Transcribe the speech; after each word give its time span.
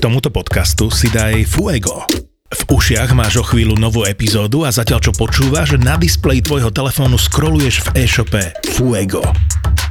tomuto 0.00 0.32
podcastu 0.32 0.88
si 0.88 1.12
daj 1.12 1.44
Fuego. 1.44 2.08
V 2.48 2.62
ušiach 2.72 3.12
máš 3.12 3.36
o 3.36 3.44
chvíľu 3.44 3.76
novú 3.76 4.08
epizódu 4.08 4.64
a 4.64 4.72
zatiaľ 4.72 5.04
čo 5.04 5.12
počúvaš, 5.12 5.76
na 5.76 6.00
displeji 6.00 6.40
tvojho 6.40 6.72
telefónu 6.72 7.20
scrolluješ 7.20 7.84
v 7.84 8.08
e-shope 8.08 8.40
Fuego. 8.72 9.20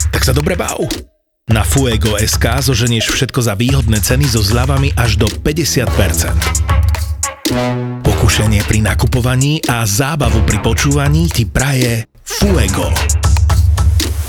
Tak 0.10 0.26
sa 0.26 0.34
dobre 0.34 0.58
bav. 0.58 0.82
Na 1.54 1.62
Fuego.sk 1.62 2.42
zoženieš 2.42 3.14
všetko 3.14 3.40
za 3.46 3.54
výhodné 3.54 4.02
ceny 4.02 4.26
so 4.26 4.41
zľavami 4.41 4.98
až 4.98 5.21
do 5.21 5.30
50%. 5.30 5.93
Pokušenie 8.02 8.66
pri 8.66 8.82
nakupovaní 8.82 9.62
a 9.70 9.86
zábavu 9.86 10.41
pri 10.41 10.57
počúvaní 10.66 11.30
ti 11.30 11.46
praje 11.46 12.10
Fuego. 12.26 12.89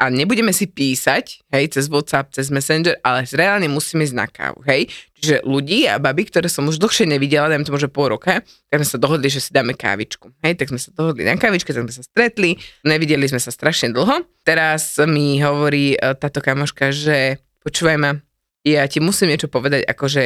a 0.00 0.08
nebudeme 0.08 0.48
si 0.56 0.64
písať, 0.64 1.44
hej, 1.52 1.76
cez 1.76 1.92
WhatsApp, 1.92 2.32
cez 2.32 2.48
Messenger, 2.48 2.96
ale 3.04 3.28
reálne 3.28 3.68
musíme 3.68 4.00
ísť 4.08 4.16
na 4.16 4.24
kávu, 4.24 4.64
hej. 4.64 4.88
Čiže 5.20 5.44
ľudí 5.44 5.84
a 5.84 6.00
baby, 6.00 6.24
ktoré 6.24 6.48
som 6.48 6.64
už 6.64 6.80
dlhšie 6.80 7.04
nevidela, 7.04 7.52
dajme 7.52 7.68
to 7.68 7.76
možno 7.76 7.92
pol 7.92 8.08
roka, 8.08 8.40
tak 8.40 8.76
sme 8.80 8.88
sa 8.88 8.96
dohodli, 8.96 9.28
že 9.28 9.44
si 9.44 9.52
dáme 9.52 9.76
kávičku, 9.76 10.32
hej, 10.40 10.56
tak 10.56 10.72
sme 10.72 10.80
sa 10.80 10.88
dohodli 10.96 11.28
na 11.28 11.36
kávičke, 11.36 11.76
tak 11.76 11.84
sme 11.84 11.92
sa 11.92 12.00
stretli, 12.00 12.56
nevideli 12.80 13.28
sme 13.28 13.36
sa 13.36 13.52
strašne 13.52 13.92
dlho. 13.92 14.24
Teraz 14.40 14.96
mi 15.04 15.36
hovorí 15.44 16.00
e, 16.00 16.16
táto 16.16 16.40
kamoška, 16.40 16.96
že 16.96 17.36
počúvaj 17.60 18.00
ma, 18.00 18.16
ja 18.64 18.88
ti 18.88 19.04
musím 19.04 19.36
niečo 19.36 19.52
povedať, 19.52 19.84
akože 19.84 20.24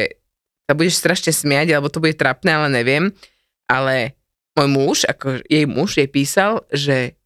sa 0.70 0.72
budeš 0.78 1.02
strašne 1.02 1.34
smiať, 1.34 1.74
alebo 1.74 1.90
to 1.90 1.98
bude 1.98 2.14
trapné, 2.14 2.54
ale 2.54 2.70
neviem, 2.70 3.10
ale 3.66 4.14
môj 4.54 4.68
muž, 4.70 4.96
ako 5.10 5.42
jej 5.50 5.66
muž, 5.66 5.98
jej 5.98 6.06
písal, 6.06 6.62
že 6.70 7.18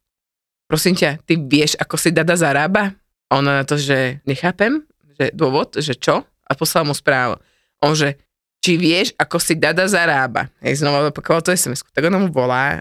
prosím 0.68 0.94
ťa, 0.94 1.18
ty 1.24 1.40
vieš, 1.40 1.74
ako 1.80 1.96
si 1.96 2.12
Dada 2.12 2.36
zarába? 2.36 2.92
A 3.32 3.40
ona 3.40 3.60
na 3.60 3.64
to, 3.64 3.80
že 3.80 4.20
nechápem, 4.28 4.84
že 5.18 5.32
dôvod, 5.32 5.74
že 5.80 5.96
čo? 5.96 6.22
A 6.48 6.52
poslal 6.54 6.84
mu 6.84 6.92
správu. 6.92 7.40
On, 7.80 7.96
že 7.96 8.20
či 8.60 8.76
vieš, 8.76 9.16
ako 9.16 9.40
si 9.40 9.56
Dada 9.56 9.88
zarába? 9.88 10.52
Hej, 10.60 10.84
znova 10.84 11.08
opakoval 11.08 11.40
to 11.40 11.50
sms 11.54 11.82
Tak 11.92 12.04
ona 12.08 12.20
mu 12.20 12.28
volá, 12.28 12.78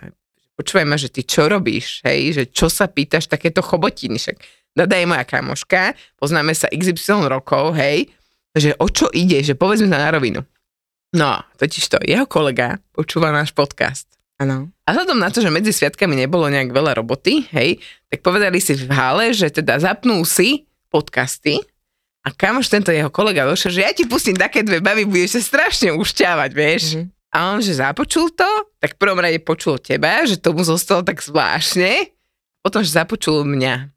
počúvaj 0.60 0.86
ma, 0.86 1.00
že 1.00 1.08
ty 1.08 1.24
čo 1.24 1.48
robíš? 1.48 2.04
Hej, 2.04 2.20
že 2.36 2.44
čo 2.52 2.68
sa 2.68 2.92
pýtaš 2.92 3.32
takéto 3.32 3.64
chobotiny? 3.64 4.20
Však 4.20 4.38
Dada 4.78 5.00
je 5.00 5.10
moja 5.10 5.26
kamoška, 5.26 5.98
poznáme 6.22 6.54
sa 6.54 6.70
XY 6.70 7.26
rokov, 7.26 7.74
hej, 7.82 8.14
že 8.54 8.78
o 8.78 8.90
čo 8.90 9.10
ide, 9.10 9.42
že 9.42 9.58
povedzme 9.58 9.90
na 9.90 10.10
rovinu. 10.14 10.46
No, 11.16 11.40
totiž 11.56 11.84
to, 11.88 11.98
jeho 12.04 12.28
kolega 12.28 12.78
počúva 12.92 13.32
náš 13.32 13.56
podcast. 13.56 14.17
Áno. 14.38 14.70
A 14.86 14.94
vzhľadom 14.94 15.18
na 15.18 15.34
to, 15.34 15.42
že 15.42 15.50
medzi 15.50 15.74
sviatkami 15.74 16.14
nebolo 16.14 16.46
nejak 16.46 16.70
veľa 16.70 17.02
roboty, 17.02 17.50
hej, 17.50 17.82
tak 18.08 18.22
povedali 18.22 18.62
si 18.62 18.78
v 18.78 18.86
hale, 18.94 19.34
že 19.34 19.50
teda 19.50 19.82
zapnú 19.82 20.22
si 20.22 20.70
podcasty 20.94 21.58
a 22.22 22.30
kamož 22.30 22.70
tento 22.70 22.94
jeho 22.94 23.10
kolega 23.10 23.50
došiel, 23.50 23.72
že 23.74 23.82
ja 23.82 23.92
ti 23.96 24.06
pustím 24.06 24.38
také 24.38 24.62
dve 24.62 24.78
baby, 24.78 25.10
budeš 25.10 25.40
sa 25.40 25.42
strašne 25.42 25.96
ušťávať, 25.98 26.52
vieš. 26.54 26.84
Mm-hmm. 26.94 27.08
A 27.34 27.38
on, 27.56 27.60
že 27.60 27.82
započul 27.82 28.30
to, 28.36 28.50
tak 28.78 28.96
v 28.96 29.02
prvom 29.02 29.20
rade 29.20 29.42
počul 29.42 29.82
teba, 29.82 30.24
že 30.24 30.38
tomu 30.38 30.62
zostalo 30.62 31.02
tak 31.02 31.20
zvláštne, 31.20 32.14
potom, 32.62 32.86
že 32.86 32.94
započul 32.94 33.42
mňa. 33.42 33.90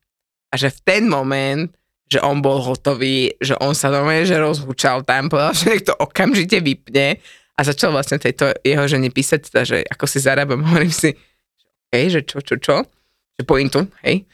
A 0.51 0.55
že 0.59 0.73
v 0.73 0.81
ten 0.83 1.03
moment, 1.07 1.71
že 2.11 2.19
on 2.23 2.43
bol 2.43 2.59
hotový, 2.59 3.39
že 3.39 3.55
on 3.63 3.71
sa 3.71 3.91
normálne, 3.91 4.27
že 4.27 4.35
rozhúčal 4.35 5.07
tam, 5.07 5.31
povedal, 5.31 5.55
že 5.55 5.67
nech 5.71 5.87
to 5.87 5.95
okamžite 5.95 6.59
vypne 6.59 7.23
a 7.61 7.67
začal 7.69 7.93
vlastne 7.93 8.17
tejto 8.17 8.57
jeho 8.65 8.89
žene 8.89 9.13
písať, 9.13 9.53
teda, 9.53 9.63
že 9.69 9.79
ako 9.85 10.09
si 10.09 10.19
zarábam, 10.25 10.65
hovorím 10.73 10.93
si, 10.93 11.13
hej, 11.93 12.17
že 12.17 12.21
čo, 12.25 12.41
čo, 12.41 12.57
čo, 12.57 12.89
že 13.37 13.45
pointu, 13.45 13.85
hej. 14.01 14.25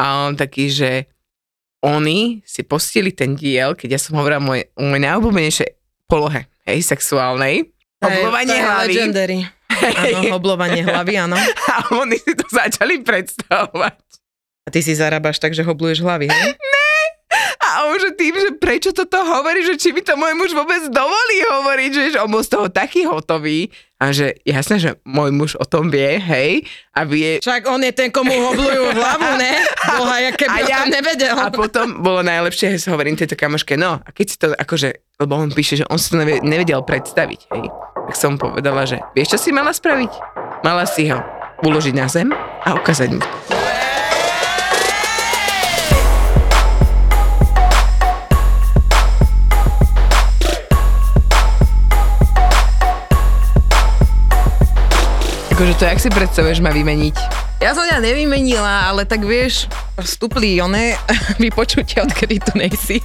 A 0.00 0.32
on 0.32 0.32
taký, 0.32 0.72
že 0.72 1.04
oni 1.84 2.40
si 2.48 2.64
postili 2.64 3.12
ten 3.12 3.36
diel, 3.36 3.76
keď 3.76 3.88
ja 3.96 4.00
som 4.00 4.16
hovorila 4.16 4.40
moje, 4.40 4.72
moje 4.80 5.00
najobľúbenejšie 5.04 5.66
polohe, 6.08 6.48
hej, 6.64 6.80
sexuálnej, 6.80 7.68
oblovanie 8.00 8.56
hlavy. 8.56 8.94
Legendary. 8.96 9.38
Áno, 9.70 10.40
oblovanie 10.40 10.82
hlavy, 10.82 11.14
áno. 11.20 11.36
A 11.72 11.84
oni 11.94 12.16
si 12.16 12.32
to 12.32 12.48
začali 12.48 13.04
predstavovať. 13.04 14.00
A 14.64 14.68
ty 14.72 14.80
si 14.80 14.96
zarábaš 14.96 15.36
tak, 15.36 15.52
že 15.52 15.64
hobluješ 15.64 16.00
hlavy, 16.00 16.32
hej? 16.32 16.50
On 17.90 17.98
že 17.98 18.14
tým, 18.14 18.38
že 18.38 18.54
prečo 18.54 18.94
toto 18.94 19.18
hovorí, 19.18 19.66
že 19.66 19.74
či 19.74 19.90
by 19.90 20.06
to 20.06 20.14
môj 20.14 20.38
muž 20.38 20.54
vôbec 20.54 20.78
dovolí 20.94 21.38
hovoriť, 21.42 21.90
že, 21.90 22.04
že 22.14 22.18
on 22.22 22.30
bol 22.30 22.38
z 22.38 22.54
toho 22.54 22.70
taký 22.70 23.02
hotový. 23.02 23.66
A 23.98 24.14
že 24.14 24.38
jasné, 24.46 24.80
že 24.80 24.90
môj 25.02 25.34
muž 25.34 25.50
o 25.60 25.66
tom 25.66 25.92
vie, 25.92 26.16
hej, 26.16 26.64
a 26.96 27.04
vie... 27.04 27.36
Však 27.42 27.68
on 27.68 27.84
je 27.84 27.92
ten, 27.92 28.08
komu 28.08 28.32
hoblujú 28.32 28.96
hlavu, 28.96 29.36
ne? 29.36 29.60
Boha, 30.00 30.16
ja 30.24 30.32
keby 30.32 30.56
a 30.56 30.58
ja, 30.64 30.78
nevedel. 30.88 31.36
A 31.36 31.52
potom 31.52 32.00
bolo 32.00 32.24
najlepšie, 32.24 32.80
že 32.80 32.88
hovorím 32.88 33.20
tejto 33.20 33.36
kamoške, 33.36 33.76
no, 33.76 34.00
a 34.00 34.08
keď 34.08 34.26
si 34.30 34.36
to 34.40 34.46
akože, 34.56 35.04
lebo 35.20 35.36
on 35.36 35.52
píše, 35.52 35.84
že 35.84 35.88
on 35.92 36.00
si 36.00 36.16
to 36.16 36.16
nevedel 36.24 36.80
predstaviť, 36.80 37.40
hej. 37.52 37.68
Tak 38.08 38.16
som 38.16 38.40
povedala, 38.40 38.88
že 38.88 39.04
vieš, 39.12 39.36
čo 39.36 39.38
si 39.38 39.50
mala 39.52 39.76
spraviť? 39.76 40.12
Mala 40.64 40.88
si 40.88 41.04
ho 41.12 41.20
uložiť 41.60 41.92
na 41.92 42.08
zem 42.08 42.32
a 42.64 42.72
ukázať 42.72 43.20
mu. 43.20 43.22
Akože 55.60 55.76
to, 55.76 55.84
jak 55.92 56.00
si 56.00 56.08
predstavuješ 56.08 56.64
ma 56.64 56.72
vymeniť? 56.72 57.16
Ja 57.60 57.76
som 57.76 57.84
ťa 57.84 58.00
nevymenila, 58.00 58.88
ale 58.88 59.04
tak 59.04 59.20
vieš, 59.28 59.68
vstupli 60.00 60.56
one 60.56 60.96
vypočutie, 61.44 62.00
odkedy 62.00 62.40
tu 62.40 62.56
nejsi. 62.56 62.96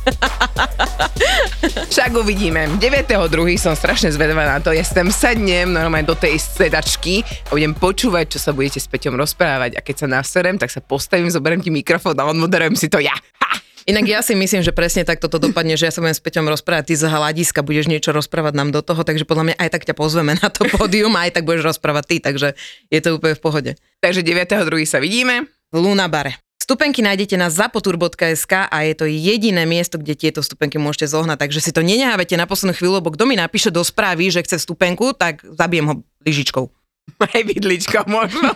Však 1.92 2.16
uvidíme. 2.16 2.72
9.2. 2.80 3.60
som 3.60 3.76
strašne 3.76 4.08
zvedavá 4.16 4.48
na 4.48 4.64
to. 4.64 4.72
Ja 4.72 4.88
sem 4.88 5.12
sadnem 5.12 5.68
normálne 5.68 6.08
do 6.08 6.16
tej 6.16 6.40
sedačky 6.40 7.28
a 7.28 7.60
budem 7.60 7.76
počúvať, 7.76 8.40
čo 8.40 8.40
sa 8.40 8.56
budete 8.56 8.80
s 8.80 8.88
Peťom 8.88 9.20
rozprávať. 9.20 9.76
A 9.76 9.84
keď 9.84 9.96
sa 10.00 10.08
naserem, 10.08 10.56
tak 10.56 10.72
sa 10.72 10.80
postavím, 10.80 11.28
zoberiem 11.28 11.60
ti 11.60 11.68
mikrofón 11.68 12.16
a 12.16 12.24
odmoderujem 12.24 12.80
si 12.80 12.88
to 12.88 13.04
ja. 13.04 13.20
Ha! 13.44 13.65
Inak 13.86 14.10
ja 14.10 14.26
si 14.26 14.34
myslím, 14.34 14.66
že 14.66 14.74
presne 14.74 15.06
takto 15.06 15.30
to 15.30 15.38
dopadne, 15.38 15.78
že 15.78 15.86
ja 15.86 15.94
sa 15.94 16.02
budem 16.02 16.18
s 16.18 16.24
Peťom 16.26 16.50
rozprávať, 16.50 16.90
ty 16.90 16.94
z 16.98 17.06
hľadiska 17.06 17.62
budeš 17.62 17.86
niečo 17.86 18.18
rozprávať 18.18 18.58
nám 18.58 18.74
do 18.74 18.82
toho, 18.82 19.06
takže 19.06 19.30
podľa 19.30 19.54
mňa 19.54 19.56
aj 19.62 19.70
tak 19.70 19.86
ťa 19.86 19.94
pozveme 19.94 20.34
na 20.42 20.50
to 20.50 20.66
pódium 20.74 21.14
a 21.14 21.30
aj 21.30 21.38
tak 21.38 21.46
budeš 21.46 21.70
rozprávať 21.70 22.04
ty, 22.10 22.16
takže 22.18 22.58
je 22.90 23.00
to 23.06 23.22
úplne 23.22 23.38
v 23.38 23.42
pohode. 23.46 23.72
Takže 24.02 24.26
9.2. 24.26 24.90
sa 24.90 24.98
vidíme. 24.98 25.46
V 25.70 25.78
Luna 25.78 26.10
bare. 26.10 26.42
Stupenky 26.58 27.06
nájdete 27.06 27.38
na 27.38 27.54
zapotur.sk 27.54 28.74
a 28.74 28.78
je 28.90 28.94
to 28.98 29.06
jediné 29.06 29.70
miesto, 29.70 30.02
kde 30.02 30.18
tieto 30.18 30.42
stupenky 30.42 30.82
môžete 30.82 31.14
zohnať, 31.14 31.46
takže 31.46 31.62
si 31.62 31.70
to 31.70 31.86
nenehávajte 31.86 32.34
na 32.42 32.50
poslednú 32.50 32.74
chvíľu, 32.74 33.06
lebo 33.06 33.14
kto 33.14 33.30
mi 33.30 33.38
napíše 33.38 33.70
do 33.70 33.86
správy, 33.86 34.34
že 34.34 34.42
chce 34.42 34.66
stupenku, 34.66 35.14
tak 35.14 35.46
zabijem 35.46 35.86
ho 35.86 35.96
lyžičkou. 36.26 36.74
Aj 37.16 37.42
vidlička 37.48 38.04
možno. 38.12 38.52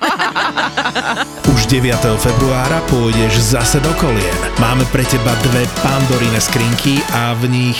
Už 1.55 1.61
9. 1.71 1.95
februára 2.19 2.83
pôjdeš 2.91 3.39
zase 3.55 3.79
do 3.79 3.93
kolien. 3.95 4.35
Máme 4.59 4.83
pre 4.91 5.07
teba 5.07 5.31
dve 5.47 5.63
pandorine 5.79 6.43
skrinky 6.43 6.99
a 7.15 7.31
v 7.39 7.47
nich 7.47 7.79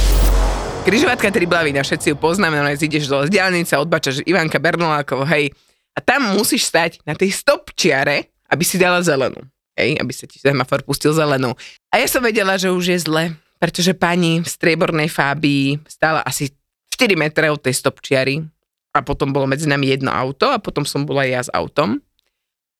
Kryžovatka 0.81 1.29
Triblavina, 1.29 1.85
všetci 1.85 2.09
ju 2.09 2.15
poznáme, 2.17 2.57
no 2.57 2.65
ideš 2.65 3.05
do 3.05 3.21
diálnice, 3.29 3.77
odbačaš 3.77 4.25
Ivanka 4.25 4.57
Bernolákovo, 4.57 5.21
hej. 5.29 5.53
A 5.93 6.01
tam 6.01 6.33
musíš 6.33 6.73
stať 6.73 6.97
na 7.05 7.13
tej 7.13 7.29
stop 7.29 7.69
čiare, 7.77 8.33
aby 8.49 8.65
si 8.65 8.81
dala 8.81 8.97
zelenú. 9.05 9.45
Hej, 9.77 10.01
aby 10.01 10.09
sa 10.09 10.25
ti 10.25 10.41
semafor 10.41 10.81
pustil 10.81 11.13
zelenú. 11.13 11.53
A 11.93 12.01
ja 12.01 12.09
som 12.09 12.25
vedela, 12.25 12.57
že 12.57 12.73
už 12.73 12.97
je 12.97 12.97
zle, 12.97 13.37
pretože 13.61 13.93
pani 13.93 14.41
v 14.41 14.49
striebornej 14.49 15.05
fábii 15.05 15.85
stála 15.85 16.25
asi 16.25 16.49
4 16.97 17.13
metre 17.13 17.53
od 17.53 17.61
tej 17.61 17.77
stop 17.77 18.01
čiary 18.01 18.41
a 18.89 19.05
potom 19.05 19.29
bolo 19.29 19.45
medzi 19.45 19.69
nami 19.69 19.85
jedno 19.85 20.09
auto 20.09 20.49
a 20.49 20.57
potom 20.57 20.81
som 20.81 21.05
bola 21.05 21.29
ja 21.29 21.45
s 21.45 21.53
autom. 21.53 22.01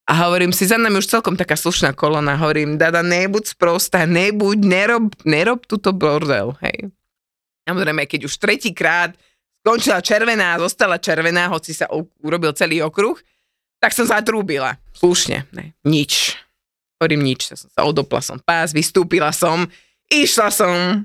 A 0.09 0.25
hovorím 0.25 0.50
si, 0.50 0.65
za 0.65 0.81
nami 0.81 0.98
už 0.98 1.06
celkom 1.06 1.38
taká 1.38 1.53
slušná 1.53 1.94
kolona, 1.94 2.33
hovorím, 2.33 2.81
Dada, 2.81 3.06
nebuď 3.06 3.53
sprostá, 3.53 4.09
nebuď, 4.09 4.57
nerob, 4.57 5.13
nerob 5.21 5.69
túto 5.69 5.94
bordel, 5.94 6.57
hej. 6.65 6.89
Samozrejme, 7.71 8.03
keď 8.03 8.27
už 8.27 8.35
tretíkrát 8.35 9.15
skončila 9.63 10.03
červená, 10.03 10.59
zostala 10.59 11.00
červená, 11.00 11.47
hoci 11.47 11.71
sa 11.71 11.88
urobil 12.19 12.51
celý 12.51 12.83
okruh, 12.83 13.15
tak 13.79 13.95
som 13.95 14.03
zatrúbila. 14.06 14.75
Slušne, 14.94 15.47
ne, 15.56 15.73
nič. 15.88 16.35
Hovorím 17.00 17.25
nič, 17.25 17.50
ja 17.50 17.57
som 17.57 17.69
sa 17.73 17.81
odopla 17.88 18.21
som 18.21 18.38
pás, 18.38 18.75
vystúpila 18.75 19.33
som, 19.33 19.65
išla 20.06 20.53
som 20.53 21.01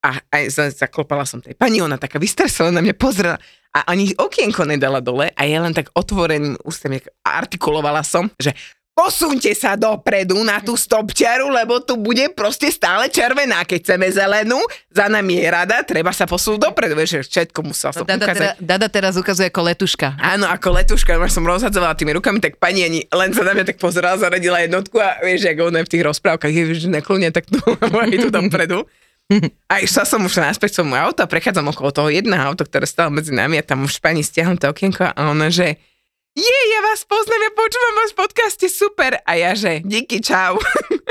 a 0.00 0.10
aj 0.32 0.44
za- 0.48 0.72
zaklopala 0.86 1.26
som 1.26 1.42
tej 1.42 1.52
pani, 1.58 1.82
ona 1.82 1.98
taká 2.00 2.16
vystresovaná 2.16 2.80
na 2.80 2.84
mňa 2.86 2.96
pozrela 2.96 3.36
a 3.76 3.84
ani 3.92 4.16
okienko 4.16 4.64
nedala 4.64 5.04
dole 5.04 5.28
a 5.34 5.42
ja 5.44 5.60
len 5.60 5.76
tak 5.76 5.92
otvoreným 5.92 6.56
ústem 6.64 6.96
artikulovala 7.20 8.00
som, 8.00 8.32
že 8.40 8.56
posunte 8.96 9.52
sa 9.52 9.76
dopredu 9.76 10.40
na 10.40 10.56
tú 10.64 10.72
stopčiaru, 10.72 11.52
lebo 11.52 11.84
tu 11.84 12.00
bude 12.00 12.32
proste 12.32 12.72
stále 12.72 13.12
červená. 13.12 13.60
Keď 13.68 13.78
chceme 13.84 14.08
zelenú, 14.08 14.56
za 14.88 15.12
nami 15.12 15.36
je 15.44 15.46
rada, 15.52 15.84
treba 15.84 16.16
sa 16.16 16.24
posunúť 16.24 16.72
dopredu. 16.72 16.96
Vieš, 16.96 17.28
všetko 17.28 17.60
musela 17.60 17.92
som 17.92 18.08
Dada, 18.08 18.24
ukázať. 18.24 18.56
teda, 18.56 18.64
Dada 18.64 18.88
teraz 18.88 19.20
ukazuje 19.20 19.52
ako 19.52 19.60
letuška. 19.68 20.16
Áno, 20.16 20.48
ako 20.48 20.80
letuška, 20.80 21.12
ja 21.12 21.28
som 21.28 21.44
rozhadzovala 21.44 21.92
tými 21.92 22.16
rukami, 22.16 22.40
tak 22.40 22.56
pani 22.56 22.88
ani 22.88 23.04
len 23.12 23.36
sa 23.36 23.44
na 23.44 23.52
mňa 23.52 23.68
tak 23.68 23.76
pozerala, 23.76 24.16
zaradila 24.16 24.64
jednotku 24.64 24.96
a 24.96 25.20
vieš, 25.20 25.52
ako 25.52 25.68
ona 25.68 25.84
v 25.84 25.92
tých 25.92 26.02
rozprávkach, 26.08 26.48
je, 26.48 26.62
že 26.80 26.88
naklonne 26.88 27.28
tak 27.28 27.44
tu, 27.52 27.60
aj 28.00 28.16
tu 28.16 28.32
tam 28.32 28.48
predu. 28.48 28.88
A 29.66 29.82
išla 29.82 30.06
som 30.08 30.22
už 30.22 30.38
naspäť 30.38 30.80
svojmu 30.80 30.96
auto 30.96 31.20
a 31.20 31.28
prechádzam 31.28 31.68
okolo 31.68 31.90
toho 31.92 32.08
jedného 32.08 32.40
auto, 32.40 32.64
ktoré 32.64 32.88
stalo 32.88 33.12
medzi 33.12 33.34
nami 33.34 33.58
a 33.58 33.66
tam 33.66 33.84
už 33.84 33.98
pani 34.00 34.22
stiahnuté 34.22 34.70
okienko 34.70 35.02
a 35.12 35.20
ona, 35.28 35.50
že 35.52 35.76
je, 36.36 36.58
ja 36.68 36.80
vás 36.84 37.00
poznám, 37.08 37.48
ja 37.48 37.52
počúvam 37.56 37.94
váš 37.96 38.12
podcast, 38.12 38.60
je 38.60 38.68
super. 38.68 39.16
A 39.24 39.40
ja, 39.40 39.56
že 39.56 39.80
díky, 39.80 40.20
čau. 40.20 40.60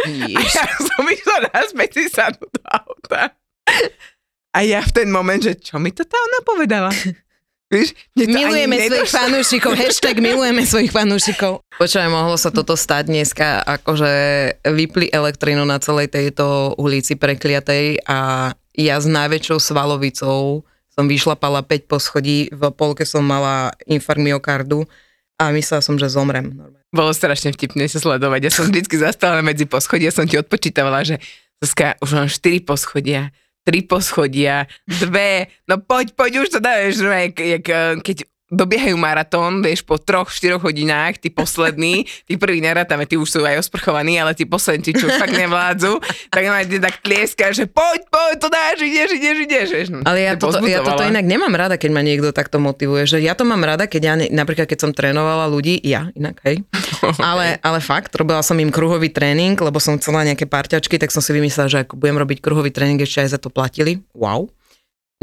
A 0.06 0.40
ja 0.40 0.66
som 0.70 1.02
išla 1.02 1.50
naspäť 1.50 1.90
si 1.98 2.04
sadnúť 2.14 2.52
do 2.54 2.62
auta. 2.70 3.34
A 4.54 4.60
ja 4.62 4.86
v 4.86 4.92
ten 4.94 5.10
moment, 5.10 5.42
že 5.42 5.58
čo 5.58 5.82
mi 5.82 5.90
to 5.90 6.06
tá 6.06 6.14
ona 6.14 6.40
povedala? 6.46 6.94
Víš, 7.66 7.98
Milujeme 8.14 8.78
svojich 8.78 9.10
nedošlo. 9.10 9.18
fanúšikov, 9.18 9.72
hashtag 9.74 10.16
milujeme 10.22 10.62
svojich 10.62 10.94
fanúšikov. 10.94 11.66
Počúvaj, 11.82 12.10
mohlo 12.14 12.38
sa 12.38 12.54
toto 12.54 12.78
stať 12.78 13.10
dneska, 13.10 13.66
akože 13.66 14.14
vypli 14.70 15.10
elektrinu 15.10 15.66
na 15.66 15.82
celej 15.82 16.14
tejto 16.14 16.78
ulici 16.78 17.18
prekliatej 17.18 18.06
a 18.06 18.54
ja 18.78 18.96
s 19.02 19.10
najväčšou 19.10 19.58
svalovicou 19.58 20.62
som 20.94 21.06
vyšlapala 21.10 21.66
5 21.66 21.92
poschodí, 21.92 22.48
v 22.54 22.62
polke 22.72 23.04
som 23.04 23.26
mala 23.26 23.74
infarkt 23.90 24.22
myokardu 24.22 24.86
a 25.36 25.52
myslela 25.52 25.84
som, 25.84 26.00
že 26.00 26.08
zomrem. 26.12 26.56
Bolo 26.96 27.12
strašne 27.12 27.52
vtipné 27.52 27.92
sa 27.92 28.00
sledovať. 28.00 28.42
Ja 28.48 28.52
som 28.52 28.72
vždycky 28.72 28.96
zastala 28.96 29.44
medzi 29.44 29.68
poschodia, 29.68 30.12
som 30.12 30.24
ti 30.24 30.40
odpočítavala, 30.40 31.04
že 31.04 31.20
Zuzka, 31.64 31.96
už 32.04 32.12
mám 32.16 32.28
4 32.28 32.68
poschodia, 32.68 33.32
3 33.64 33.90
poschodia, 33.90 34.68
dve, 34.86 35.48
no 35.66 35.80
poď, 35.80 36.14
poď 36.14 36.32
už 36.46 36.50
to 36.54 36.60
dáš, 36.60 37.00
keď 38.04 38.28
dobiehajú 38.56 38.96
maratón, 38.96 39.60
vieš, 39.60 39.84
po 39.84 40.00
troch, 40.00 40.32
štyroch 40.32 40.64
hodinách, 40.64 41.20
tí 41.20 41.30
poslední, 41.30 42.08
tí 42.28 42.40
prví 42.40 42.64
nerátame, 42.64 43.04
tí 43.06 43.20
už 43.20 43.28
sú 43.28 43.40
aj 43.44 43.62
osprchovaní, 43.68 44.18
ale 44.18 44.32
tí 44.34 44.48
poslední, 44.48 44.96
čo 44.96 45.12
už 45.12 45.20
fakt 45.20 45.36
nevládzu, 45.36 46.00
tak 46.32 46.44
ti 46.66 46.78
tak 46.80 46.96
tlieska, 47.04 47.52
že 47.52 47.68
poď, 47.68 48.08
poď, 48.08 48.36
to 48.40 48.48
dáš, 48.48 48.78
ideš, 48.82 49.12
ideš, 49.20 49.38
ideš, 49.44 49.68
vieš. 49.70 49.88
no, 49.92 50.00
Ale 50.08 50.24
ja 50.24 50.34
to 50.40 50.50
toto, 50.50 50.66
ja 50.66 50.80
toto 50.82 51.04
inak 51.04 51.28
nemám 51.28 51.52
rada, 51.54 51.76
keď 51.76 51.92
ma 51.92 52.02
niekto 52.02 52.32
takto 52.32 52.58
motivuje, 52.58 53.04
že 53.06 53.18
ja 53.20 53.36
to 53.36 53.44
mám 53.44 53.62
rada, 53.62 53.86
keď 53.86 54.02
ja, 54.02 54.14
ne- 54.16 54.32
napríklad 54.32 54.66
keď 54.66 54.80
som 54.80 54.92
trénovala 54.96 55.52
ľudí, 55.52 55.78
ja 55.84 56.10
inak, 56.16 56.40
hej, 56.48 56.64
ale, 57.20 57.60
ale 57.60 57.80
fakt, 57.84 58.16
robila 58.16 58.40
som 58.40 58.56
im 58.58 58.72
kruhový 58.72 59.12
tréning, 59.12 59.60
lebo 59.60 59.78
som 59.84 60.00
chcela 60.00 60.24
nejaké 60.24 60.48
parťačky, 60.48 60.96
tak 60.96 61.12
som 61.12 61.20
si 61.20 61.36
vymyslela, 61.36 61.68
že 61.68 61.80
ako 61.84 62.00
budem 62.00 62.18
robiť 62.18 62.40
kruhový 62.40 62.72
tréning, 62.72 62.98
ešte 63.02 63.28
aj 63.28 63.30
za 63.36 63.40
to 63.42 63.52
platili, 63.52 64.00
wow. 64.16 64.48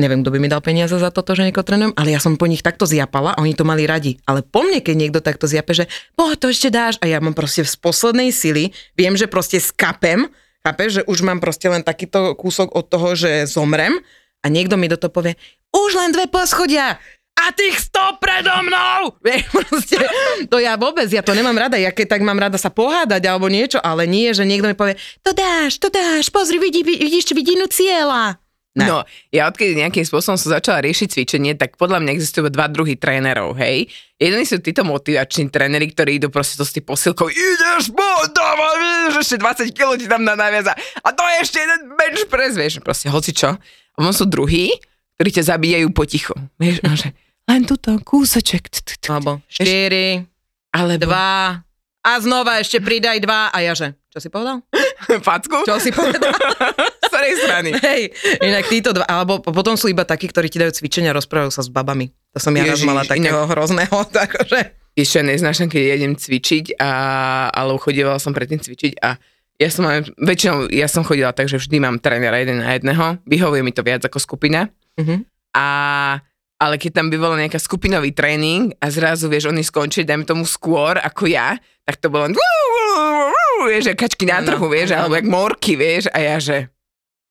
Neviem, 0.00 0.24
kto 0.24 0.32
by 0.32 0.38
mi 0.40 0.48
dal 0.48 0.64
peniaze 0.64 0.96
za 0.96 1.12
toto, 1.12 1.36
že 1.36 1.44
niekoho 1.44 1.68
trénujem, 1.68 1.92
ale 1.92 2.16
ja 2.16 2.20
som 2.22 2.40
po 2.40 2.48
nich 2.48 2.64
takto 2.64 2.88
zjapala 2.88 3.36
a 3.36 3.44
oni 3.44 3.52
to 3.52 3.68
mali 3.68 3.84
radi. 3.84 4.16
Ale 4.24 4.40
po 4.40 4.64
mne, 4.64 4.80
keď 4.80 4.94
niekto 4.96 5.20
takto 5.20 5.44
zjape, 5.44 5.76
že 5.76 5.84
po 6.16 6.32
to 6.32 6.48
ešte 6.48 6.72
dáš 6.72 6.96
a 7.04 7.08
ja 7.12 7.20
mám 7.20 7.36
proste 7.36 7.60
z 7.60 7.76
poslednej 7.76 8.32
sily, 8.32 8.72
viem, 8.96 9.12
že 9.20 9.28
proste 9.28 9.60
skapem, 9.60 10.32
chápeš, 10.64 11.00
že 11.00 11.02
už 11.04 11.28
mám 11.28 11.44
proste 11.44 11.68
len 11.68 11.84
takýto 11.84 12.32
kúsok 12.40 12.72
od 12.72 12.88
toho, 12.88 13.12
že 13.12 13.44
zomrem 13.44 14.00
a 14.40 14.48
niekto 14.48 14.80
mi 14.80 14.88
do 14.88 14.96
toho 14.96 15.12
povie, 15.12 15.36
už 15.76 15.92
len 16.00 16.16
dve 16.16 16.24
poschodia 16.24 16.96
a 17.36 17.44
tých 17.52 17.92
100 17.92 18.16
predo 18.16 18.52
mnou! 18.64 19.20
Proste, 19.52 20.00
to 20.48 20.56
ja 20.56 20.80
vôbec, 20.80 21.08
ja 21.12 21.20
to 21.20 21.36
nemám 21.36 21.68
rada, 21.68 21.76
ja 21.76 21.92
keď 21.92 22.16
tak 22.16 22.22
mám 22.24 22.40
rada 22.40 22.56
sa 22.56 22.72
pohádať 22.72 23.28
alebo 23.28 23.52
niečo, 23.52 23.76
ale 23.76 24.08
nie, 24.08 24.32
že 24.32 24.48
niekto 24.48 24.72
mi 24.72 24.76
povie, 24.76 24.96
to 25.20 25.36
dáš, 25.36 25.76
to 25.76 25.92
dáš, 25.92 26.32
pozri, 26.32 26.56
vidí, 26.56 26.80
vidíš 26.80 27.36
vidinu 27.36 27.68
cieľa. 27.68 28.40
Ne. 28.72 28.88
No, 28.88 29.04
ja 29.28 29.52
odkedy 29.52 29.76
nejakým 29.76 30.00
spôsobom 30.00 30.40
som 30.40 30.48
začala 30.48 30.80
riešiť 30.80 31.12
cvičenie, 31.12 31.52
tak 31.60 31.76
podľa 31.76 32.00
mňa 32.00 32.16
existujú 32.16 32.48
dva 32.48 32.72
druhy 32.72 32.96
trénerov, 32.96 33.52
hej. 33.60 33.84
Jedni 34.16 34.48
sú 34.48 34.64
títo 34.64 34.80
motivační 34.80 35.52
tréneri, 35.52 35.92
ktorí 35.92 36.16
idú 36.16 36.32
proste 36.32 36.56
to 36.56 36.64
s 36.64 36.72
tým 36.72 36.80
posilkou, 36.80 37.28
ideš, 37.28 37.92
poď, 37.92 38.32
dávaj, 38.32 38.74
vieš, 38.80 39.14
ešte 39.28 39.36
20 39.68 39.76
kg 39.76 39.88
ti 40.00 40.08
tam 40.08 40.24
na 40.24 40.32
naviaza 40.32 40.72
a 41.04 41.08
to 41.12 41.20
je 41.20 41.36
ešte 41.44 41.58
jeden 41.60 41.80
bench 42.00 42.24
press, 42.32 42.56
vieš, 42.56 42.80
proste 42.80 43.12
hoci 43.12 43.36
čo. 43.36 43.60
A 43.60 43.96
potom 44.00 44.16
sú 44.16 44.24
druhí, 44.24 44.72
ktorí 45.20 45.28
ťa 45.36 45.52
zabíjajú 45.52 45.92
poticho, 45.92 46.32
vieš, 46.56 46.80
že 46.96 47.12
len 47.52 47.68
tuto, 47.68 48.00
kúsoček, 48.00 48.72
Alebo 49.04 49.44
4, 49.52 50.24
alebo 50.72 51.04
2 51.04 52.08
a 52.08 52.10
znova 52.24 52.56
ešte 52.56 52.80
pridaj 52.80 53.20
2 53.20 53.28
a 53.52 53.58
ja 53.60 53.76
že, 53.76 53.92
čo 54.08 54.18
si 54.18 54.32
povedal? 54.32 54.64
facku, 55.28 55.60
Čo 55.68 55.76
si 55.76 55.92
povedal? 55.92 56.32
z 57.22 57.38
ktorej 57.38 57.38
strany. 57.38 57.70
Hej, 57.86 58.02
inak 58.42 58.64
títo 58.66 58.90
dva, 58.90 59.06
alebo 59.06 59.38
potom 59.38 59.78
sú 59.78 59.86
iba 59.86 60.02
takí, 60.02 60.26
ktorí 60.26 60.50
ti 60.50 60.58
dajú 60.58 60.74
cvičenia, 60.74 61.14
rozprávajú 61.14 61.54
sa 61.54 61.62
s 61.62 61.70
babami. 61.70 62.10
To 62.34 62.38
som 62.42 62.52
ja 62.58 62.66
raz 62.66 62.82
Ježiš, 62.82 62.88
mala 62.88 63.06
takého 63.06 63.46
hrozného, 63.46 63.96
takže... 64.18 64.74
ešte 64.98 65.18
neznášam, 65.22 65.70
keď 65.70 66.02
idem 66.02 66.14
cvičiť, 66.18 66.76
a, 66.82 66.90
ale 67.54 67.78
chodievala 67.78 68.18
som 68.18 68.34
predtým 68.34 68.58
cvičiť 68.58 68.98
a 69.00 69.16
ja 69.60 69.68
som 69.70 69.86
väčšinou, 70.18 70.74
ja 70.74 70.90
som 70.90 71.06
chodila 71.06 71.30
tak, 71.30 71.46
že 71.46 71.60
vždy 71.60 71.78
mám 71.78 72.02
trénera 72.02 72.42
jeden 72.42 72.58
na 72.58 72.74
jedného, 72.74 73.22
vyhovuje 73.22 73.62
mi 73.62 73.70
to 73.70 73.86
viac 73.86 74.02
ako 74.02 74.18
skupina. 74.18 74.66
Mhm. 74.98 75.22
A, 75.54 75.66
ale 76.58 76.74
keď 76.78 77.02
tam 77.02 77.06
by 77.12 77.16
bola 77.20 77.36
nejaká 77.36 77.60
skupinový 77.60 78.14
tréning 78.16 78.72
a 78.80 78.88
zrazu, 78.88 79.28
vieš, 79.28 79.52
oni 79.52 79.60
skončili, 79.60 80.08
dajme 80.08 80.24
tomu 80.24 80.48
skôr 80.48 80.96
ako 80.98 81.28
ja, 81.28 81.58
tak 81.84 81.98
to 82.00 82.08
bolo 82.08 82.30
len 82.30 82.34
vieš, 83.68 83.94
kačky 83.94 84.26
na 84.26 84.42
trhu, 84.42 84.66
vieš, 84.70 84.94
alebo 84.94 85.18
jak 85.18 85.26
morky, 85.26 85.74
vieš, 85.78 86.10
a 86.10 86.18
ja, 86.18 86.36
že 86.38 86.70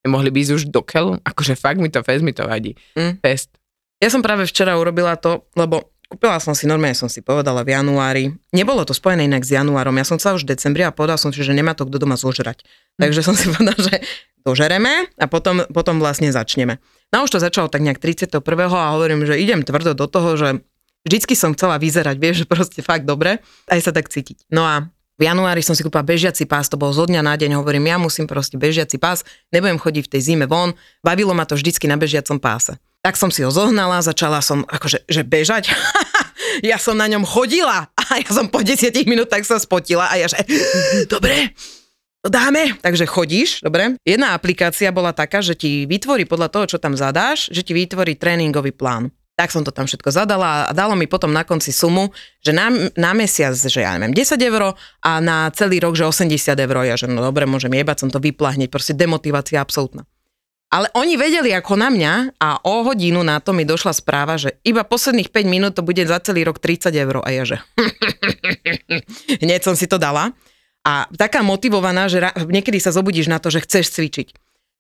mohli 0.10 0.34
by 0.34 0.38
ísť 0.42 0.54
už 0.58 0.64
do 0.74 0.82
keľu, 0.82 1.22
akože 1.22 1.54
fakt 1.54 1.78
mi 1.78 1.90
to 1.94 2.02
fest, 2.02 2.26
mi 2.26 2.34
to 2.34 2.46
vadí. 2.48 2.74
Mm. 2.98 3.22
Fest. 3.22 3.54
Ja 4.02 4.10
som 4.10 4.26
práve 4.26 4.50
včera 4.50 4.74
urobila 4.82 5.14
to, 5.14 5.46
lebo 5.54 5.94
kúpila 6.12 6.42
som 6.44 6.52
si, 6.52 6.68
normálne 6.68 6.98
som 6.98 7.08
si 7.08 7.24
povedala 7.24 7.64
v 7.64 7.72
januári, 7.72 8.24
nebolo 8.52 8.84
to 8.84 8.92
spojené 8.92 9.30
inak 9.30 9.48
s 9.48 9.56
januárom, 9.56 9.96
ja 9.96 10.04
som 10.04 10.20
sa 10.20 10.36
už 10.36 10.44
v 10.44 10.58
decembri 10.58 10.84
a 10.84 10.92
povedala 10.92 11.16
som 11.16 11.32
si, 11.32 11.40
že 11.40 11.56
nemá 11.56 11.72
to 11.72 11.88
kto 11.88 12.04
doma 12.04 12.20
zožrať. 12.20 12.68
Takže 13.00 13.24
som 13.24 13.32
si 13.32 13.48
povedala, 13.48 13.80
že 13.80 14.04
dožereme 14.44 15.08
a 15.16 15.26
potom, 15.32 15.64
potom 15.72 16.04
vlastne 16.04 16.28
začneme. 16.34 16.84
No 17.16 17.24
už 17.24 17.32
to 17.32 17.40
začalo 17.40 17.72
tak 17.72 17.86
nejak 17.86 18.04
31. 18.04 18.44
a 18.76 18.92
hovorím, 18.92 19.24
že 19.24 19.40
idem 19.40 19.64
tvrdo 19.64 19.96
do 19.96 20.10
toho, 20.12 20.36
že 20.36 20.60
vždycky 21.08 21.38
som 21.38 21.56
chcela 21.56 21.80
vyzerať, 21.80 22.20
vieš, 22.20 22.36
že 22.44 22.46
proste 22.50 22.82
fakt 22.84 23.08
dobre, 23.08 23.40
aj 23.72 23.80
sa 23.80 23.92
tak 23.96 24.12
cítiť. 24.12 24.52
No 24.52 24.68
a 24.68 24.92
v 25.22 25.30
januári 25.30 25.62
som 25.62 25.78
si 25.78 25.86
kúpila 25.86 26.02
bežiaci 26.02 26.50
pás, 26.50 26.66
to 26.66 26.82
bol 26.82 26.90
zo 26.90 27.06
dňa 27.06 27.22
na 27.22 27.38
deň, 27.38 27.62
hovorím, 27.62 27.94
ja 27.94 28.02
musím 28.02 28.26
proste 28.26 28.58
bežiaci 28.58 28.98
pás, 28.98 29.22
nebudem 29.54 29.78
chodiť 29.78 30.10
v 30.10 30.12
tej 30.18 30.22
zime 30.34 30.50
von, 30.50 30.74
bavilo 31.06 31.38
ma 31.38 31.46
to 31.46 31.54
vždycky 31.54 31.86
na 31.86 31.94
bežiacom 31.94 32.42
páse. 32.42 32.74
Tak 33.06 33.22
som 33.22 33.30
si 33.30 33.46
ho 33.46 33.54
zohnala, 33.54 34.02
začala 34.02 34.42
som 34.42 34.66
akože, 34.66 35.06
že 35.06 35.22
bežať, 35.22 35.70
ja 36.74 36.82
som 36.82 36.98
na 36.98 37.06
ňom 37.06 37.22
chodila 37.22 37.94
a 37.94 38.18
ja 38.18 38.30
som 38.34 38.50
po 38.50 38.66
10 38.66 38.90
minútach 39.06 39.46
sa 39.46 39.62
spotila 39.62 40.10
a 40.10 40.18
ja 40.18 40.26
že, 40.26 40.42
dobre, 41.06 41.54
to 42.22 42.30
dáme. 42.30 42.78
Takže 42.82 43.10
chodíš, 43.10 43.66
dobre. 43.66 43.98
Jedna 44.06 44.38
aplikácia 44.38 44.94
bola 44.94 45.10
taká, 45.10 45.42
že 45.42 45.58
ti 45.58 45.90
vytvorí 45.90 46.30
podľa 46.30 46.54
toho, 46.54 46.66
čo 46.70 46.78
tam 46.78 46.94
zadáš, 46.94 47.50
že 47.50 47.66
ti 47.66 47.74
vytvorí 47.74 48.14
tréningový 48.14 48.74
plán. 48.74 49.10
Tak 49.40 49.50
som 49.50 49.64
to 49.66 49.72
tam 49.74 49.88
všetko 49.88 50.12
zadala 50.12 50.70
a 50.70 50.72
dalo 50.76 50.94
mi 50.94 51.08
potom 51.08 51.32
na 51.32 51.42
konci 51.42 51.74
sumu, 51.74 52.12
že 52.44 52.52
na, 52.52 52.70
na 52.94 53.12
mesiac, 53.16 53.56
že 53.56 53.82
ja 53.82 53.96
neviem, 53.98 54.14
10 54.14 54.38
eur 54.38 54.76
a 55.02 55.12
na 55.24 55.50
celý 55.56 55.82
rok, 55.82 55.98
že 55.98 56.06
80 56.06 56.54
eur. 56.54 56.76
Ja 56.86 56.96
že 57.00 57.08
no 57.10 57.24
dobre, 57.24 57.48
môžem 57.50 57.74
jebať, 57.74 58.06
som 58.06 58.10
to 58.14 58.22
vypla 58.22 58.54
hneď, 58.54 58.70
proste 58.70 58.94
demotivácia 58.94 59.58
absolútna. 59.64 60.06
Ale 60.72 60.88
oni 60.96 61.20
vedeli 61.20 61.52
ako 61.52 61.76
na 61.76 61.92
mňa 61.92 62.40
a 62.40 62.64
o 62.64 62.88
hodinu 62.88 63.20
na 63.28 63.44
to 63.44 63.52
mi 63.52 63.68
došla 63.68 63.92
správa, 63.92 64.40
že 64.40 64.56
iba 64.64 64.88
posledných 64.88 65.28
5 65.28 65.44
minút 65.44 65.76
to 65.76 65.84
bude 65.84 66.00
za 66.00 66.16
celý 66.24 66.48
rok 66.48 66.64
30 66.64 66.96
eur. 66.96 67.20
A 67.20 67.30
ja 67.36 67.44
že 67.44 67.60
hneď 69.44 69.68
som 69.68 69.76
si 69.76 69.92
to 69.92 70.00
dala. 70.00 70.32
A 70.82 71.12
taká 71.14 71.44
motivovaná, 71.44 72.08
že 72.08 72.24
ra- 72.24 72.34
niekedy 72.34 72.80
sa 72.80 72.96
zobudíš 72.96 73.28
na 73.28 73.38
to, 73.38 73.52
že 73.52 73.68
chceš 73.68 74.00
cvičiť. 74.00 74.34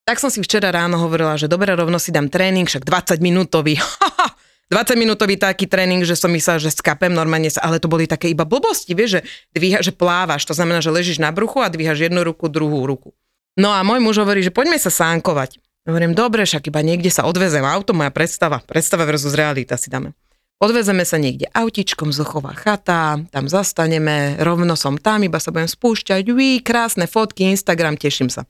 Tak 0.08 0.18
som 0.18 0.34
si 0.34 0.42
včera 0.42 0.74
ráno 0.74 0.98
hovorila, 0.98 1.38
že 1.38 1.46
dobre, 1.46 1.78
rovno 1.78 2.02
si 2.02 2.10
dám 2.10 2.32
tréning, 2.32 2.66
však 2.66 2.88
20 2.88 3.22
minútový. 3.22 3.78
20 4.72 4.96
minútový 4.96 5.36
taký 5.36 5.68
tréning, 5.68 6.00
že 6.08 6.16
som 6.16 6.32
myslela, 6.32 6.64
že 6.64 6.72
skapem 6.72 7.12
normálne, 7.12 7.52
ale 7.60 7.76
to 7.76 7.92
boli 7.92 8.08
také 8.08 8.32
iba 8.32 8.48
blbosti, 8.48 8.96
vieš, 8.96 9.20
že, 9.20 9.22
dvíha, 9.52 9.84
že 9.84 9.92
plávaš, 9.92 10.48
to 10.48 10.56
znamená, 10.56 10.80
že 10.80 10.96
ležíš 10.96 11.20
na 11.20 11.36
bruchu 11.36 11.60
a 11.60 11.68
dvíhaš 11.68 12.08
jednu 12.08 12.24
ruku, 12.24 12.48
druhú 12.48 12.88
ruku. 12.88 13.12
No 13.60 13.76
a 13.76 13.84
môj 13.84 14.00
muž 14.00 14.24
hovorí, 14.24 14.40
že 14.40 14.56
poďme 14.56 14.80
sa 14.80 14.88
sánkovať. 14.88 15.60
Hovorím, 15.84 16.16
dobre, 16.16 16.48
však 16.48 16.72
iba 16.72 16.80
niekde 16.80 17.12
sa 17.12 17.28
odvezem 17.28 17.68
auto, 17.68 17.92
moja 17.92 18.16
predstava, 18.16 18.64
predstava 18.64 19.04
versus 19.04 19.36
realita 19.36 19.76
si 19.76 19.92
dáme. 19.92 20.16
Odvezeme 20.62 21.04
sa 21.04 21.18
niekde 21.18 21.50
autičkom, 21.52 22.14
zochová 22.14 22.54
chata, 22.54 23.18
tam 23.34 23.46
zastaneme, 23.50 24.40
rovno 24.40 24.78
som 24.78 24.96
tam, 24.96 25.26
iba 25.26 25.42
sa 25.42 25.50
budem 25.50 25.68
spúšťať, 25.68 26.22
uí, 26.32 26.62
krásne 26.62 27.10
fotky, 27.10 27.50
Instagram, 27.50 27.98
teším 27.98 28.30
sa. 28.30 28.48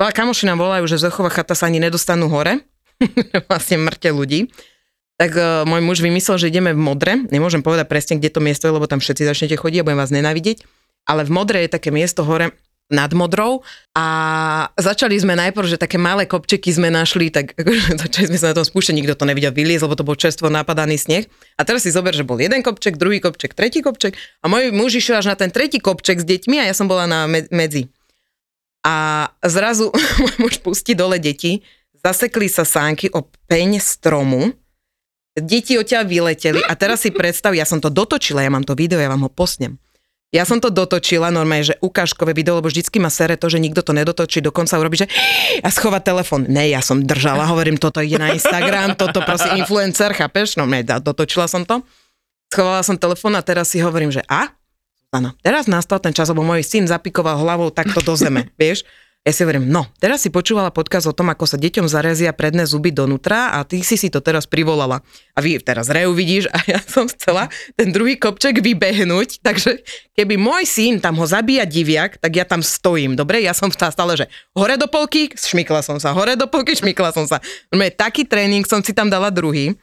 A 0.00 0.16
kamoši 0.16 0.48
nám 0.48 0.64
volajú, 0.64 0.88
že 0.88 0.96
zochová 0.96 1.28
chata 1.28 1.52
sa 1.52 1.68
ani 1.68 1.76
nedostanú 1.76 2.32
hore, 2.32 2.64
vlastne 3.52 3.84
mŕte 3.84 4.08
ľudí. 4.10 4.48
Tak 5.20 5.36
uh, 5.36 5.68
môj 5.68 5.84
muž 5.84 6.00
vymyslel, 6.00 6.40
že 6.40 6.48
ideme 6.48 6.72
v 6.72 6.80
Modre, 6.80 7.12
nemôžem 7.28 7.60
povedať 7.60 7.92
presne, 7.92 8.16
kde 8.16 8.32
to 8.32 8.40
miesto 8.40 8.64
je, 8.64 8.72
lebo 8.72 8.88
tam 8.88 9.04
všetci 9.04 9.28
začnete 9.28 9.60
chodiť 9.60 9.84
a 9.84 9.86
budem 9.86 10.00
vás 10.00 10.08
nenávidieť, 10.08 10.64
ale 11.04 11.28
v 11.28 11.30
Modre 11.36 11.60
je 11.68 11.76
také 11.76 11.92
miesto 11.92 12.24
hore, 12.24 12.56
nad 12.90 13.14
Modrou 13.14 13.62
a 13.94 14.06
začali 14.74 15.14
sme 15.14 15.38
najprv, 15.38 15.66
že 15.70 15.78
také 15.78 15.96
malé 15.96 16.26
kopčeky 16.26 16.74
sme 16.74 16.90
našli, 16.90 17.30
tak 17.30 17.54
akože 17.60 17.96
začali 17.96 18.26
sme 18.34 18.38
sa 18.38 18.50
na 18.50 18.58
tom 18.58 18.66
spúšťať, 18.66 18.94
nikto 18.98 19.14
to 19.14 19.24
nevidel 19.24 19.54
vyliezť, 19.54 19.86
lebo 19.86 19.94
to 19.96 20.04
bol 20.04 20.18
čerstvo 20.18 20.50
napadaný 20.50 20.98
sneh. 20.98 21.24
A 21.56 21.62
teraz 21.62 21.86
si 21.86 21.94
zober, 21.94 22.12
že 22.12 22.26
bol 22.26 22.36
jeden 22.42 22.60
kopček, 22.66 22.98
druhý 22.98 23.22
kopček, 23.22 23.54
tretí 23.54 23.80
kopček 23.80 24.18
a 24.42 24.50
môj 24.50 24.74
muž 24.74 24.98
išiel 24.98 25.22
až 25.22 25.32
na 25.32 25.36
ten 25.38 25.54
tretí 25.54 25.78
kopček 25.78 26.18
s 26.20 26.26
deťmi 26.26 26.58
a 26.60 26.68
ja 26.68 26.74
som 26.74 26.90
bola 26.90 27.06
na 27.06 27.30
medzi. 27.30 27.88
A 28.82 29.30
zrazu 29.46 29.94
môj 30.26 30.34
muž 30.42 30.54
pustí 30.60 30.98
dole 30.98 31.22
deti, 31.22 31.62
zasekli 32.02 32.50
sa 32.50 32.66
sánky 32.66 33.06
o 33.14 33.22
peň 33.46 33.78
stromu, 33.78 34.50
deti 35.42 35.76
odtiaľ 35.76 36.06
vyleteli 36.06 36.60
a 36.64 36.72
teraz 36.76 37.04
si 37.04 37.10
predstav, 37.10 37.56
ja 37.56 37.64
som 37.64 37.80
to 37.82 37.88
dotočila, 37.88 38.44
ja 38.44 38.52
mám 38.52 38.64
to 38.64 38.78
video, 38.78 39.00
ja 39.00 39.10
vám 39.10 39.26
ho 39.26 39.30
posnem 39.32 39.80
ja 40.30 40.46
som 40.46 40.62
to 40.62 40.70
dotočila 40.70 41.34
normálne, 41.34 41.74
že 41.74 41.76
ukážkové 41.82 42.30
video, 42.30 42.62
lebo 42.62 42.70
vždycky 42.70 43.02
ma 43.02 43.10
sere 43.10 43.34
to, 43.34 43.50
že 43.50 43.58
nikto 43.58 43.82
to 43.82 43.90
nedotočí, 43.90 44.38
dokonca 44.38 44.78
urobí, 44.78 45.02
že 45.02 45.10
a 45.66 45.68
schová 45.74 45.98
telefon. 45.98 46.46
Ne, 46.46 46.70
ja 46.70 46.78
som 46.80 47.02
držala, 47.02 47.50
hovorím, 47.50 47.76
toto 47.82 47.98
ide 47.98 48.16
na 48.16 48.30
Instagram, 48.30 48.94
toto 48.94 49.20
prosím 49.26 49.58
influencer, 49.58 50.14
chápeš? 50.14 50.54
No 50.54 50.70
ne, 50.70 50.86
dotočila 50.86 51.50
som 51.50 51.66
to. 51.66 51.82
Schovala 52.50 52.82
som 52.86 52.98
telefon 52.98 53.34
a 53.34 53.42
teraz 53.42 53.74
si 53.74 53.82
hovorím, 53.82 54.14
že 54.14 54.22
a? 54.30 54.54
Áno, 55.10 55.34
teraz 55.42 55.66
nastal 55.66 55.98
ten 55.98 56.14
čas, 56.14 56.30
lebo 56.30 56.46
môj 56.46 56.62
syn 56.62 56.86
zapikoval 56.86 57.42
hlavou 57.42 57.74
takto 57.74 57.98
do 57.98 58.14
zeme, 58.14 58.54
vieš? 58.54 58.86
Ja 59.20 59.36
si 59.36 59.44
hovorím, 59.44 59.68
no, 59.68 59.84
teraz 60.00 60.24
si 60.24 60.32
počúvala 60.32 60.72
podkaz 60.72 61.04
o 61.04 61.12
tom, 61.12 61.28
ako 61.28 61.44
sa 61.44 61.60
deťom 61.60 61.92
zarezia 61.92 62.32
predné 62.32 62.64
zuby 62.64 62.88
donútra 62.88 63.52
a 63.52 63.68
ty 63.68 63.84
si 63.84 64.00
si 64.00 64.08
to 64.08 64.24
teraz 64.24 64.48
privolala. 64.48 65.04
A 65.36 65.44
vy 65.44 65.60
teraz 65.60 65.92
Reu 65.92 66.16
vidíš 66.16 66.48
a 66.56 66.56
ja 66.64 66.80
som 66.80 67.04
chcela 67.04 67.52
ten 67.76 67.92
druhý 67.92 68.16
kopček 68.16 68.64
vybehnúť, 68.64 69.44
takže 69.44 69.84
keby 70.16 70.40
môj 70.40 70.64
syn 70.64 71.04
tam 71.04 71.20
ho 71.20 71.28
zabíja 71.28 71.68
diviak, 71.68 72.16
tak 72.16 72.32
ja 72.32 72.48
tam 72.48 72.64
stojím, 72.64 73.12
dobre? 73.12 73.44
Ja 73.44 73.52
som 73.52 73.68
stále, 73.68 74.16
že 74.16 74.24
hore 74.56 74.80
do 74.80 74.88
polky, 74.88 75.28
šmykla 75.36 75.84
som 75.84 76.00
sa, 76.00 76.16
hore 76.16 76.32
do 76.40 76.48
polky, 76.48 76.72
šmykla 76.72 77.12
som 77.12 77.28
sa. 77.28 77.44
Taký 77.76 78.24
tréning 78.24 78.64
som 78.64 78.80
si 78.80 78.96
tam 78.96 79.12
dala 79.12 79.28
druhý. 79.28 79.76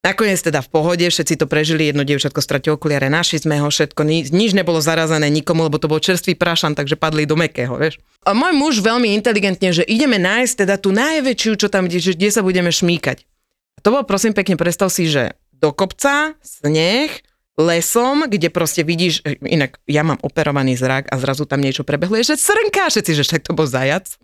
Nakoniec 0.00 0.40
teda 0.40 0.64
v 0.64 0.68
pohode, 0.72 1.04
všetci 1.04 1.36
to 1.36 1.44
prežili, 1.44 1.92
jedno 1.92 2.08
dievčatko 2.08 2.40
stratilo 2.40 2.80
okuliare, 2.80 3.12
našli 3.12 3.44
sme 3.44 3.60
ho, 3.60 3.68
všetko, 3.68 4.00
nič, 4.00 4.32
nič 4.32 4.56
nebolo 4.56 4.80
zarazené 4.80 5.28
nikomu, 5.28 5.68
lebo 5.68 5.76
to 5.76 5.92
bol 5.92 6.00
čerstvý 6.00 6.40
prašan, 6.40 6.72
takže 6.72 6.96
padli 6.96 7.28
do 7.28 7.36
mekého, 7.36 7.76
vieš. 7.76 8.00
A 8.24 8.32
môj 8.32 8.56
muž 8.56 8.80
veľmi 8.80 9.12
inteligentne, 9.12 9.76
že 9.76 9.84
ideme 9.84 10.16
nájsť 10.16 10.64
teda 10.64 10.80
tú 10.80 10.96
najväčšiu, 10.96 11.52
čo 11.60 11.68
tam, 11.68 11.84
kde, 11.84 12.16
kde 12.16 12.28
sa 12.32 12.40
budeme 12.40 12.72
šmíkať. 12.72 13.28
A 13.76 13.78
to 13.84 13.92
bolo 13.92 14.08
prosím 14.08 14.32
pekne, 14.32 14.56
predstav 14.56 14.88
si, 14.88 15.04
že 15.04 15.36
do 15.52 15.68
kopca, 15.76 16.32
sneh, 16.40 17.12
lesom, 17.60 18.24
kde 18.24 18.48
proste 18.48 18.80
vidíš, 18.80 19.20
e, 19.20 19.36
inak 19.52 19.84
ja 19.84 20.00
mám 20.00 20.16
operovaný 20.24 20.80
zrak 20.80 21.12
a 21.12 21.20
zrazu 21.20 21.44
tam 21.44 21.60
niečo 21.60 21.84
prebehlo, 21.84 22.16
že 22.16 22.40
srnká, 22.40 22.88
všetci, 22.88 23.12
že 23.20 23.24
však 23.28 23.44
to 23.44 23.52
bol 23.52 23.68
zajac. 23.68 24.16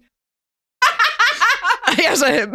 A 1.87 2.01
ja, 2.01 2.17
že 2.17 2.49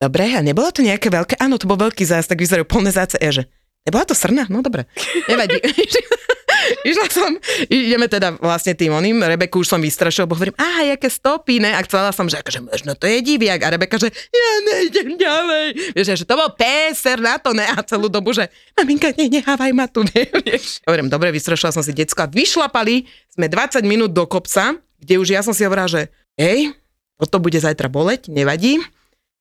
Dobre, 0.00 0.32
a 0.32 0.40
nebolo 0.40 0.72
to 0.72 0.80
nejaké 0.80 1.12
veľké, 1.12 1.36
áno, 1.36 1.60
to 1.60 1.68
bol 1.68 1.76
veľký 1.76 2.08
zás, 2.08 2.24
tak 2.24 2.40
vyzerajú 2.40 2.64
plné 2.64 2.88
záce, 2.88 3.20
ja, 3.20 3.28
že 3.28 3.44
nebola 3.84 4.08
to 4.08 4.16
srna? 4.16 4.48
No 4.48 4.64
dobre, 4.64 4.88
nevadí. 5.30 5.60
Išla 6.88 7.08
som, 7.12 7.36
ideme 7.68 8.08
teda 8.08 8.36
vlastne 8.40 8.72
tým 8.72 8.92
oným, 8.96 9.20
Rebeku 9.20 9.60
už 9.60 9.76
som 9.76 9.80
vystrašil, 9.80 10.24
bo 10.24 10.36
hovorím, 10.36 10.56
aha, 10.56 10.96
jaké 10.96 11.08
stopy, 11.08 11.60
ne? 11.60 11.72
A 11.72 11.80
chcela 11.84 12.12
som, 12.12 12.28
že 12.28 12.40
akože 12.40 12.64
možno 12.64 12.92
to 12.96 13.08
je 13.08 13.20
diviak. 13.24 13.60
A 13.64 13.72
Rebeka, 13.76 13.96
že 13.96 14.12
ja 14.12 14.50
nejdem 14.68 15.16
ďalej. 15.16 15.66
Vieš, 15.96 16.24
že 16.24 16.28
to 16.28 16.36
bol 16.36 16.52
péser 16.52 17.16
na 17.20 17.40
to, 17.40 17.56
ne? 17.56 17.64
A 17.64 17.80
celú 17.80 18.12
dobu, 18.12 18.36
že 18.36 18.48
maminka, 18.76 19.08
ne, 19.16 19.28
nehávaj 19.28 19.72
ma 19.72 19.88
tu, 19.88 20.04
ne? 20.12 20.28
Vieš. 20.28 20.84
Hovorím, 20.84 21.08
dobre, 21.08 21.32
vystrašila 21.32 21.72
som 21.72 21.84
si 21.84 21.96
decko 21.96 22.24
a 22.24 22.28
vyšlapali 22.28 23.08
sme 23.32 23.48
20 23.48 23.80
minút 23.84 24.12
do 24.12 24.24
kopca, 24.28 24.76
kde 25.00 25.14
už 25.16 25.28
ja 25.32 25.40
som 25.40 25.56
si 25.56 25.64
hovorila, 25.64 25.88
že 25.88 26.12
hej, 26.36 26.76
toto 27.16 27.40
bude 27.40 27.56
zajtra 27.56 27.88
boleť, 27.88 28.28
nevadí 28.28 28.80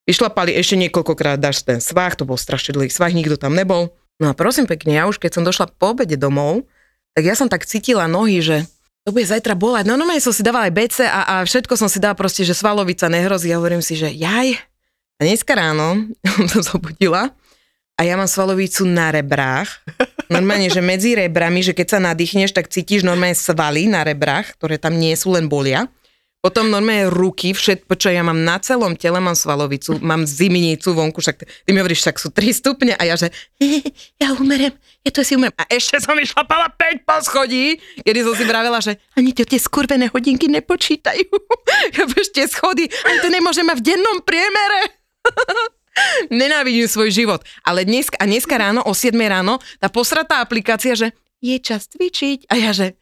Vyšlapali 0.10 0.58
ešte 0.58 0.74
niekoľkokrát 0.82 1.38
dáš 1.38 1.62
ten 1.62 1.78
svah, 1.78 2.18
to 2.18 2.26
bol 2.26 2.34
strašne 2.34 2.74
dlhý 2.74 2.90
svah, 2.90 3.14
nikto 3.14 3.38
tam 3.38 3.54
nebol. 3.54 3.94
No 4.18 4.26
a 4.26 4.34
prosím 4.34 4.66
pekne, 4.66 4.98
ja 4.98 5.06
už 5.06 5.22
keď 5.22 5.38
som 5.38 5.46
došla 5.46 5.70
po 5.78 5.94
obede 5.94 6.18
domov, 6.18 6.66
tak 7.14 7.30
ja 7.30 7.38
som 7.38 7.46
tak 7.46 7.70
cítila 7.70 8.10
nohy, 8.10 8.42
že 8.42 8.66
to 9.06 9.14
bude 9.14 9.30
zajtra 9.30 9.54
bolať. 9.54 9.86
No 9.86 10.02
normálne 10.02 10.26
som 10.26 10.34
si 10.34 10.42
dávala 10.42 10.66
aj 10.66 10.74
BC 10.74 10.98
a, 11.06 11.22
a 11.30 11.36
všetko 11.46 11.78
som 11.78 11.86
si 11.86 12.02
dala 12.02 12.18
proste, 12.18 12.42
že 12.42 12.58
svalovica 12.58 13.06
nehrozí. 13.06 13.54
Ja 13.54 13.62
hovorím 13.62 13.86
si, 13.86 13.94
že 13.94 14.10
jaj. 14.10 14.58
A 15.18 15.22
dneska 15.22 15.54
ráno 15.54 16.10
som 16.50 16.62
zobudila 16.66 17.30
a 17.94 18.02
ja 18.02 18.18
mám 18.18 18.26
svalovicu 18.26 18.90
na 18.90 19.14
rebrách. 19.14 19.70
Normálne, 20.34 20.74
že 20.74 20.82
medzi 20.82 21.14
rebrami, 21.14 21.62
že 21.62 21.78
keď 21.78 21.88
sa 21.94 22.00
nadýchneš, 22.02 22.50
tak 22.50 22.72
cítiš 22.72 23.06
normálne 23.06 23.38
svaly 23.38 23.86
na 23.86 24.02
rebrách, 24.02 24.58
ktoré 24.58 24.82
tam 24.82 24.98
nie 24.98 25.14
sú, 25.14 25.38
len 25.38 25.46
bolia. 25.46 25.86
Potom 26.40 26.72
normálne 26.72 27.12
ruky, 27.12 27.52
všetko, 27.52 28.00
čo 28.00 28.16
ja 28.16 28.24
mám 28.24 28.48
na 28.48 28.56
celom 28.64 28.96
tele, 28.96 29.20
mám 29.20 29.36
svalovicu, 29.36 30.00
mám 30.00 30.24
zimnicu 30.24 30.96
vonku, 30.96 31.20
však 31.20 31.44
ty 31.44 31.70
mi 31.76 31.84
hovoríš, 31.84 32.00
však 32.00 32.16
sú 32.16 32.32
3 32.32 32.56
stupne 32.56 32.94
a 32.96 33.04
ja 33.04 33.20
že 33.20 33.28
ja 34.24 34.32
umerem, 34.40 34.72
ja 35.04 35.12
to 35.12 35.20
si 35.20 35.36
umerem. 35.36 35.52
A 35.60 35.68
ešte 35.68 36.00
som 36.00 36.16
išlapala 36.16 36.72
5 36.72 37.04
po 37.04 37.20
schodí, 37.28 37.84
kedy 38.08 38.20
som 38.24 38.40
si 38.40 38.48
vravela, 38.48 38.80
že 38.80 38.96
ani 39.20 39.36
to 39.36 39.44
tie 39.44 39.60
skurvené 39.60 40.08
hodinky 40.08 40.48
nepočítajú. 40.48 41.28
ja 42.00 42.04
tie 42.08 42.48
schody, 42.48 42.88
ani 42.88 43.18
to 43.20 43.28
nemôžem 43.28 43.68
mať 43.68 43.84
v 43.84 43.88
dennom 43.92 44.24
priemere. 44.24 44.96
Nenávidím 46.32 46.88
svoj 46.88 47.12
život. 47.12 47.44
Ale 47.68 47.84
dnes, 47.84 48.08
a 48.16 48.24
dneska 48.24 48.56
ráno, 48.56 48.80
o 48.88 48.96
7 48.96 49.12
ráno, 49.28 49.60
tá 49.84 49.92
posratá 49.92 50.40
aplikácia, 50.40 50.96
že 50.96 51.12
je 51.44 51.60
čas 51.60 51.92
cvičiť. 51.92 52.48
A 52.48 52.56
ja 52.56 52.72
že, 52.72 52.96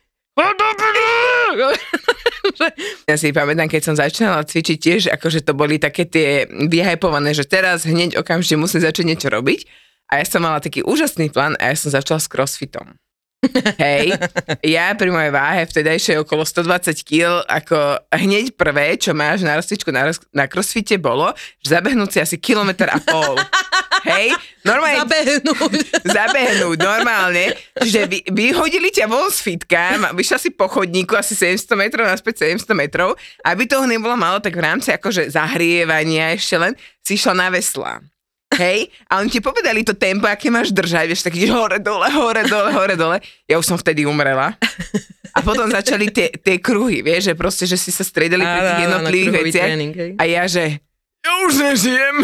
ja 3.10 3.15
si 3.17 3.34
pamätám, 3.34 3.65
keď 3.65 3.82
som 3.82 3.96
začínala 3.98 4.46
cvičiť 4.46 4.77
tiež, 4.77 5.01
akože 5.17 5.41
to 5.41 5.58
boli 5.58 5.82
také 5.82 6.06
tie 6.06 6.46
vyhypované, 6.46 7.34
že 7.34 7.50
teraz 7.50 7.89
hneď 7.89 8.22
okamžite 8.22 8.56
musím 8.62 8.86
začať 8.86 9.03
niečo 9.10 9.27
robiť. 9.34 9.65
A 10.08 10.24
ja 10.24 10.25
som 10.29 10.39
mala 10.39 10.63
taký 10.63 10.88
úžasný 10.88 11.34
plán 11.34 11.60
a 11.60 11.74
ja 11.74 11.75
som 11.75 11.91
začala 11.91 12.22
s 12.22 12.32
crossfitom. 12.32 12.96
Hej, 13.77 14.17
ja 14.65 14.98
pri 14.98 15.13
mojej 15.13 15.29
váhe 15.29 15.62
vtedajšej 15.70 16.25
okolo 16.25 16.41
120 16.41 16.89
kg, 17.06 17.46
ako 17.46 18.01
hneď 18.10 18.58
prvé, 18.58 18.98
čo 18.98 19.13
máš 19.13 19.46
na 19.46 19.53
rozcvičku 19.62 19.94
na, 19.94 20.10
na 20.34 20.50
crossfite 20.50 20.98
bolo, 20.98 21.29
že 21.62 21.77
zabehnúť 21.77 22.10
si 22.10 22.17
asi 22.17 22.38
kilometr 22.41 22.89
a 22.89 22.98
pol. 22.98 23.38
Hej, 24.10 24.34
normálne... 24.65 25.06
Zabehnúť. 25.06 25.74
Zabehnúť, 26.17 26.77
normálne. 26.82 27.53
Čiže 27.77 28.10
vy, 28.10 28.20
vyhodili 28.34 28.89
ťa 28.89 29.06
von 29.06 29.29
z 29.29 29.39
fitka, 29.46 30.01
vyšla 30.17 30.38
si 30.41 30.50
po 30.50 30.65
chodníku 30.65 31.13
asi 31.13 31.38
700 31.38 31.77
metrov, 31.77 32.10
naspäť 32.10 32.50
700 32.50 32.74
metrov, 32.74 33.13
aby 33.46 33.70
toho 33.70 33.86
nebolo 33.86 34.17
málo, 34.17 34.41
tak 34.41 34.58
v 34.58 34.65
rámci 34.65 34.89
akože 34.89 35.29
zahrievania 35.29 36.34
ešte 36.34 36.58
len 36.58 36.74
si 37.06 37.22
išla 37.22 37.38
na 37.38 37.48
vesla. 37.53 38.01
Hej, 38.58 38.90
a 39.06 39.22
oni 39.22 39.30
ti 39.30 39.40
povedali 39.40 39.86
to 39.86 39.94
tempo, 39.94 40.26
aké 40.26 40.50
máš 40.50 40.74
držať, 40.74 41.06
vieš, 41.06 41.22
tak 41.22 41.38
ideš 41.38 41.54
hore, 41.54 41.78
dole, 41.78 42.10
hore, 42.10 42.42
dole, 42.50 42.74
hore, 42.74 42.96
dole. 42.98 43.18
Ja 43.46 43.62
už 43.62 43.66
som 43.70 43.78
vtedy 43.78 44.10
umrela. 44.10 44.58
A 45.38 45.46
potom 45.46 45.70
začali 45.70 46.10
tie, 46.10 46.34
tie 46.34 46.58
kruhy, 46.58 47.06
vieš, 47.06 47.30
že 47.30 47.34
proste, 47.38 47.70
že 47.70 47.78
si 47.78 47.94
sa 47.94 48.02
stredali 48.02 48.42
pri 48.42 48.60
tých 48.66 48.84
jednotlivých 48.90 49.34
veciach. 49.38 49.70
A 50.18 50.24
ja, 50.26 50.44
že 50.50 50.82
ja 51.22 51.32
už 51.46 51.54
nežijem, 51.62 52.18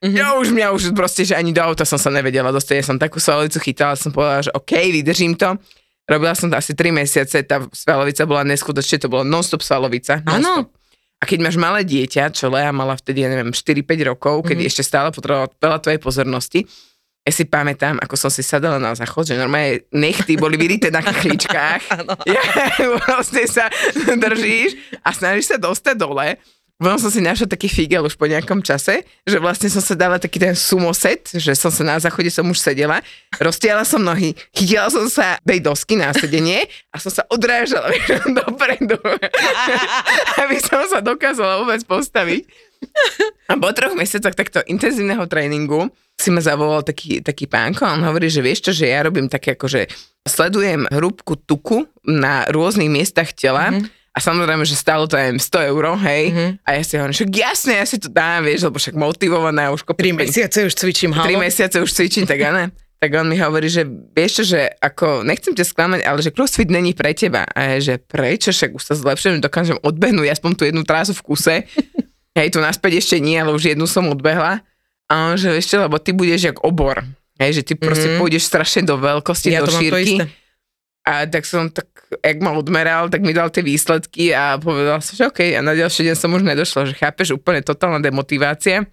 Mm-hmm. 0.00 0.16
Ja 0.16 0.32
už 0.32 0.48
mňa 0.56 0.72
už 0.72 0.82
proste, 0.96 1.28
že 1.28 1.36
ani 1.36 1.52
do 1.52 1.60
auta 1.60 1.84
som 1.84 2.00
sa 2.00 2.08
nevedela 2.08 2.48
dostať. 2.48 2.74
Ja 2.80 2.84
som 2.88 2.96
takú 2.96 3.20
svalovicu 3.20 3.60
chytala, 3.60 4.00
som 4.00 4.08
povedala, 4.08 4.40
že 4.40 4.52
OK, 4.56 4.72
vydržím 4.72 5.36
to. 5.36 5.60
Robila 6.08 6.32
som 6.32 6.48
to 6.48 6.56
asi 6.56 6.72
3 6.72 6.88
mesiace, 6.88 7.44
tá 7.44 7.60
svalovica 7.68 8.24
bola 8.24 8.40
neskutočne, 8.48 8.96
to 8.96 9.12
bola 9.12 9.28
non-stop 9.28 9.60
svalovica. 9.60 10.24
Áno. 10.24 10.72
A 11.20 11.28
keď 11.28 11.38
máš 11.44 11.60
malé 11.60 11.84
dieťa, 11.84 12.32
čo 12.32 12.48
Lea 12.48 12.72
mala 12.72 12.96
vtedy, 12.96 13.20
ja 13.20 13.28
neviem, 13.28 13.52
4-5 13.52 14.08
rokov, 14.08 14.48
kedy 14.48 14.64
mm-hmm. 14.64 14.70
ešte 14.72 14.82
stále 14.88 15.12
potrebovala 15.12 15.52
veľa 15.52 15.78
tvojej 15.84 16.00
pozornosti, 16.00 16.60
ja 17.20 17.32
si 17.36 17.44
pamätám, 17.44 18.00
ako 18.00 18.16
som 18.16 18.32
si 18.32 18.40
sadala 18.40 18.80
na 18.80 18.96
záchod, 18.96 19.28
že 19.28 19.36
normálne 19.36 19.84
nechty 19.92 20.40
boli 20.40 20.56
vyrité 20.56 20.88
na 20.88 21.04
chličkách. 21.04 21.82
ja, 22.34 22.42
vlastne 23.04 23.44
sa 23.44 23.68
držíš 24.24 24.80
a 25.04 25.12
snažíš 25.12 25.52
sa 25.52 25.56
dostať 25.60 25.94
dole 26.00 26.40
Potom 26.80 26.96
som 26.96 27.12
si 27.12 27.20
našla 27.20 27.44
taký 27.44 27.68
figel 27.68 28.08
už 28.08 28.16
po 28.16 28.24
nejakom 28.24 28.64
čase, 28.64 29.04
že 29.28 29.36
vlastne 29.36 29.68
som 29.68 29.84
sa 29.84 29.92
dala 29.92 30.16
taký 30.16 30.40
ten 30.40 30.56
sumoset, 30.56 31.28
že 31.28 31.52
som 31.52 31.68
sa 31.68 31.84
na 31.84 32.00
záchode 32.00 32.32
som 32.32 32.48
už 32.48 32.56
sedela, 32.56 33.04
roztiala 33.36 33.84
som 33.84 34.00
nohy, 34.00 34.32
chytila 34.56 34.88
som 34.88 35.04
sa 35.12 35.36
tej 35.44 35.60
dosky 35.60 36.00
na 36.00 36.16
sedenie 36.16 36.64
a 36.88 36.96
som 36.96 37.12
sa 37.12 37.28
odrážala 37.28 37.92
dopredu, 38.40 38.96
aby 40.40 40.56
som 40.56 40.80
sa 40.88 41.04
dokázala 41.04 41.60
vôbec 41.60 41.84
postaviť. 41.84 42.48
A 43.52 43.60
po 43.60 43.68
troch 43.76 43.92
mesiacoch 43.92 44.32
takto 44.32 44.64
intenzívneho 44.64 45.28
tréningu 45.28 45.92
si 46.16 46.32
ma 46.32 46.40
zavolal 46.40 46.80
taký, 46.80 47.20
taký 47.20 47.44
pánko 47.44 47.84
a 47.84 47.92
on 47.92 48.08
hovorí, 48.08 48.32
že 48.32 48.40
vieš 48.40 48.72
čo, 48.72 48.72
že 48.72 48.88
ja 48.88 49.04
robím 49.04 49.28
také 49.28 49.52
ako, 49.52 49.68
že 49.68 49.84
sledujem 50.24 50.88
hrúbku 50.88 51.36
tuku 51.44 51.84
na 52.08 52.48
rôznych 52.48 52.88
miestach 52.88 53.36
tela 53.36 53.68
mm-hmm 53.68 53.99
a 54.10 54.18
samozrejme, 54.18 54.66
že 54.66 54.74
stálo 54.74 55.06
to 55.06 55.14
aj 55.14 55.38
100 55.38 55.70
eur, 55.70 55.84
hej. 56.02 56.24
Mm-hmm. 56.34 56.50
A 56.66 56.68
ja 56.74 56.82
si 56.82 56.94
hovorím, 56.98 57.14
že 57.14 57.26
jasne, 57.30 57.72
ja 57.78 57.86
si 57.86 57.96
to 58.02 58.10
dám, 58.10 58.42
vieš, 58.42 58.66
lebo 58.66 58.76
však 58.82 58.98
motivovaná 58.98 59.70
už 59.70 59.86
kopí. 59.86 60.10
3 60.10 60.18
mesiace 60.18 60.58
už 60.66 60.74
cvičím, 60.74 61.14
halo. 61.14 61.30
3 61.30 61.38
mesiace 61.38 61.76
už 61.78 61.90
cvičím, 61.94 62.26
tak 62.26 62.42
áno. 62.42 62.74
tak 63.00 63.10
on 63.16 63.32
mi 63.32 63.40
hovorí, 63.40 63.70
že 63.70 63.88
vieš 63.88 64.42
čo, 64.42 64.58
že 64.58 64.60
ako, 64.76 65.24
nechcem 65.24 65.56
ťa 65.56 65.64
sklamať, 65.64 66.00
ale 66.04 66.20
že 66.20 66.34
crossfit 66.36 66.68
není 66.68 66.92
pre 66.92 67.16
teba. 67.16 67.48
A 67.48 67.78
je, 67.78 67.94
že 67.94 67.94
prečo, 67.96 68.52
však 68.52 68.76
už 68.76 68.82
sa 68.82 68.94
zlepšujem, 68.98 69.40
dokážem 69.40 69.80
odbehnúť 69.80 70.28
aspoň 70.36 70.50
tú 70.52 70.62
jednu 70.68 70.84
trásu 70.84 71.16
v 71.16 71.24
kuse. 71.24 71.56
Hej, 72.38 72.52
tu 72.52 72.58
naspäť 72.60 73.00
ešte 73.00 73.16
nie, 73.22 73.40
ale 73.40 73.56
už 73.56 73.72
jednu 73.72 73.88
som 73.88 74.04
odbehla. 74.10 74.60
A 75.08 75.32
on, 75.32 75.40
že 75.40 75.48
vieš 75.48 75.72
čo, 75.72 75.80
lebo 75.80 75.96
ty 75.96 76.12
budeš 76.12 76.52
jak 76.52 76.58
obor. 76.60 77.02
Hej, 77.40 77.62
že 77.62 77.72
ty 77.72 77.72
proste 77.72 78.04
mm-hmm. 78.04 78.20
pôjdeš 78.20 78.44
strašne 78.44 78.84
do 78.84 79.00
veľkosti, 79.00 79.48
ja 79.48 79.64
do 79.64 79.72
šírky. 79.72 80.28
A 81.10 81.26
tak 81.26 81.42
som 81.42 81.66
tak 81.66 81.90
jak 82.22 82.38
ma 82.38 82.54
odmeral, 82.54 83.10
tak 83.10 83.26
mi 83.26 83.34
dal 83.34 83.50
tie 83.50 83.66
výsledky 83.66 84.30
a 84.30 84.58
povedal 84.62 85.02
som, 85.02 85.18
že 85.18 85.26
OK, 85.26 85.42
a 85.42 85.60
na 85.62 85.74
ďalší 85.74 86.06
deň 86.06 86.14
som 86.14 86.30
už 86.30 86.46
nedošla, 86.46 86.90
že 86.90 86.94
chápeš, 86.94 87.34
úplne 87.34 87.66
totálna 87.66 87.98
demotivácia. 87.98 88.86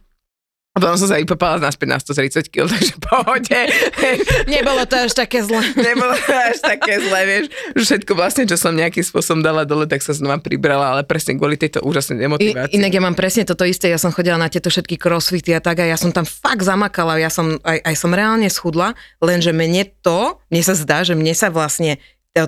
A 0.77 0.81
potom 0.86 0.93
som 1.01 1.10
sa 1.10 1.17
vypapala 1.17 1.57
naspäť 1.57 1.88
na 1.89 1.98
130 1.98 2.53
kg, 2.53 2.69
takže 2.69 2.93
pohode. 3.01 3.60
Nebolo 4.53 4.86
to 4.86 4.96
až 5.10 5.17
také 5.17 5.41
zle. 5.41 5.57
Nebolo 5.89 6.13
to 6.13 6.34
až 6.38 6.62
také 6.62 7.01
zle, 7.01 7.22
vieš. 7.25 7.46
Všetko 7.74 8.13
vlastne, 8.13 8.46
čo 8.46 8.62
som 8.62 8.77
nejakým 8.77 9.01
spôsobom 9.01 9.41
dala 9.41 9.65
dole, 9.65 9.89
tak 9.89 10.05
sa 10.05 10.13
znova 10.13 10.38
pribrala, 10.38 10.93
ale 10.93 11.01
presne 11.01 11.34
kvôli 11.34 11.57
tejto 11.57 11.81
úžasnej 11.81 12.22
demotivácii. 12.22 12.77
I, 12.77 12.77
inak 12.77 12.93
ja 12.93 13.01
mám 13.01 13.17
presne 13.17 13.41
toto 13.41 13.65
isté, 13.65 13.89
ja 13.89 13.98
som 13.98 14.13
chodila 14.13 14.38
na 14.38 14.53
tieto 14.53 14.69
všetky 14.69 15.01
crossfity 15.01 15.57
a 15.57 15.60
tak 15.60 15.81
a 15.81 15.89
ja 15.89 15.98
som 15.98 16.13
tam 16.13 16.29
fakt 16.29 16.62
zamakala, 16.62 17.17
ja 17.17 17.34
som, 17.34 17.57
aj, 17.65 17.81
aj 17.81 17.96
som 17.98 18.13
reálne 18.13 18.46
schudla, 18.53 18.93
lenže 19.17 19.50
mne 19.50 19.89
to, 20.05 20.38
mne 20.53 20.62
sa 20.62 20.77
zdá, 20.77 21.01
že 21.01 21.17
mne 21.17 21.34
sa 21.34 21.50
vlastne 21.50 21.98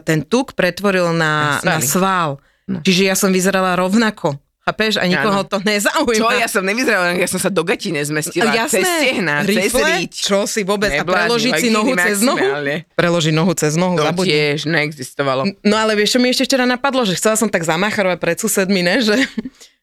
ten 0.05 0.21
tuk 0.21 0.53
pretvoril 0.53 1.09
na, 1.17 1.57
na 1.65 1.81
sval. 1.81 2.37
No. 2.69 2.85
Čiže 2.85 3.09
ja 3.09 3.17
som 3.17 3.33
vyzerala 3.33 3.73
rovnako. 3.73 4.37
Chápeš? 4.69 5.01
A 5.01 5.09
nikoho 5.09 5.41
ano. 5.41 5.49
to 5.49 5.57
nezaujíma. 5.65 6.21
Čo? 6.21 6.29
Ja 6.37 6.45
som 6.45 6.61
nevyzerala, 6.61 7.17
ja 7.17 7.25
som 7.25 7.41
sa 7.41 7.49
do 7.49 7.65
gati 7.65 7.89
nezmestila. 7.89 8.53
Jasné. 8.53 8.85
Cez 8.85 8.85
stehna, 8.85 9.35
cez 9.41 9.73
riť. 9.73 10.11
Čo 10.13 10.45
si 10.45 10.61
vôbec? 10.61 10.93
Neblázni, 10.93 11.09
a 11.09 11.25
preložiť 11.25 11.53
si 11.57 11.67
nohu 11.73 11.91
cez 11.97 12.17
nohu? 12.21 12.45
Preložiť 12.93 13.33
nohu 13.33 13.51
cez 13.57 13.73
nohu, 13.73 13.97
To 13.97 14.05
zabudni. 14.05 14.29
tiež 14.29 14.69
neexistovalo. 14.69 15.49
No 15.65 15.75
ale 15.81 15.97
vieš, 15.97 16.15
čo 16.15 16.19
mi 16.21 16.29
ešte 16.29 16.45
včera 16.45 16.69
napadlo, 16.69 17.01
že 17.01 17.17
chcela 17.17 17.33
som 17.33 17.49
tak 17.49 17.65
zamacharovať 17.65 18.17
pred 18.21 18.37
susedmi, 18.37 18.85
ne? 18.85 19.01
Že, 19.01 19.25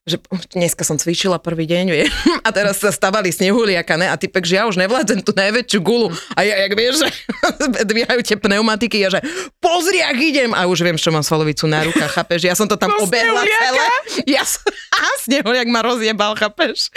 že 0.07 0.23
dneska 0.55 0.87
som 0.87 0.95
cvičila 0.95 1.43
prvý 1.43 1.67
deň, 1.67 1.85
vie, 1.91 2.07
a 2.47 2.49
teraz 2.55 2.79
sa 2.79 2.95
stavali 2.95 3.35
snehuliaka, 3.35 3.99
ne, 3.99 4.07
a 4.07 4.15
typek, 4.15 4.47
že 4.47 4.55
ja 4.63 4.71
už 4.71 4.79
nevládzem 4.79 5.19
tú 5.19 5.35
najväčšiu 5.35 5.83
gulu, 5.83 6.15
a 6.39 6.47
ja, 6.47 6.63
jak 6.63 6.73
vieš, 6.79 6.95
že 7.03 7.09
dvíhajú 7.91 8.21
tie 8.23 8.39
pneumatiky, 8.39 9.03
a 9.03 9.19
že 9.19 9.21
pozri, 9.59 9.99
ak 10.07 10.15
idem, 10.15 10.55
a 10.55 10.71
už 10.71 10.87
viem, 10.87 10.95
čo 10.95 11.11
mám 11.11 11.27
svalovicu 11.27 11.67
na 11.67 11.83
rukách, 11.91 12.23
chápeš, 12.23 12.47
ja 12.47 12.55
som 12.55 12.71
to 12.71 12.79
tam 12.79 12.95
no, 12.95 13.03
obehla 13.03 13.43
celé, 13.43 13.87
ja 14.31 14.47
som, 14.47 14.63
a 15.03 15.07
snehuliak 15.27 15.67
ma 15.67 15.83
rozjebal, 15.83 16.39
chápeš. 16.39 16.95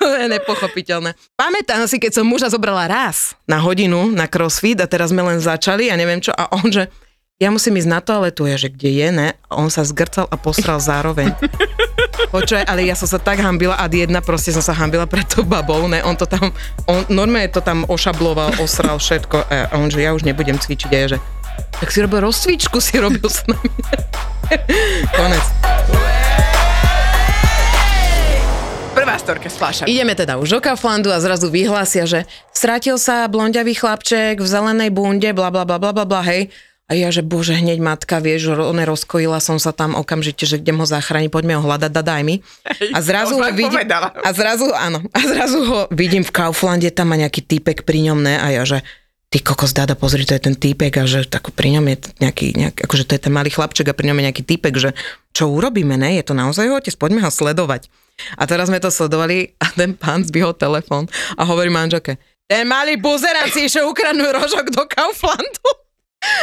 nepochopiteľné. 0.00 1.12
Pamätám 1.36 1.84
si, 1.84 2.00
keď 2.00 2.20
som 2.20 2.24
muža 2.24 2.48
zobrala 2.48 2.88
raz 2.88 3.36
na 3.44 3.60
hodinu 3.60 4.08
na 4.08 4.24
crossfit 4.24 4.80
a 4.80 4.88
teraz 4.88 5.12
sme 5.12 5.20
len 5.20 5.36
začali 5.36 5.92
a 5.92 6.00
neviem 6.00 6.24
čo, 6.24 6.32
a 6.32 6.48
on, 6.56 6.72
že 6.72 6.88
ja 7.40 7.48
musím 7.48 7.80
ísť 7.80 7.88
na 7.88 8.04
toaletu, 8.04 8.44
ja, 8.44 8.60
že 8.60 8.68
kde 8.68 8.90
je, 8.92 9.08
ne? 9.08 9.28
A 9.48 9.56
on 9.56 9.72
sa 9.72 9.80
zgrcal 9.80 10.28
a 10.28 10.36
posral 10.36 10.76
zároveň. 10.76 11.32
Počuaj, 12.36 12.68
ale 12.68 12.84
ja 12.84 12.92
som 12.92 13.08
sa 13.08 13.16
tak 13.16 13.40
hambila 13.40 13.80
a 13.80 13.88
jedna 13.88 14.20
proste 14.20 14.52
som 14.52 14.60
sa 14.60 14.76
hambila 14.76 15.08
pred 15.08 15.24
tou 15.24 15.40
babou, 15.40 15.88
ne? 15.88 16.04
On 16.04 16.12
to 16.12 16.28
tam, 16.28 16.52
on 16.84 17.00
normálne 17.08 17.48
to 17.48 17.64
tam 17.64 17.88
ošabloval, 17.88 18.60
osral 18.60 19.00
všetko 19.00 19.48
a 19.48 19.72
on, 19.80 19.88
že 19.88 20.04
ja 20.04 20.12
už 20.12 20.28
nebudem 20.28 20.60
cvičiť 20.60 20.92
a 20.92 20.98
ja, 21.00 21.06
že 21.16 21.18
tak 21.80 21.88
si 21.88 22.04
robil 22.04 22.28
rozcvičku, 22.28 22.76
si 22.76 23.00
robil 23.00 23.24
s 23.24 23.40
nami. 23.48 23.72
Konec. 25.16 25.44
Prvá 28.92 29.16
storka 29.16 29.48
z 29.48 29.56
fľaša. 29.56 29.84
Ideme 29.88 30.12
teda 30.12 30.36
už 30.36 30.52
do 30.52 30.60
Kauflandu 30.60 31.08
a 31.08 31.16
zrazu 31.16 31.48
vyhlásia, 31.48 32.04
že 32.04 32.28
strátil 32.52 33.00
sa 33.00 33.24
blondiavý 33.32 33.72
chlapček 33.72 34.44
v 34.44 34.46
zelenej 34.46 34.92
bunde, 34.92 35.32
bla 35.32 35.48
bla 35.48 35.64
bla 35.64 35.80
bla, 35.80 36.04
bla 36.04 36.20
hej 36.20 36.52
a 36.90 36.98
ja, 36.98 37.14
že 37.14 37.22
bože, 37.22 37.54
hneď 37.54 37.78
matka, 37.78 38.18
vieš, 38.18 38.50
one 38.50 38.82
rozkojila 38.82 39.38
som 39.38 39.62
sa 39.62 39.70
tam 39.70 39.94
okamžite, 39.94 40.42
že 40.42 40.58
idem 40.58 40.82
ho 40.82 40.86
zachrániť, 40.90 41.30
poďme 41.30 41.54
ho 41.54 41.62
hľadať, 41.62 41.94
daj 41.94 42.22
mi. 42.26 42.42
A 42.90 42.98
zrazu 42.98 43.38
ho 43.38 43.46
vidím, 43.54 43.78
a 44.02 44.30
zrazu, 44.34 44.74
áno, 44.74 44.98
a 45.14 45.20
zrazu 45.22 45.58
ho 45.62 45.78
vidím 45.94 46.26
v 46.26 46.34
Kauflande, 46.34 46.90
tam 46.90 47.14
má 47.14 47.16
nejaký 47.16 47.46
týpek 47.46 47.86
pri 47.86 48.10
ňom, 48.10 48.18
ne, 48.18 48.34
a 48.34 48.50
ja, 48.50 48.66
že 48.66 48.82
ty 49.30 49.38
kokos, 49.38 49.70
dada, 49.70 49.94
pozri, 49.94 50.26
to 50.26 50.34
je 50.34 50.42
ten 50.42 50.58
týpek 50.58 50.90
a 50.98 51.06
že 51.06 51.30
tak 51.30 51.54
pri 51.54 51.78
ňom 51.78 51.86
je 51.94 51.96
nejaký, 52.18 52.58
nejaký, 52.58 52.80
akože 52.82 53.06
to 53.06 53.14
je 53.14 53.22
ten 53.22 53.30
malý 53.30 53.54
chlapček 53.54 53.86
a 53.86 53.94
pri 53.94 54.10
ňom 54.10 54.18
je 54.18 54.26
nejaký 54.26 54.42
týpek, 54.42 54.74
že 54.74 54.90
čo 55.30 55.46
urobíme, 55.46 55.94
ne, 55.94 56.18
je 56.18 56.26
to 56.26 56.34
naozaj 56.34 56.66
ho 56.66 56.74
otec, 56.74 56.98
poďme 56.98 57.22
ho 57.22 57.30
sledovať. 57.30 57.86
A 58.34 58.50
teraz 58.50 58.66
sme 58.66 58.82
to 58.82 58.90
sledovali 58.90 59.54
a 59.62 59.70
ten 59.70 59.94
pán 59.94 60.26
zbyhol 60.26 60.58
telefón 60.58 61.06
a 61.38 61.46
hovorí 61.46 61.70
manželke, 61.70 62.18
ten 62.50 62.66
malý 62.66 62.98
buzerant 62.98 63.54
si 63.54 63.70
išiel 63.70 63.86
ukradnúť 63.86 64.34
rožok 64.34 64.74
do 64.74 64.82
Kauflandu. 64.90 65.70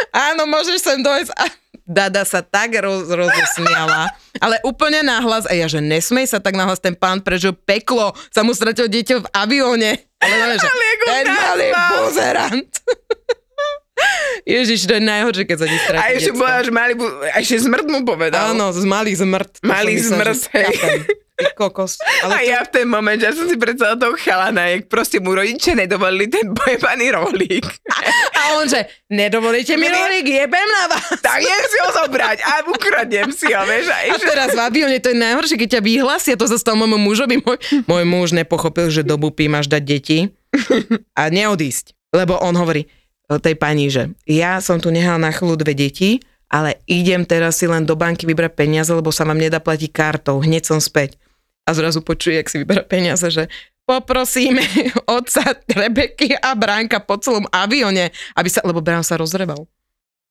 Áno, 0.10 0.50
môžeš 0.50 0.82
sem 0.82 1.00
dojsť. 1.02 1.32
A 1.38 1.46
Dada 1.88 2.28
sa 2.28 2.44
tak 2.44 2.76
roz, 2.84 3.08
rozosmiala, 3.08 4.12
ale 4.44 4.60
úplne 4.68 5.08
náhlas. 5.08 5.48
A 5.48 5.56
ja, 5.56 5.72
že 5.72 5.80
nesmej 5.80 6.28
sa 6.28 6.44
tak 6.44 6.60
náhlas, 6.60 6.84
ten 6.84 6.92
pán 6.92 7.24
prežil 7.24 7.56
peklo, 7.56 8.12
sa 8.28 8.44
mu 8.44 8.52
stratil 8.52 8.92
dieťa 8.92 9.24
v 9.24 9.28
avióne. 9.32 9.92
Ale, 10.20 10.36
ale 10.36 10.60
že 10.60 10.68
ten 11.08 11.26
malý 11.32 11.72
buzerant. 11.72 12.72
Ježiš, 14.48 14.88
to 14.88 14.96
je 14.98 15.04
najhoršie, 15.04 15.44
keď 15.44 15.58
sa 15.60 15.68
ti 15.68 15.78
stratí 15.82 16.02
A 16.02 16.14
ešte 16.16 16.32
bola, 16.32 16.64
že 16.64 16.72
malý, 16.72 16.94
a 17.34 17.38
ešte 17.42 17.68
zmrt 17.68 17.88
mu 17.90 18.00
povedal. 18.08 18.56
Áno, 18.56 18.72
z 18.72 18.86
malý 18.88 19.12
zmrt. 19.18 19.60
Malý 19.66 19.98
zmrt, 20.00 20.42
hej 20.56 20.72
kokos. 21.54 22.02
Ale 22.26 22.34
a 22.34 22.40
to... 22.42 22.50
ja 22.50 22.60
v 22.66 22.70
ten 22.74 22.88
moment, 22.90 23.20
ja 23.22 23.30
som 23.30 23.46
si 23.46 23.58
predstavila 23.62 23.98
toho 23.98 24.18
chalana, 24.18 24.74
jak 24.74 24.90
proste 24.90 25.22
mu 25.22 25.38
rodiče 25.38 25.78
nedovolili 25.78 26.26
ten 26.34 26.50
pojebaný 26.58 27.14
rolík. 27.14 27.66
A 28.34 28.58
on 28.58 28.66
že, 28.66 28.90
nedovolíte 29.14 29.78
mi 29.78 29.86
rolík, 29.86 30.26
jebem 30.26 30.66
na 30.66 30.98
vás. 30.98 31.14
Tak 31.22 31.38
idem 31.38 31.66
si 31.70 31.78
ho 31.78 31.90
zobrať 31.94 32.38
a 32.42 32.52
ukradnem 32.66 33.30
si 33.30 33.54
ho, 33.54 33.62
vieš. 33.70 33.94
A, 33.94 33.98
a 34.14 34.18
teraz 34.18 34.50
v 34.58 34.62
avióne 34.62 34.98
to 34.98 35.14
je 35.14 35.18
najhoršie, 35.18 35.58
keď 35.62 35.70
ťa 35.78 35.82
vyhlasia, 35.86 36.34
to 36.40 36.50
sa 36.50 36.58
stalo 36.58 36.82
môjmu 36.82 36.98
mužovi. 37.06 37.36
Môj, 37.46 37.58
môj 37.86 38.04
muž 38.10 38.30
nepochopil, 38.34 38.90
že 38.90 39.06
do 39.06 39.22
bupy 39.22 39.46
máš 39.46 39.70
dať 39.70 39.84
deti 39.86 40.18
a 41.14 41.30
neodísť. 41.30 41.94
Lebo 42.16 42.40
on 42.40 42.56
hovorí 42.56 42.90
tej 43.36 43.60
pani, 43.60 43.92
že 43.92 44.16
ja 44.24 44.64
som 44.64 44.80
tu 44.80 44.88
nehal 44.88 45.20
na 45.20 45.36
chvíľu 45.36 45.60
dve 45.60 45.76
deti, 45.76 46.24
ale 46.48 46.80
idem 46.88 47.28
teraz 47.28 47.60
si 47.60 47.68
len 47.68 47.84
do 47.84 48.00
banky 48.00 48.24
vybrať 48.24 48.56
peniaze, 48.56 48.88
lebo 48.96 49.12
sa 49.12 49.28
vám 49.28 49.36
nedá 49.36 49.60
platiť 49.60 49.92
kartou, 49.92 50.40
hneď 50.40 50.64
som 50.64 50.80
späť 50.80 51.20
a 51.68 51.76
zrazu 51.76 52.00
počuje, 52.00 52.40
jak 52.40 52.48
si 52.48 52.64
vyberá 52.64 52.88
peniaze, 52.88 53.28
že 53.28 53.52
poprosíme 53.84 54.64
otca 55.20 55.60
Rebeky 55.68 56.40
a 56.40 56.56
Bránka 56.56 57.04
po 57.04 57.20
celom 57.20 57.44
avione, 57.52 58.16
aby 58.40 58.48
sa, 58.48 58.64
lebo 58.64 58.80
Brán 58.80 59.04
sa 59.04 59.20
rozreval. 59.20 59.68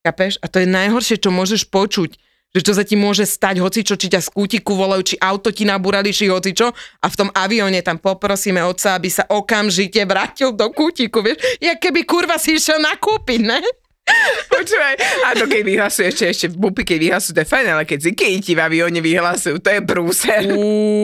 Kapeš? 0.01 0.41
A 0.41 0.49
to 0.49 0.65
je 0.65 0.69
najhoršie, 0.69 1.21
čo 1.21 1.29
môžeš 1.29 1.69
počuť, 1.69 2.17
že 2.57 2.65
čo 2.65 2.73
sa 2.73 2.89
ti 2.89 2.97
môže 2.97 3.29
stať, 3.29 3.61
hocičo, 3.61 4.01
či 4.01 4.09
ťa 4.09 4.25
z 4.25 4.33
kútiku 4.33 4.73
volajú, 4.73 5.13
či 5.13 5.17
auto 5.21 5.53
ti 5.53 5.69
nabúrali, 5.69 6.09
či 6.09 6.33
hocičo, 6.33 6.73
a 6.73 7.07
v 7.13 7.19
tom 7.21 7.29
avióne 7.37 7.85
tam 7.85 8.01
poprosíme 8.01 8.65
otca, 8.65 8.97
aby 8.97 9.13
sa 9.13 9.29
okamžite 9.29 10.01
vrátil 10.09 10.57
do 10.57 10.73
kútiku, 10.73 11.21
vieš, 11.21 11.45
jak 11.61 11.77
keby 11.77 12.09
kurva 12.09 12.41
si 12.41 12.57
išiel 12.57 12.81
nakúpiť, 12.81 13.41
ne? 13.45 13.61
Počúvaj, 14.57 14.95
a 15.27 15.29
to 15.37 15.45
keď 15.45 15.63
vyhlasujú 15.67 16.07
ešte, 16.09 16.25
ešte 16.33 16.47
v 16.49 16.57
bupi, 16.57 16.83
keď 16.87 16.99
vyhlasujú, 17.05 17.33
to 17.37 17.43
je 17.45 17.53
fajn, 17.53 17.67
ale 17.77 17.85
keď 17.85 17.99
zikej 18.09 18.35
ti 18.41 18.53
v 18.57 18.65
avióne 18.65 19.01
vyhlasujú, 19.05 19.61
to 19.61 19.69
je 19.69 19.81
prúser. 19.85 20.43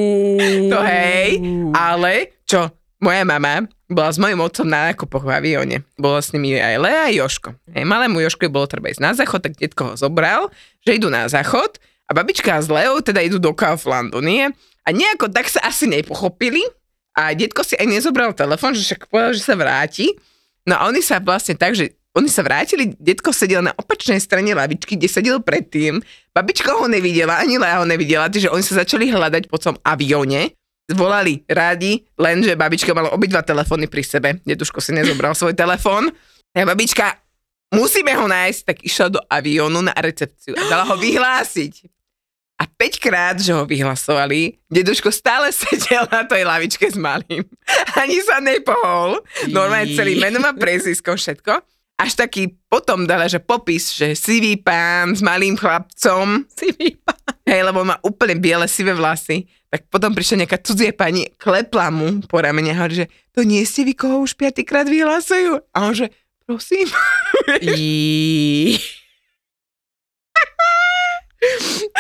to 0.72 0.78
hej, 0.88 1.28
ale 1.76 2.40
čo, 2.48 2.72
moja 3.02 3.26
mama 3.26 3.66
bola 3.90 4.08
s 4.08 4.16
mojim 4.16 4.38
otcom 4.38 4.64
na 4.64 4.94
nákupoch 4.94 5.26
v 5.26 5.34
avióne. 5.34 5.76
Bola 5.98 6.22
s 6.22 6.30
nimi 6.30 6.54
aj 6.56 6.78
Lea 6.78 7.02
a 7.04 7.12
Joško. 7.12 7.52
Hej, 7.74 7.84
malému 7.84 8.22
Joškovi 8.22 8.48
bolo 8.48 8.70
treba 8.70 8.88
ísť 8.88 9.02
na 9.02 9.12
záchod, 9.12 9.42
tak 9.42 9.58
detko 9.58 9.92
ho 9.92 9.94
zobral, 9.98 10.48
že 10.86 10.96
idú 10.96 11.10
na 11.10 11.26
záchod 11.26 11.82
a 12.06 12.14
babička 12.14 12.56
s 12.62 12.70
Leou 12.70 13.02
teda 13.02 13.20
idú 13.20 13.42
do 13.42 13.50
Kauflandu, 13.52 14.22
nie? 14.22 14.48
A 14.86 14.88
nejako 14.94 15.28
tak 15.28 15.50
sa 15.50 15.60
asi 15.66 15.90
nepochopili 15.90 16.62
a 17.18 17.36
detko 17.36 17.66
si 17.66 17.76
aj 17.76 17.84
nezobral 17.90 18.32
telefon, 18.32 18.72
že 18.72 18.86
však 18.86 19.10
povedal, 19.10 19.36
že 19.36 19.44
sa 19.44 19.58
vráti. 19.58 20.14
No 20.64 20.78
a 20.78 20.88
oni 20.88 21.02
sa 21.04 21.20
vlastne 21.20 21.58
tak, 21.58 21.74
že 21.74 21.92
oni 22.12 22.28
sa 22.28 22.44
vrátili, 22.44 22.92
detko 23.00 23.32
sedel 23.32 23.64
na 23.64 23.72
opačnej 23.72 24.20
strane 24.20 24.52
lavičky, 24.52 25.00
kde 25.00 25.08
sedel 25.08 25.40
predtým, 25.40 26.04
babička 26.36 26.76
ho 26.76 26.84
nevidela, 26.84 27.40
ani 27.40 27.56
Lea 27.56 27.80
ho 27.80 27.88
nevidela, 27.88 28.28
takže 28.28 28.52
oni 28.52 28.60
sa 28.60 28.84
začali 28.84 29.08
hľadať 29.08 29.48
po 29.48 29.56
tom 29.56 29.80
avióne, 29.80 30.52
volali 30.94 31.44
rádi, 31.48 32.05
lenže 32.16 32.57
babička 32.57 32.92
mala 32.92 33.12
obidva 33.12 33.42
telefóny 33.42 33.88
pri 33.88 34.02
sebe, 34.05 34.28
deduško 34.44 34.78
si 34.81 34.94
nezobral 34.94 35.37
svoj 35.37 35.57
telefón, 35.57 36.12
a 36.52 36.68
babička, 36.68 37.16
musíme 37.72 38.12
ho 38.12 38.28
nájsť, 38.28 38.61
tak 38.68 38.78
išla 38.85 39.09
do 39.09 39.20
aviónu 39.24 39.81
na 39.81 39.96
recepciu 39.96 40.52
a 40.52 40.62
dala 40.68 40.85
ho 40.85 41.00
vyhlásiť. 41.00 41.88
A 42.61 42.68
5 42.68 43.00
krát, 43.02 43.37
že 43.40 43.50
ho 43.57 43.64
vyhlasovali, 43.66 44.61
deduško 44.70 45.11
stále 45.11 45.50
sedel 45.57 46.07
na 46.12 46.22
tej 46.28 46.44
lavičke 46.44 46.87
s 46.87 46.94
malým. 46.94 47.42
Ani 47.96 48.20
sa 48.22 48.38
nepohol. 48.38 49.18
Normálne 49.50 49.90
celý 49.96 50.20
meno 50.20 50.38
má 50.38 50.52
prezvisko, 50.52 51.16
všetko. 51.16 51.59
Až 51.98 52.18
taký 52.18 52.55
potom 52.68 53.09
dala, 53.09 53.26
že 53.26 53.42
popis, 53.42 53.94
že 53.94 54.14
sivý 54.14 54.61
pán 54.61 55.16
s 55.16 55.24
malým 55.24 55.57
chlapcom. 55.57 56.44
Sivý 56.52 57.00
pán. 57.00 57.18
Hej, 57.48 57.62
lebo 57.66 57.83
má 57.83 57.98
úplne 58.05 58.38
biele 58.38 58.66
sivé 58.70 58.94
vlasy. 58.94 59.48
Tak 59.72 59.88
potom 59.88 60.12
prišla 60.12 60.44
nejaká 60.44 60.61
cudzie 60.61 60.92
pani, 60.92 61.32
klepla 61.40 61.88
mu 61.88 62.20
po 62.28 62.44
ramene 62.44 62.76
a 62.76 62.85
hovorí, 62.85 63.08
že 63.08 63.11
to 63.32 63.40
nie 63.40 63.64
ste 63.64 63.88
vy, 63.88 63.96
koho 63.96 64.20
už 64.20 64.37
piatýkrát 64.37 64.85
vyhlasujú. 64.85 65.64
A 65.72 65.88
on 65.88 65.96
že, 65.96 66.12
prosím. 66.44 66.92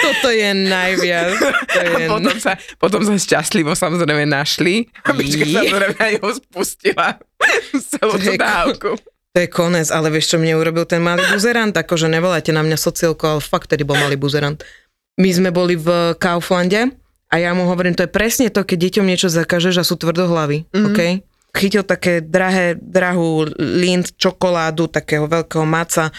Toto 0.04 0.28
je 0.28 0.52
najviac. 0.52 1.32
To 1.72 1.80
je... 1.80 1.96
A 1.96 1.98
potom 2.12 2.36
sa, 2.36 2.52
potom 2.76 3.00
sa 3.08 3.16
šťastlivo 3.16 3.72
samozrejme 3.72 4.28
našli. 4.28 4.92
Babička 5.02 5.48
Jí. 5.48 5.56
samozrejme 5.56 5.96
aj 5.96 6.14
ho 6.20 6.28
spustila. 6.36 7.16
Celú 7.72 8.12
To 8.14 8.18
tú 8.20 8.32
je 8.36 8.38
dávku. 8.38 8.90
To 9.32 9.38
je 9.40 9.48
konec, 9.48 9.88
ale 9.88 10.12
vieš, 10.12 10.36
čo 10.36 10.36
mne 10.36 10.60
urobil 10.60 10.84
ten 10.84 11.00
malý 11.00 11.24
buzerant? 11.32 11.72
Akože 11.72 12.04
nevolajte 12.04 12.52
na 12.52 12.60
mňa 12.60 12.76
sociálku, 12.76 13.24
ale 13.24 13.40
fakt 13.40 13.72
tedy 13.72 13.80
bol 13.80 13.96
malý 13.96 14.20
buzerant. 14.20 14.60
My 15.16 15.32
sme 15.32 15.48
boli 15.48 15.80
v 15.80 16.12
Kauflande 16.20 16.92
a 17.32 17.40
ja 17.40 17.56
mu 17.56 17.64
hovorím, 17.64 17.96
to 17.96 18.04
je 18.04 18.12
presne 18.12 18.52
to, 18.52 18.60
keď 18.60 18.92
deťom 18.92 19.08
niečo 19.08 19.32
zakažeš 19.32 19.80
a 19.80 19.88
sú 19.88 19.96
tvrdohlavy, 19.96 20.68
mm-hmm. 20.68 20.86
OK? 20.92 21.00
Chytil 21.52 21.84
také 21.84 22.20
drahé, 22.20 22.76
drahú 22.76 23.48
Lind 23.56 24.12
čokoládu, 24.20 24.92
takého 24.92 25.24
veľkého 25.24 25.64
maca 25.64 26.12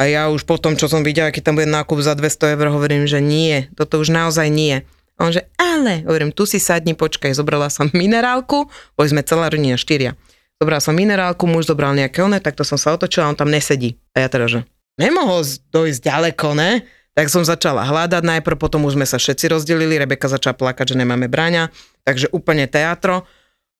a 0.00 0.02
ja 0.06 0.32
už 0.32 0.48
potom, 0.48 0.78
čo 0.78 0.88
som 0.88 1.04
videla, 1.04 1.34
keď 1.34 1.42
tam 1.50 1.54
bude 1.58 1.68
nákup 1.68 1.98
za 2.00 2.14
200 2.14 2.54
eur, 2.56 2.72
hovorím, 2.72 3.04
že 3.04 3.18
nie, 3.20 3.68
toto 3.74 3.98
už 3.98 4.14
naozaj 4.14 4.48
nie. 4.48 4.86
A 5.20 5.28
on 5.28 5.36
že, 5.36 5.44
ale, 5.60 6.06
hovorím, 6.08 6.32
tu 6.32 6.48
si 6.48 6.56
sadni, 6.56 6.96
počkaj, 6.96 7.36
zobrala 7.36 7.68
som 7.68 7.92
minerálku, 7.92 8.70
boli 8.96 9.08
sme 9.12 9.20
celá 9.20 9.52
rodina 9.52 9.76
štyria. 9.76 10.16
Zobrala 10.56 10.80
som 10.80 10.96
minerálku, 10.96 11.44
muž 11.44 11.68
zobral 11.68 11.92
nejaké 11.92 12.24
one, 12.24 12.40
tak 12.40 12.56
to 12.56 12.64
som 12.64 12.80
sa 12.80 12.96
otočila, 12.96 13.28
on 13.28 13.36
tam 13.36 13.52
nesedí. 13.52 14.00
A 14.16 14.24
ja 14.24 14.28
teda, 14.32 14.48
že 14.48 14.60
nemohol 14.96 15.44
dojsť 15.44 16.00
ďaleko, 16.00 16.56
ne? 16.56 16.84
Tak 17.20 17.28
som 17.28 17.44
začala 17.44 17.84
hľadať 17.84 18.24
najprv, 18.24 18.56
potom 18.56 18.88
už 18.88 18.96
sme 18.96 19.04
sa 19.04 19.20
všetci 19.20 19.52
rozdelili, 19.52 20.00
Rebeka 20.00 20.24
začala 20.24 20.56
plakať, 20.56 20.96
že 20.96 21.04
nemáme 21.04 21.28
bráňa, 21.28 21.68
takže 22.00 22.32
úplne 22.32 22.64
teatro. 22.64 23.28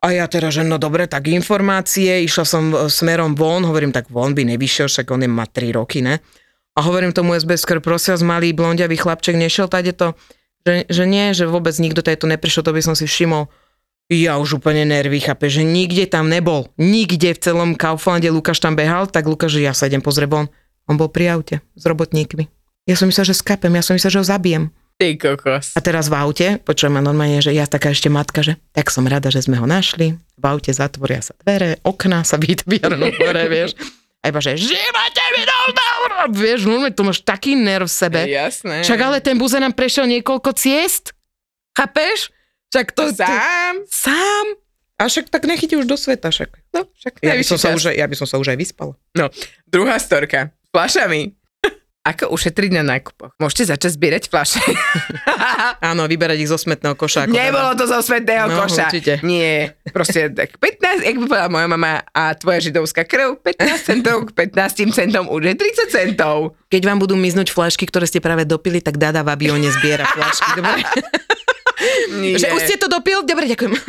A 0.04 0.12
ja 0.12 0.28
teda, 0.28 0.52
že 0.52 0.60
no 0.60 0.76
dobre, 0.76 1.08
tak 1.08 1.24
informácie, 1.32 2.20
išla 2.20 2.44
som 2.44 2.68
e, 2.68 2.92
smerom 2.92 3.32
von, 3.32 3.64
hovorím, 3.64 3.96
tak 3.96 4.12
von 4.12 4.36
by 4.36 4.44
nevyšiel, 4.44 4.92
však 4.92 5.08
on 5.08 5.24
je, 5.24 5.28
má 5.32 5.48
3 5.48 5.72
roky, 5.72 6.04
ne? 6.04 6.20
A 6.76 6.84
hovorím 6.84 7.16
tomu 7.16 7.32
SBS, 7.32 7.64
prosím 7.80 8.12
vás, 8.12 8.20
malý 8.20 8.52
blondiavý 8.52 9.00
chlapček 9.00 9.32
nešiel 9.40 9.72
tady 9.72 9.96
to, 9.96 10.12
že, 10.68 10.84
že 10.92 11.04
nie, 11.08 11.32
že 11.32 11.48
vôbec 11.48 11.72
nikto 11.80 12.04
tady 12.04 12.20
to 12.20 12.28
neprišiel, 12.28 12.60
to 12.60 12.76
by 12.76 12.84
som 12.84 12.92
si 12.92 13.08
všimol. 13.08 13.48
Ja 14.12 14.36
už 14.36 14.60
úplne 14.60 14.84
nervy, 14.84 15.16
chápe, 15.16 15.48
že 15.48 15.64
nikde 15.64 16.04
tam 16.04 16.28
nebol. 16.28 16.68
Nikde 16.76 17.32
v 17.32 17.40
celom 17.40 17.72
Kauflande 17.72 18.28
Lukáš 18.28 18.60
tam 18.60 18.76
behal, 18.76 19.08
tak 19.08 19.24
Lukáš, 19.24 19.56
že 19.56 19.64
ja 19.64 19.72
sa 19.72 19.88
idem 19.88 20.04
pozrieť 20.04 20.28
von. 20.28 20.52
On 20.84 21.00
bol 21.00 21.08
pri 21.08 21.40
aute 21.40 21.64
s 21.72 21.88
robotníkmi. 21.88 22.59
Ja 22.90 22.98
som 22.98 23.06
myslel, 23.06 23.30
že 23.30 23.38
skapem, 23.38 23.70
ja 23.70 23.86
som 23.86 23.94
myslel, 23.94 24.10
že 24.10 24.18
ho 24.18 24.26
zabijem. 24.26 24.66
Ty 24.98 25.14
kokos. 25.14 25.78
A 25.78 25.80
teraz 25.80 26.10
v 26.10 26.18
aute, 26.18 26.46
počujem 26.60 26.90
ma 26.90 26.98
normálne, 26.98 27.38
že 27.38 27.54
ja 27.54 27.64
taká 27.64 27.94
ešte 27.94 28.10
matka, 28.10 28.42
že 28.42 28.58
tak 28.74 28.90
som 28.90 29.06
rada, 29.06 29.30
že 29.30 29.46
sme 29.46 29.56
ho 29.56 29.64
našli. 29.64 30.18
V 30.34 30.44
aute 30.44 30.74
zatvoria 30.74 31.22
sa 31.22 31.38
dvere, 31.38 31.78
okná 31.86 32.26
sa 32.26 32.34
vytviernú 32.34 33.14
hore, 33.14 33.46
vieš. 33.54 33.78
A 34.20 34.28
iba, 34.28 34.42
že 34.42 34.58
živote 34.58 35.24
mi 35.38 35.42
dal 35.46 35.70
Vieš, 36.34 36.68
normálne, 36.68 36.92
tu 36.92 37.06
máš 37.06 37.24
taký 37.24 37.56
nerv 37.56 37.88
v 37.88 37.94
sebe. 37.94 38.20
Jasné. 38.28 38.84
Však 38.84 39.00
ale 39.00 39.24
ten 39.24 39.40
buze 39.40 39.56
nám 39.56 39.72
prešiel 39.72 40.04
niekoľko 40.04 40.52
ciest. 40.52 41.16
Chápeš? 41.72 42.28
Však 42.68 42.86
to... 42.92 43.08
Sám? 43.16 43.74
Sám? 43.88 44.46
A 45.00 45.08
však 45.08 45.32
tak 45.32 45.48
nechytí 45.48 45.80
už 45.80 45.88
do 45.88 45.96
sveta, 45.96 46.28
však. 46.28 46.52
No, 46.76 46.84
však 46.92 47.24
Ja 47.24 47.32
by, 47.32 47.44
som 47.46 47.56
sa 47.56 47.72
už, 47.72 47.88
aj- 47.88 47.96
ja 47.96 48.04
by 48.04 48.16
som 48.20 48.28
sa 48.28 48.36
už 48.36 48.52
aj 48.52 48.58
vyspala. 48.60 48.92
Druhá 49.64 49.96
storka. 49.96 50.52
S 50.52 50.68
fľašami. 50.68 51.39
Ako 52.00 52.32
ušetriť 52.32 52.70
na 52.72 52.82
nákupoch? 52.82 53.36
Môžete 53.36 53.68
začať 53.68 53.92
zbierať 53.92 54.22
fľaše. 54.26 54.56
Áno, 55.84 56.04
vyberať 56.04 56.38
ich 56.38 56.48
zo 56.48 56.56
smetného 56.56 56.96
koša. 56.96 57.28
ako 57.28 57.32
Nebolo 57.32 57.76
to 57.76 57.84
zo 57.84 58.00
svetného 58.00 58.48
No, 58.48 58.56
koša. 58.58 58.88
určite. 58.88 59.12
Nie. 59.20 59.76
Proste 59.86 60.32
tak 60.32 60.56
15, 60.56 61.02
jak 61.02 61.16
by 61.18 61.26
povedala 61.26 61.50
moja 61.50 61.68
mama 61.68 62.00
a 62.08 62.32
tvoja 62.32 62.60
židovská 62.62 63.04
krv, 63.04 63.36
15 63.38 63.84
centov 63.84 64.16
k 64.24 64.48
15 64.48 64.96
centom 64.96 65.28
už 65.28 65.42
je 65.44 65.54
30 65.54 65.92
centov. 65.92 66.56
Keď 66.66 66.82
vám 66.82 66.98
budú 66.98 67.14
miznúť 67.14 67.52
flašky, 67.52 67.84
ktoré 67.84 68.04
ste 68.04 68.18
práve 68.18 68.42
dopili, 68.42 68.80
tak 68.80 68.96
Dada 68.96 69.20
v 69.20 69.30
avióne 69.30 69.68
zbiera 69.70 70.04
flašky. 70.06 70.56
Dobre? 70.56 70.80
Nie. 72.12 72.36
Že 72.36 72.52
už 72.52 72.60
ste 72.62 72.76
to 72.76 72.86
dopil? 72.86 73.22
Dobre, 73.22 73.46
ďakujem. 73.46 73.72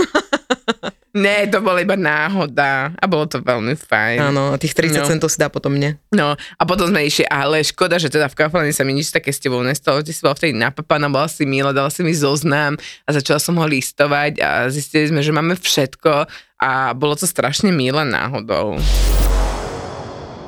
Nie, 1.11 1.43
to 1.43 1.59
bola 1.59 1.83
iba 1.83 1.99
náhoda 1.99 2.95
a 2.95 3.03
bolo 3.03 3.27
to 3.27 3.43
veľmi 3.43 3.75
fajn. 3.75 4.17
Áno, 4.23 4.43
a 4.47 4.57
tých 4.57 4.71
30 4.71 4.95
No. 4.95 5.03
centov 5.05 5.27
si 5.27 5.35
dá 5.35 5.51
potom 5.51 5.67
mne. 5.69 5.99
No 6.09 6.31
a 6.39 6.63
potom 6.63 6.87
sme 6.87 7.03
išli, 7.03 7.27
ale 7.27 7.59
škoda, 7.61 7.99
že 7.99 8.07
teda 8.07 8.31
v 8.31 8.37
Kauflane 8.37 8.71
sa 8.71 8.87
mi 8.87 8.95
nič 8.95 9.11
také 9.11 9.27
s 9.27 9.35
tebou 9.37 9.59
nestalo. 9.59 9.99
Ty 9.99 10.07
si 10.07 10.23
bola 10.23 10.31
vtedy 10.31 10.55
napapaná, 10.55 11.11
bola 11.11 11.27
si 11.27 11.43
milá, 11.43 11.75
dala 11.75 11.91
si 11.91 11.99
mi 11.99 12.15
zoznam 12.15 12.79
a 13.03 13.09
začala 13.11 13.37
som 13.37 13.59
ho 13.59 13.65
listovať 13.67 14.39
a 14.39 14.49
zistili 14.67 15.03
sme, 15.05 15.19
že 15.19 15.35
máme 15.35 15.51
všetko 15.53 16.31
a 16.57 16.69
bolo 16.93 17.19
to 17.19 17.27
strašne 17.27 17.75
milé 17.75 18.07
náhodou. 18.07 18.79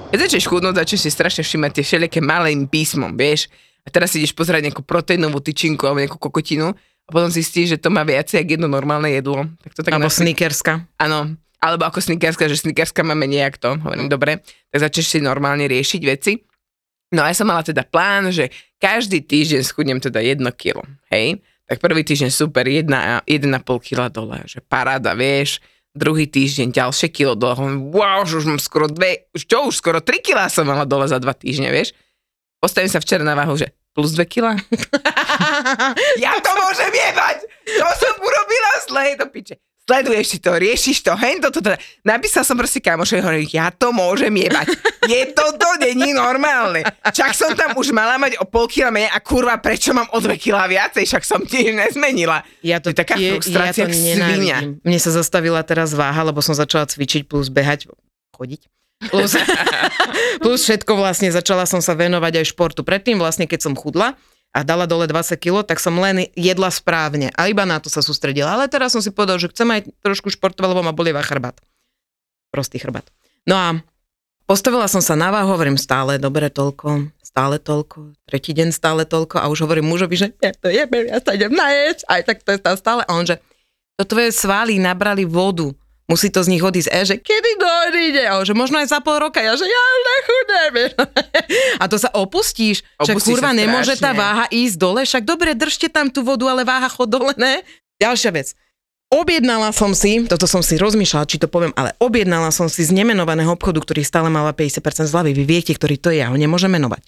Keď 0.08 0.20
začneš 0.22 0.46
chudnúť, 0.46 0.78
začneš 0.78 1.02
si 1.02 1.12
strašne 1.12 1.42
všimať 1.42 1.72
tie 1.74 1.84
všelijaké 1.84 2.20
malým 2.22 2.70
písmom, 2.70 3.12
vieš? 3.12 3.50
A 3.84 3.92
teraz 3.92 4.16
ideš 4.16 4.32
pozerať 4.32 4.64
nejakú 4.64 4.80
proteínovú 4.80 5.44
tyčinku 5.44 5.84
alebo 5.84 6.00
nejakú 6.00 6.16
kokotinu 6.16 6.72
a 7.04 7.10
potom 7.12 7.28
zistíš, 7.28 7.76
že 7.76 7.82
to 7.82 7.92
má 7.92 8.08
viacej 8.08 8.44
ako 8.44 8.52
jedno 8.56 8.68
normálne 8.72 9.12
jedlo. 9.12 9.44
Tak 9.60 9.72
to 9.76 9.82
tak 9.84 9.92
Alebo 9.92 10.08
sneakerska. 10.08 10.88
Áno, 11.00 11.36
alebo 11.64 11.88
ako 11.88 12.04
snickerska, 12.04 12.52
že 12.52 12.60
snickerska 12.60 13.08
máme 13.08 13.24
nejak 13.24 13.56
to. 13.56 13.80
Hovorím, 13.80 14.12
dobre, 14.12 14.44
tak 14.68 14.84
začneš 14.84 15.16
si 15.16 15.20
normálne 15.24 15.64
riešiť 15.64 16.02
veci. 16.04 16.36
No 17.16 17.24
a 17.24 17.32
ja 17.32 17.36
som 17.40 17.48
mala 17.48 17.64
teda 17.64 17.88
plán, 17.88 18.36
že 18.36 18.52
každý 18.84 19.24
týždeň 19.24 19.64
schudnem 19.64 20.04
teda 20.04 20.20
jedno 20.20 20.52
kilo, 20.52 20.84
hej? 21.08 21.40
Tak 21.64 21.80
prvý 21.80 22.04
týždeň 22.04 22.28
super, 22.36 22.68
1,5 22.68 22.92
kila 23.80 24.12
dole, 24.12 24.44
že 24.44 24.60
paráda, 24.60 25.16
vieš. 25.16 25.64
Druhý 25.94 26.26
týždeň 26.28 26.74
ďalšie 26.74 27.08
kilo 27.14 27.38
dole, 27.38 27.56
hovorím, 27.56 27.94
wow, 27.94 28.26
že 28.28 28.44
už 28.44 28.46
mám 28.50 28.60
skoro 28.60 28.90
dve, 28.90 29.30
už 29.32 29.46
čo 29.46 29.70
už, 29.70 29.78
skoro 29.78 30.02
3 30.04 30.20
kila 30.20 30.50
som 30.52 30.68
mala 30.68 30.84
dole 30.84 31.08
za 31.08 31.22
dva 31.22 31.32
týždne, 31.32 31.70
vieš. 31.70 31.96
Postavím 32.60 32.92
sa 32.92 33.00
včera 33.00 33.22
na 33.24 33.38
váhu, 33.38 33.56
že 33.56 33.72
plus 33.94 34.12
2 34.18 34.26
kila. 34.26 34.58
ja 36.24 36.34
to 36.40 36.52
môžem 36.54 36.92
jebať! 36.92 37.38
Čo 37.64 37.88
som 38.00 38.14
urobila 38.22 38.72
zle, 38.88 39.04
to 39.18 39.26
piče. 39.30 39.56
Sleduješ 39.84 40.28
si 40.32 40.38
to, 40.40 40.56
riešiš 40.56 41.04
to, 41.04 41.12
hen 41.20 41.44
toto, 41.44 41.60
teda. 41.60 41.76
Napísal 42.08 42.48
som 42.48 42.56
proste 42.56 42.80
kamošovi, 42.80 43.20
hovorím, 43.20 43.52
ja 43.52 43.68
to 43.68 43.92
môžem 43.92 44.32
jebať. 44.32 44.72
Je 45.12 45.28
to 45.36 45.44
to, 45.60 45.70
není 45.84 46.16
normálne. 46.16 46.88
Čak 47.04 47.36
som 47.36 47.52
tam 47.52 47.76
už 47.76 47.92
mala 47.92 48.16
mať 48.16 48.40
o 48.40 48.48
pol 48.48 48.72
kila 48.72 48.96
menej 48.96 49.12
a 49.12 49.20
kurva, 49.20 49.60
prečo 49.60 49.92
mám 49.92 50.08
o 50.16 50.24
dve 50.24 50.40
kila 50.40 50.72
viacej, 50.72 51.04
však 51.04 51.24
som 51.28 51.44
tiež 51.44 51.76
nezmenila. 51.76 52.48
Ja 52.64 52.80
to, 52.80 52.96
je 52.96 53.04
taká 53.04 53.20
je- 53.20 53.36
frustrácia, 53.36 53.84
ja 53.84 53.92
to 53.92 54.00
svinia. 54.00 54.64
Mne 54.64 55.00
sa 55.04 55.12
zastavila 55.12 55.60
teraz 55.68 55.92
váha, 55.92 56.24
lebo 56.24 56.40
som 56.40 56.56
začala 56.56 56.88
cvičiť 56.88 57.28
plus 57.28 57.52
behať, 57.52 57.92
chodiť. 58.40 58.72
Plus, 59.12 59.36
plus 60.48 60.64
všetko 60.64 60.96
vlastne, 60.96 61.28
začala 61.28 61.68
som 61.68 61.84
sa 61.84 61.92
venovať 61.92 62.40
aj 62.40 62.56
športu. 62.56 62.88
Predtým 62.88 63.20
vlastne, 63.20 63.52
keď 63.52 63.68
som 63.68 63.76
chudla 63.76 64.16
a 64.54 64.62
dala 64.62 64.86
dole 64.86 65.10
20 65.10 65.34
kg, 65.42 65.66
tak 65.66 65.82
som 65.82 65.98
len 65.98 66.30
jedla 66.38 66.70
správne 66.70 67.34
a 67.34 67.50
iba 67.50 67.66
na 67.66 67.82
to 67.82 67.90
sa 67.90 68.06
sústredila. 68.06 68.54
Ale 68.54 68.70
teraz 68.70 68.94
som 68.94 69.02
si 69.02 69.10
povedal, 69.10 69.42
že 69.42 69.50
chcem 69.50 69.66
aj 69.66 69.90
trošku 70.06 70.30
športovať, 70.30 70.70
lebo 70.70 70.86
ma 70.86 70.94
bolieva 70.94 71.26
chrbát. 71.26 71.58
Prostý 72.54 72.78
chrbát. 72.78 73.10
No 73.50 73.58
a 73.58 73.82
postavila 74.46 74.86
som 74.86 75.02
sa 75.02 75.18
na 75.18 75.34
váhu, 75.34 75.58
hovorím 75.58 75.82
stále, 75.82 76.22
dobre 76.22 76.54
toľko, 76.54 77.10
stále 77.26 77.58
toľko, 77.58 78.14
tretí 78.30 78.54
deň 78.54 78.70
stále 78.70 79.10
toľko 79.10 79.42
a 79.42 79.50
už 79.50 79.66
hovorím 79.66 79.90
mužovi, 79.90 80.16
že 80.16 80.28
ja 80.38 80.54
to 80.54 80.70
jebem, 80.70 81.10
ja 81.10 81.18
sa 81.18 81.34
idem 81.34 81.50
najesť, 81.50 82.06
aj 82.06 82.22
tak 82.22 82.38
to 82.46 82.50
je 82.54 82.60
stále. 82.78 83.02
A 83.10 83.12
on, 83.18 83.26
že 83.26 83.42
to 83.98 84.06
tvoje 84.06 84.30
svaly 84.30 84.78
nabrali 84.78 85.26
vodu, 85.26 85.74
musí 86.08 86.28
to 86.30 86.44
z 86.44 86.52
nich 86.52 86.64
odísť. 86.64 86.90
A 86.92 86.96
ja, 87.02 87.06
že 87.08 87.16
kedy? 87.20 87.54
A 88.28 88.40
on, 88.40 88.46
že 88.48 88.56
možno 88.56 88.80
aj 88.80 88.92
za 88.92 89.00
pol 89.00 89.20
roka. 89.20 89.40
Ja, 89.40 89.56
že 89.56 89.68
ja 89.68 89.82
už 89.82 90.02
nechudem. 90.04 90.74
A 91.82 91.88
to 91.88 91.96
sa 92.00 92.10
opustíš, 92.12 92.82
že 93.04 93.14
Opustíš 93.14 93.40
kurva 93.40 93.52
sa 93.52 93.58
nemôže 93.58 93.96
tá 94.00 94.12
váha 94.16 94.46
ísť 94.50 94.76
dole, 94.80 95.02
však 95.04 95.24
dobre, 95.24 95.54
držte 95.54 95.88
tam 95.92 96.10
tú 96.10 96.24
vodu, 96.26 96.48
ale 96.50 96.66
váha 96.66 96.88
chod 96.90 97.12
dole, 97.12 97.34
ne? 97.38 97.62
Ďalšia 98.02 98.32
vec. 98.34 98.48
objednala 99.14 99.70
som 99.70 99.94
si, 99.94 100.26
toto 100.26 100.50
som 100.50 100.66
si 100.66 100.74
rozmýšľala, 100.82 101.30
či 101.30 101.38
to 101.38 101.46
poviem, 101.46 101.70
ale 101.78 101.94
objednala 102.02 102.50
som 102.50 102.66
si 102.66 102.82
z 102.82 102.90
nemenovaného 102.90 103.54
obchodu, 103.54 103.78
ktorý 103.78 104.02
stále 104.02 104.28
mala 104.34 104.58
50% 104.58 104.82
zľavy. 105.06 105.38
Vy 105.38 105.44
viete, 105.46 105.72
ktorý 105.78 106.02
to 106.02 106.10
je, 106.10 106.26
ja 106.26 106.34
ho 106.34 106.38
nemôžem 106.38 106.74
menovať. 106.74 107.06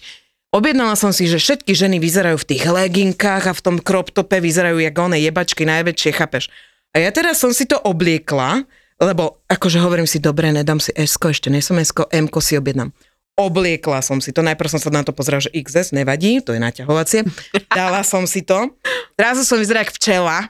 Objednala 0.54 0.94
som 0.94 1.10
si, 1.10 1.26
že 1.26 1.42
všetky 1.42 1.74
ženy 1.74 1.98
vyzerajú 1.98 2.38
v 2.38 2.48
tých 2.54 2.64
leginkách 2.64 3.50
a 3.50 3.56
v 3.56 3.60
tom 3.60 3.76
crop 3.82 4.14
tope 4.14 4.38
vyzerajú 4.38 4.78
jak 4.78 4.94
one 4.94 5.18
jebačky 5.18 5.66
najväčšie, 5.66 6.10
chápeš? 6.14 6.48
A 6.94 7.02
ja 7.02 7.10
teraz 7.10 7.42
som 7.42 7.50
si 7.50 7.66
to 7.66 7.76
obliekla, 7.82 8.64
lebo 8.96 9.44
akože 9.48 9.78
hovorím 9.80 10.08
si, 10.08 10.22
dobre, 10.22 10.52
nedám 10.52 10.80
si 10.80 10.92
s 10.96 11.20
ešte 11.20 11.52
nie 11.52 11.60
som 11.60 11.76
s 11.76 11.92
m 11.92 12.26
si 12.40 12.54
objednám. 12.56 12.92
Obliekla 13.36 14.00
som 14.00 14.16
si 14.16 14.32
to, 14.32 14.40
najprv 14.40 14.72
som 14.72 14.80
sa 14.80 14.88
na 14.88 15.04
to 15.04 15.12
pozrela, 15.12 15.44
že 15.44 15.52
XS, 15.52 15.92
nevadí, 15.92 16.40
to 16.40 16.56
je 16.56 16.60
naťahovacie. 16.60 17.28
Dala 17.76 18.00
som 18.00 18.24
si 18.24 18.40
to, 18.40 18.72
zrazu 19.20 19.44
som 19.44 19.60
vyzerala 19.60 19.84
jak 19.84 19.92
včela, 19.92 20.48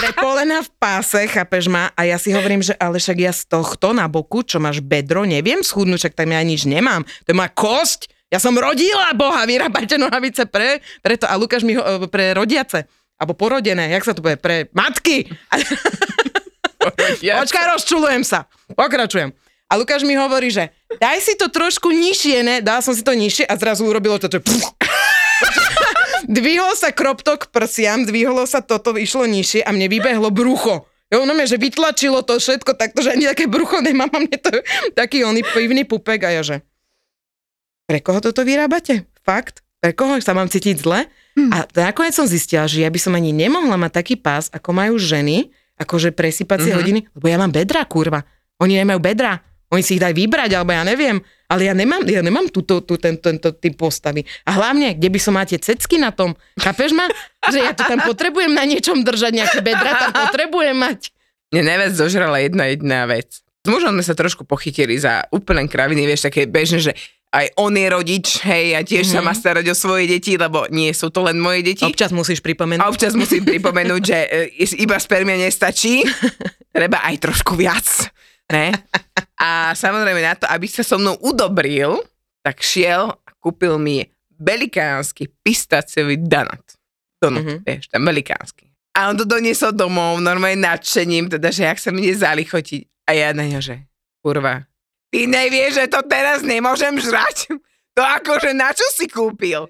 prepolená 0.00 0.64
v 0.64 0.70
páse, 0.80 1.28
chápeš 1.28 1.68
ma? 1.68 1.92
A 1.92 2.08
ja 2.08 2.16
si 2.16 2.32
hovorím, 2.32 2.64
že 2.64 2.72
ale 2.80 2.96
však 2.96 3.18
ja 3.20 3.32
z 3.32 3.44
tohto 3.44 3.92
na 3.92 4.08
boku, 4.08 4.40
čo 4.40 4.56
máš 4.56 4.80
bedro, 4.80 5.28
neviem 5.28 5.60
schudnúť, 5.60 6.08
však 6.08 6.16
tam 6.16 6.32
ja 6.32 6.40
nič 6.40 6.64
nemám. 6.64 7.04
To 7.04 7.28
je 7.32 7.36
moja 7.36 7.52
kosť, 7.52 8.08
ja 8.32 8.40
som 8.40 8.56
rodila, 8.56 9.12
boha, 9.12 9.44
vyrábajte 9.44 10.00
nohavice 10.00 10.48
pre, 10.48 10.80
preto. 11.04 11.28
A 11.28 11.36
Lukáš 11.36 11.68
mi 11.68 11.76
ho, 11.76 11.84
e, 11.84 12.08
pre 12.08 12.32
rodiace, 12.32 12.88
alebo 13.20 13.36
porodené, 13.36 13.92
jak 13.92 14.08
sa 14.08 14.16
to 14.16 14.24
bude, 14.24 14.40
pre 14.40 14.72
matky. 14.72 15.28
Počkaj, 17.22 17.64
rozčulujem 17.76 18.22
sa. 18.26 18.50
Pokračujem. 18.74 19.32
A 19.72 19.80
Lukáš 19.80 20.04
mi 20.04 20.12
hovorí, 20.12 20.52
že 20.52 20.68
daj 21.00 21.18
si 21.24 21.32
to 21.32 21.48
trošku 21.48 21.88
nižšie, 21.88 22.44
ne? 22.44 22.56
Dal 22.60 22.84
som 22.84 22.92
si 22.92 23.00
to 23.00 23.16
nižšie 23.16 23.48
a 23.48 23.56
zrazu 23.56 23.88
urobilo 23.88 24.20
to, 24.20 24.28
Dvihol 26.28 26.76
sa 26.76 26.92
kroptok 26.92 27.48
prsiam, 27.50 28.04
dvihlo 28.04 28.44
sa 28.44 28.60
toto, 28.60 28.94
išlo 28.94 29.24
nižšie 29.26 29.64
a 29.64 29.72
mne 29.72 29.88
vybehlo 29.88 30.28
brucho. 30.28 30.86
Jo, 31.12 31.28
no 31.28 31.36
že 31.36 31.60
vytlačilo 31.60 32.24
to 32.24 32.40
všetko 32.40 32.72
takto, 32.72 33.04
že 33.04 33.12
ani 33.12 33.28
také 33.28 33.44
brucho 33.44 33.80
nemám, 33.84 34.08
a 34.12 34.18
mne 34.20 34.36
to 34.40 34.52
taký 35.00 35.24
oný 35.24 35.44
pivný 35.44 35.84
pupek 35.84 36.24
a 36.24 36.30
ja 36.36 36.42
že 36.44 36.64
pre 37.88 38.00
koho 38.00 38.24
toto 38.24 38.40
vyrábate? 38.46 39.04
Fakt? 39.20 39.60
Pre 39.82 39.92
koho 39.92 40.16
sa 40.22 40.32
mám 40.32 40.48
cítiť 40.48 40.80
zle? 40.80 41.04
Hmm. 41.36 41.52
A 41.52 41.68
nakoniec 41.76 42.16
som 42.16 42.24
zistila, 42.24 42.64
že 42.64 42.80
ja 42.80 42.88
by 42.88 42.96
som 42.96 43.12
ani 43.12 43.36
nemohla 43.36 43.76
mať 43.76 44.00
taký 44.00 44.14
pás, 44.16 44.48
ako 44.48 44.72
majú 44.72 44.94
ženy, 44.96 45.52
akože 45.82 46.14
presypacie 46.14 46.70
mm-hmm. 46.70 46.78
hodiny, 46.78 47.00
lebo 47.18 47.26
ja 47.26 47.36
mám 47.36 47.52
bedra, 47.52 47.82
kurva. 47.84 48.22
Oni 48.62 48.78
nemajú 48.78 49.02
bedra. 49.02 49.42
Oni 49.72 49.80
si 49.80 49.96
ich 49.96 50.02
dajú 50.04 50.12
vybrať, 50.12 50.52
alebo 50.52 50.76
ja 50.76 50.84
neviem. 50.84 51.16
Ale 51.48 51.68
ja 51.68 51.72
nemám, 51.72 52.04
ja 52.04 52.20
nemám 52.20 52.52
túto, 52.52 52.84
tú, 52.84 53.00
tento, 53.00 53.24
tento 53.24 53.56
typ 53.56 53.72
postavy. 53.76 54.20
A 54.44 54.52
hlavne, 54.52 54.96
kde 54.96 55.08
by 55.08 55.18
som 55.20 55.32
máte 55.32 55.56
cecky 55.56 55.96
na 55.96 56.12
tom? 56.12 56.36
Chápeš 56.60 56.92
ma? 56.92 57.08
Že 57.48 57.58
ja 57.60 57.72
to 57.72 57.88
tam 57.88 58.04
potrebujem 58.04 58.52
na 58.52 58.68
niečom 58.68 59.00
držať, 59.00 59.32
nejaké 59.32 59.58
bedra 59.64 59.96
tam 59.96 60.12
potrebujem 60.28 60.76
mať. 60.76 61.08
Mne 61.52 61.68
najviac 61.68 61.92
zožrala 61.96 62.44
jedna 62.44 62.68
jediná 62.68 63.08
vec. 63.08 63.40
S 63.62 63.66
mužom 63.68 63.96
sme 63.96 64.04
sa 64.04 64.12
trošku 64.16 64.44
pochytili 64.44 64.96
za 65.00 65.24
úplne 65.32 65.64
kraviny, 65.68 66.04
vieš, 66.04 66.28
také 66.28 66.44
bežné, 66.44 66.80
že 66.80 66.92
aj 67.32 67.46
on 67.56 67.72
je 67.72 67.86
rodič, 67.88 68.44
hej, 68.44 68.76
a 68.76 68.84
tiež 68.84 69.08
mm-hmm. 69.08 69.24
sa 69.24 69.24
má 69.24 69.32
starať 69.32 69.64
o 69.72 69.76
svoje 69.76 70.04
deti, 70.04 70.36
lebo 70.36 70.68
nie 70.68 70.92
sú 70.92 71.08
to 71.08 71.24
len 71.24 71.40
moje 71.40 71.64
deti. 71.64 71.88
Občas 71.88 72.12
musíš 72.12 72.44
pripomenúť. 72.44 72.84
A 72.84 72.92
občas 72.92 73.16
musím 73.16 73.48
pripomenúť, 73.48 74.02
že 74.04 74.18
e, 74.60 74.68
iba 74.76 75.00
spermia 75.00 75.40
nestačí, 75.40 76.04
treba 76.76 77.00
aj 77.00 77.16
trošku 77.24 77.56
viac. 77.56 77.88
Ne? 78.52 78.68
A 79.40 79.72
samozrejme 79.72 80.20
na 80.20 80.36
to, 80.36 80.44
aby 80.44 80.68
sa 80.68 80.84
so 80.84 81.00
mnou 81.00 81.16
udobril, 81.24 82.04
tak 82.44 82.60
šiel 82.60 83.16
a 83.16 83.30
kúpil 83.40 83.80
mi 83.80 84.04
velikánsky 84.36 85.32
pistáciový 85.40 86.20
donut. 86.20 86.76
Donut, 87.16 87.48
mm-hmm. 87.48 87.58
vieš, 87.64 87.88
ten 87.88 88.02
velikánsky. 88.04 88.68
A 88.92 89.08
on 89.08 89.16
to 89.16 89.24
doniesol 89.24 89.72
domov, 89.72 90.20
normálne 90.20 90.60
nadšením, 90.60 91.32
teda, 91.32 91.48
že 91.48 91.64
jak 91.64 91.80
sa 91.80 91.88
mi 91.96 92.12
nezalichotiť. 92.12 93.08
A 93.08 93.16
ja 93.16 93.32
na 93.32 93.48
ňo, 93.48 93.64
že 93.64 93.88
kurva, 94.20 94.68
Ty 95.12 95.20
nevieš, 95.28 95.72
že 95.76 95.86
to 95.92 96.00
teraz 96.08 96.40
nemôžem 96.40 96.96
žrať? 96.96 97.52
To 97.92 98.00
akože 98.00 98.56
na 98.56 98.72
čo 98.72 98.88
si 98.96 99.04
kúpil? 99.04 99.68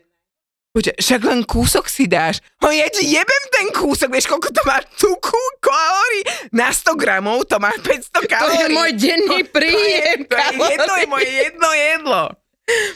Počkaj, 0.73 0.97
však 1.05 1.21
len 1.27 1.43
kúsok 1.45 1.85
si 1.91 2.09
dáš. 2.09 2.41
Ho 2.65 2.73
ja 2.73 2.89
ti 2.89 3.05
jebem 3.05 3.45
ten 3.53 3.69
kúsok, 3.77 4.09
vieš, 4.09 4.31
koľko 4.31 4.49
to 4.55 4.63
má 4.65 4.81
tuku, 4.97 5.43
kalórií? 5.61 6.23
Na 6.49 6.73
100 6.73 6.97
gramov 6.97 7.45
to 7.45 7.61
má 7.61 7.75
500 7.75 8.25
kalórií. 8.25 8.57
To 8.57 8.65
je 8.65 8.69
môj 8.73 8.91
denný 8.97 9.41
príjem. 9.51 10.19
To, 10.31 10.39
je, 10.39 10.49
to 10.49 10.65
je 10.65 10.73
jedno, 10.73 10.93
je 10.97 11.07
moje 11.11 11.29
jedno 11.29 11.71
jedlo. 11.77 12.23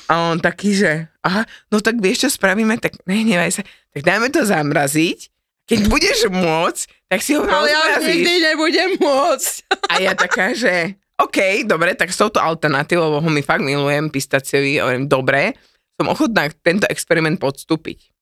A 0.09 0.13
on 0.33 0.39
taký, 0.41 0.73
že 0.73 1.11
aha, 1.21 1.45
no 1.69 1.83
tak 1.83 2.01
vieš, 2.01 2.25
čo 2.25 2.29
spravíme, 2.33 2.79
tak 2.81 2.97
nehnevaj 3.05 3.61
sa, 3.61 3.63
tak 3.93 4.03
dáme 4.07 4.31
to 4.33 4.47
zamraziť, 4.47 5.29
keď 5.67 5.79
budeš 5.91 6.19
môcť, 6.31 6.83
tak 7.11 7.21
si 7.21 7.35
ho 7.35 7.43
Ale 7.43 7.75
ja 7.75 7.99
nikdy 7.99 8.35
nebudem 8.41 8.91
môcť. 9.03 9.53
A 9.91 9.99
ja 9.99 10.15
taká, 10.15 10.55
že 10.55 10.95
OK, 11.17 11.65
dobre, 11.65 11.97
tak 11.97 12.13
s 12.13 12.21
touto 12.21 12.45
alternatívou, 12.45 13.09
lebo 13.09 13.19
ho 13.25 13.31
mi 13.33 13.41
fakt 13.41 13.65
milujem, 13.65 14.13
pistaciový, 14.13 14.85
hovorím, 14.85 15.09
dobre, 15.09 15.57
som 15.97 16.13
ochotná 16.13 16.45
tento 16.61 16.85
experiment 16.93 17.41
podstúpiť. 17.41 18.13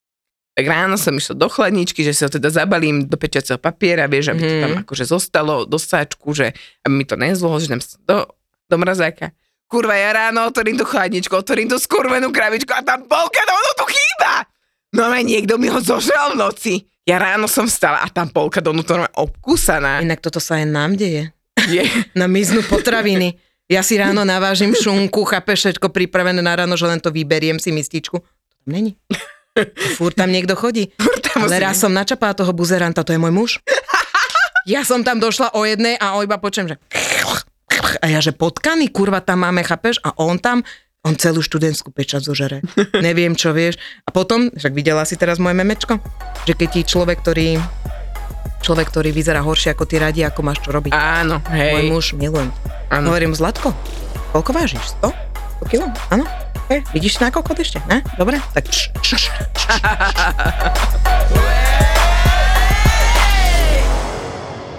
Tak 0.55 0.65
ráno 0.71 0.95
som 0.95 1.19
išla 1.19 1.35
do 1.35 1.51
chladničky, 1.51 2.07
že 2.07 2.15
si 2.15 2.23
ho 2.23 2.31
teda 2.31 2.47
zabalím 2.47 3.11
do 3.11 3.19
pečiaceho 3.19 3.59
papiera, 3.59 4.07
vieš, 4.07 4.31
aby 4.31 4.39
mm. 4.39 4.47
to 4.47 4.55
tam 4.55 4.71
mhm. 4.71 4.81
akože 4.87 5.05
zostalo 5.11 5.67
do 5.67 5.75
sáčku, 5.75 6.31
že 6.31 6.55
aby 6.87 6.95
mi 7.03 7.05
to 7.07 7.19
nezlo, 7.19 7.59
že 7.59 7.75
do, 8.07 8.31
do 8.71 8.77
mrazáka. 8.79 9.35
Kurva, 9.67 9.99
ja 9.99 10.15
ráno 10.15 10.47
otvorím 10.47 10.79
tú 10.79 10.87
chladničku, 10.87 11.35
otvorím 11.35 11.67
tú 11.67 11.83
skurvenú 11.83 12.31
kravičku 12.31 12.71
a 12.71 12.87
tam 12.87 13.03
polka 13.11 13.43
donu 13.43 13.71
tu 13.75 13.85
chýba. 13.91 14.47
No 14.95 15.11
ale 15.11 15.27
niekto 15.27 15.59
mi 15.59 15.67
ho 15.67 15.83
zožral 15.83 16.39
v 16.39 16.47
noci. 16.47 16.75
Ja 17.03 17.19
ráno 17.19 17.51
som 17.51 17.67
vstala 17.67 18.07
a 18.07 18.07
tam 18.07 18.31
polka 18.31 18.63
donu 18.63 18.87
to 18.87 18.95
obkúsaná. 19.19 19.99
Inak 19.99 20.23
toto 20.23 20.39
sa 20.39 20.63
aj 20.63 20.71
nám 20.71 20.95
deje. 20.95 21.35
Je. 21.71 21.83
Na 22.19 22.27
miznú 22.27 22.61
potraviny. 22.67 23.39
Ja 23.65 23.81
si 23.81 23.97
ráno 23.97 24.29
navážim 24.29 24.77
šunku, 24.77 25.25
chápeš 25.25 25.65
všetko 25.65 25.89
pripravené 25.89 26.45
na 26.45 26.53
ráno, 26.53 26.77
že 26.77 26.85
len 26.85 27.01
to 27.01 27.09
vyberiem 27.09 27.57
si 27.57 27.73
mističku. 27.73 28.21
To 28.21 28.55
tam 28.61 28.69
není. 28.69 29.01
Fúr 29.97 30.13
tam 30.13 30.29
niekto 30.29 30.59
chodí. 30.59 30.93
tam 31.27 31.49
Ale 31.49 31.63
raz 31.63 31.81
som 31.81 31.95
načapala 31.95 32.37
toho 32.37 32.53
buzeranta, 32.53 33.07
to 33.07 33.15
je 33.15 33.21
môj 33.23 33.33
muž. 33.33 33.51
Ja 34.65 34.81
som 34.81 35.05
tam 35.05 35.21
došla 35.21 35.53
o 35.53 35.69
jednej 35.69 36.01
a 36.01 36.17
o 36.17 36.25
iba 36.25 36.41
počujem, 36.41 36.73
že... 36.73 36.81
A 38.01 38.09
ja, 38.09 38.25
že 38.25 38.33
potkaný, 38.33 38.89
kurva, 38.89 39.21
tam 39.21 39.45
máme, 39.45 39.61
chápeš? 39.61 40.01
A 40.01 40.17
on 40.17 40.41
tam, 40.41 40.65
on 41.05 41.21
celú 41.21 41.45
študentskú 41.45 41.93
pečať 41.93 42.25
zožere. 42.25 42.65
Neviem, 43.05 43.37
čo 43.37 43.53
vieš. 43.53 43.77
A 44.05 44.11
potom, 44.11 44.49
však 44.57 44.73
videla 44.73 45.05
si 45.05 45.21
teraz 45.21 45.37
moje 45.37 45.53
memečko, 45.53 46.01
že 46.49 46.57
keď 46.57 46.69
ti 46.73 46.81
človek, 46.81 47.21
ktorý 47.21 47.61
človek, 48.65 48.89
ktorý 48.89 49.13
vyzerá 49.13 49.45
horšie 49.45 49.77
ako 49.77 49.85
ty 49.85 50.01
radi, 50.01 50.25
ako 50.25 50.41
máš 50.41 50.65
čo 50.65 50.73
robiť. 50.73 50.97
Áno, 50.97 51.45
hej. 51.53 51.77
Môj 51.77 51.85
muž, 51.93 52.07
milujem. 52.17 52.49
Áno. 52.89 53.13
Hovorím, 53.13 53.37
Zlatko, 53.37 53.77
koľko 54.33 54.51
vážiš? 54.57 54.81
100? 55.05 55.13
100 55.69 55.73
kg? 55.73 55.83
Áno. 56.09 56.25
Hej, 56.73 56.81
vidíš 56.97 57.21
na 57.21 57.29
koľko 57.29 57.53
ešte? 57.61 57.77
Ne? 57.93 58.01
Dobre? 58.17 58.41
Tak 58.57 58.65
č, 58.73 58.89
č, 59.05 59.21
č, 59.21 59.29
č. 59.29 59.63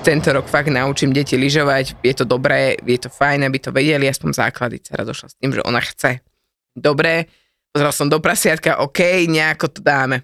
Tento 0.05 0.29
rok 0.33 0.45
fakt 0.45 0.69
naučím 0.69 1.13
deti 1.13 1.33
lyžovať, 1.33 1.97
je 2.05 2.13
to 2.13 2.29
dobré, 2.29 2.77
je 2.77 2.97
to 3.01 3.09
fajn, 3.09 3.49
aby 3.49 3.57
to 3.57 3.73
vedeli, 3.73 4.05
aspoň 4.05 4.37
základy. 4.37 4.77
Cera 4.81 5.01
došla 5.01 5.33
s 5.33 5.37
tým, 5.41 5.49
že 5.49 5.65
ona 5.65 5.81
chce. 5.81 6.21
Dobre, 6.77 7.25
pozrel 7.73 7.89
som 7.89 8.05
do 8.05 8.21
prasiatka, 8.21 8.77
OK, 8.85 9.25
nejako 9.25 9.65
to 9.73 9.81
dáme. 9.81 10.21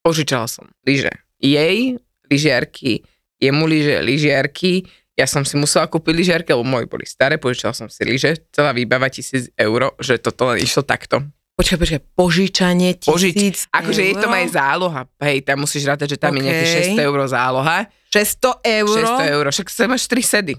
Požičal 0.00 0.48
som 0.48 0.72
lyže. 0.80 1.12
Jej 1.44 2.00
lyžiarky, 2.28 3.02
jemu 3.40 3.64
lyže, 3.66 3.96
lyžiarky, 4.04 4.84
ja 5.18 5.26
som 5.26 5.42
si 5.42 5.58
musela 5.58 5.90
kúpiť 5.90 6.14
lyžiarky, 6.14 6.54
lebo 6.54 6.62
moji 6.62 6.86
boli 6.86 7.02
staré, 7.02 7.42
požičala 7.42 7.74
som 7.74 7.90
si 7.90 8.06
lyže, 8.06 8.38
celá 8.54 8.70
výbava 8.70 9.10
tisíc 9.10 9.50
eur, 9.58 9.90
že 9.98 10.22
toto 10.22 10.54
len 10.54 10.62
išlo 10.62 10.86
takto. 10.86 11.26
Počkaj, 11.58 11.74
počkaj, 11.74 12.02
požičanie 12.14 12.94
tisíc 12.94 13.66
Požič, 13.66 13.66
Akože 13.74 14.02
je 14.06 14.14
to 14.14 14.30
aj 14.30 14.46
záloha, 14.54 15.10
hej, 15.26 15.42
tam 15.42 15.66
musíš 15.66 15.90
rátať, 15.90 16.14
že 16.14 16.18
tam 16.22 16.38
okay. 16.38 16.38
je 16.38 16.46
nejaký 16.46 16.66
600 16.94 17.08
eur 17.10 17.18
záloha. 17.26 17.78
600 18.14 18.78
eur? 18.78 18.98
600 19.26 19.34
eur, 19.34 19.44
však 19.50 19.66
sa 19.66 19.90
máš 19.90 20.06
3 20.06 20.22
sedy. 20.22 20.54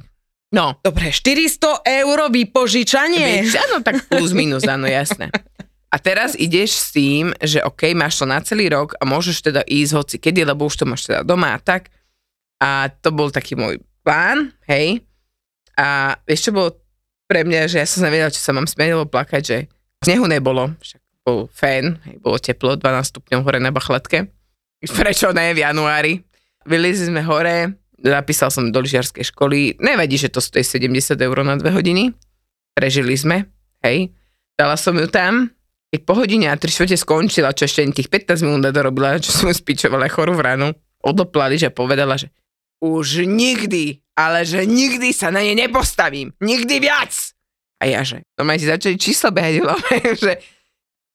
No. 0.52 0.76
Dobre, 0.84 1.14
400 1.14 1.88
eur 2.04 2.18
vypožičanie? 2.28 3.48
Áno, 3.48 3.80
tak 3.80 4.12
plus 4.12 4.36
minus, 4.36 4.68
áno, 4.68 4.92
jasné. 4.92 5.32
A 5.90 5.98
teraz 5.98 6.38
ideš 6.38 6.78
s 6.78 6.88
tým, 6.94 7.34
že 7.42 7.66
OK, 7.66 7.98
máš 7.98 8.22
to 8.22 8.26
na 8.30 8.38
celý 8.46 8.70
rok 8.70 8.94
a 9.02 9.10
môžeš 9.10 9.42
teda 9.42 9.66
ísť 9.66 9.92
hoci 9.98 10.16
kedy, 10.22 10.46
lebo 10.46 10.70
už 10.70 10.78
to 10.78 10.86
máš 10.86 11.10
teda 11.10 11.26
doma 11.26 11.58
a 11.58 11.60
tak. 11.60 11.90
A 12.62 12.94
to 13.02 13.10
bol 13.10 13.34
taký 13.34 13.58
môj 13.58 13.82
plán, 14.06 14.54
hej. 14.70 15.02
A 15.74 16.20
vieš, 16.30 16.50
čo 16.50 16.52
bolo 16.54 16.78
pre 17.26 17.42
mňa, 17.42 17.72
že 17.72 17.82
ja 17.82 17.88
som 17.90 18.06
nevedela, 18.06 18.30
či 18.30 18.38
sa 18.38 18.54
mám 18.54 18.70
smieť 18.70 18.90
alebo 18.94 19.10
plakať, 19.10 19.42
že 19.42 19.58
snehu 20.06 20.30
nebolo, 20.30 20.78
však 20.78 21.02
bol 21.26 21.50
fén, 21.50 21.98
hej, 22.06 22.22
bolo 22.22 22.38
teplo, 22.38 22.78
12 22.78 23.10
stupňov 23.10 23.42
hore 23.42 23.58
na 23.58 23.74
Bachletke. 23.74 24.30
Prečo 24.86 25.34
ne 25.34 25.58
v 25.58 25.62
januári? 25.66 26.22
Vylizli 26.70 27.10
sme 27.10 27.26
hore, 27.26 27.80
zapísal 27.98 28.54
som 28.54 28.70
do 28.70 28.80
lyžiarskej 28.80 29.26
školy, 29.34 29.80
nevadí, 29.82 30.22
že 30.22 30.30
to 30.30 30.38
stojí 30.38 30.62
70 30.62 31.18
eur 31.18 31.38
na 31.42 31.58
dve 31.58 31.74
hodiny, 31.74 32.14
prežili 32.78 33.18
sme, 33.18 33.50
hej. 33.82 34.14
Dala 34.60 34.76
som 34.76 34.94
ju 35.00 35.08
tam, 35.08 35.50
keď 35.90 36.02
po 36.06 36.14
hodine 36.14 36.54
a 36.54 36.56
tri 36.58 36.70
švete 36.70 36.94
skončila, 36.94 37.54
čo 37.54 37.66
ešte 37.66 37.82
tých 37.90 38.10
15 38.14 38.46
minút 38.46 38.70
dorobila, 38.70 39.18
čo 39.18 39.34
som 39.34 39.50
spičovala 39.50 40.06
chorú 40.06 40.38
v 40.38 40.46
ránu, 40.46 40.68
odoplali, 41.02 41.58
že 41.58 41.74
povedala, 41.74 42.14
že 42.14 42.30
už 42.80 43.26
nikdy, 43.28 44.00
ale 44.16 44.46
že 44.46 44.64
nikdy 44.64 45.12
sa 45.12 45.34
na 45.34 45.44
ne 45.44 45.58
nepostavím. 45.58 46.32
Nikdy 46.40 46.76
viac. 46.80 47.12
A 47.80 47.88
ja, 47.88 48.04
že 48.04 48.24
to 48.36 48.44
máte 48.44 48.68
začali 48.68 49.00
číslo 49.00 49.32
behať 49.32 49.64
že 50.24 50.34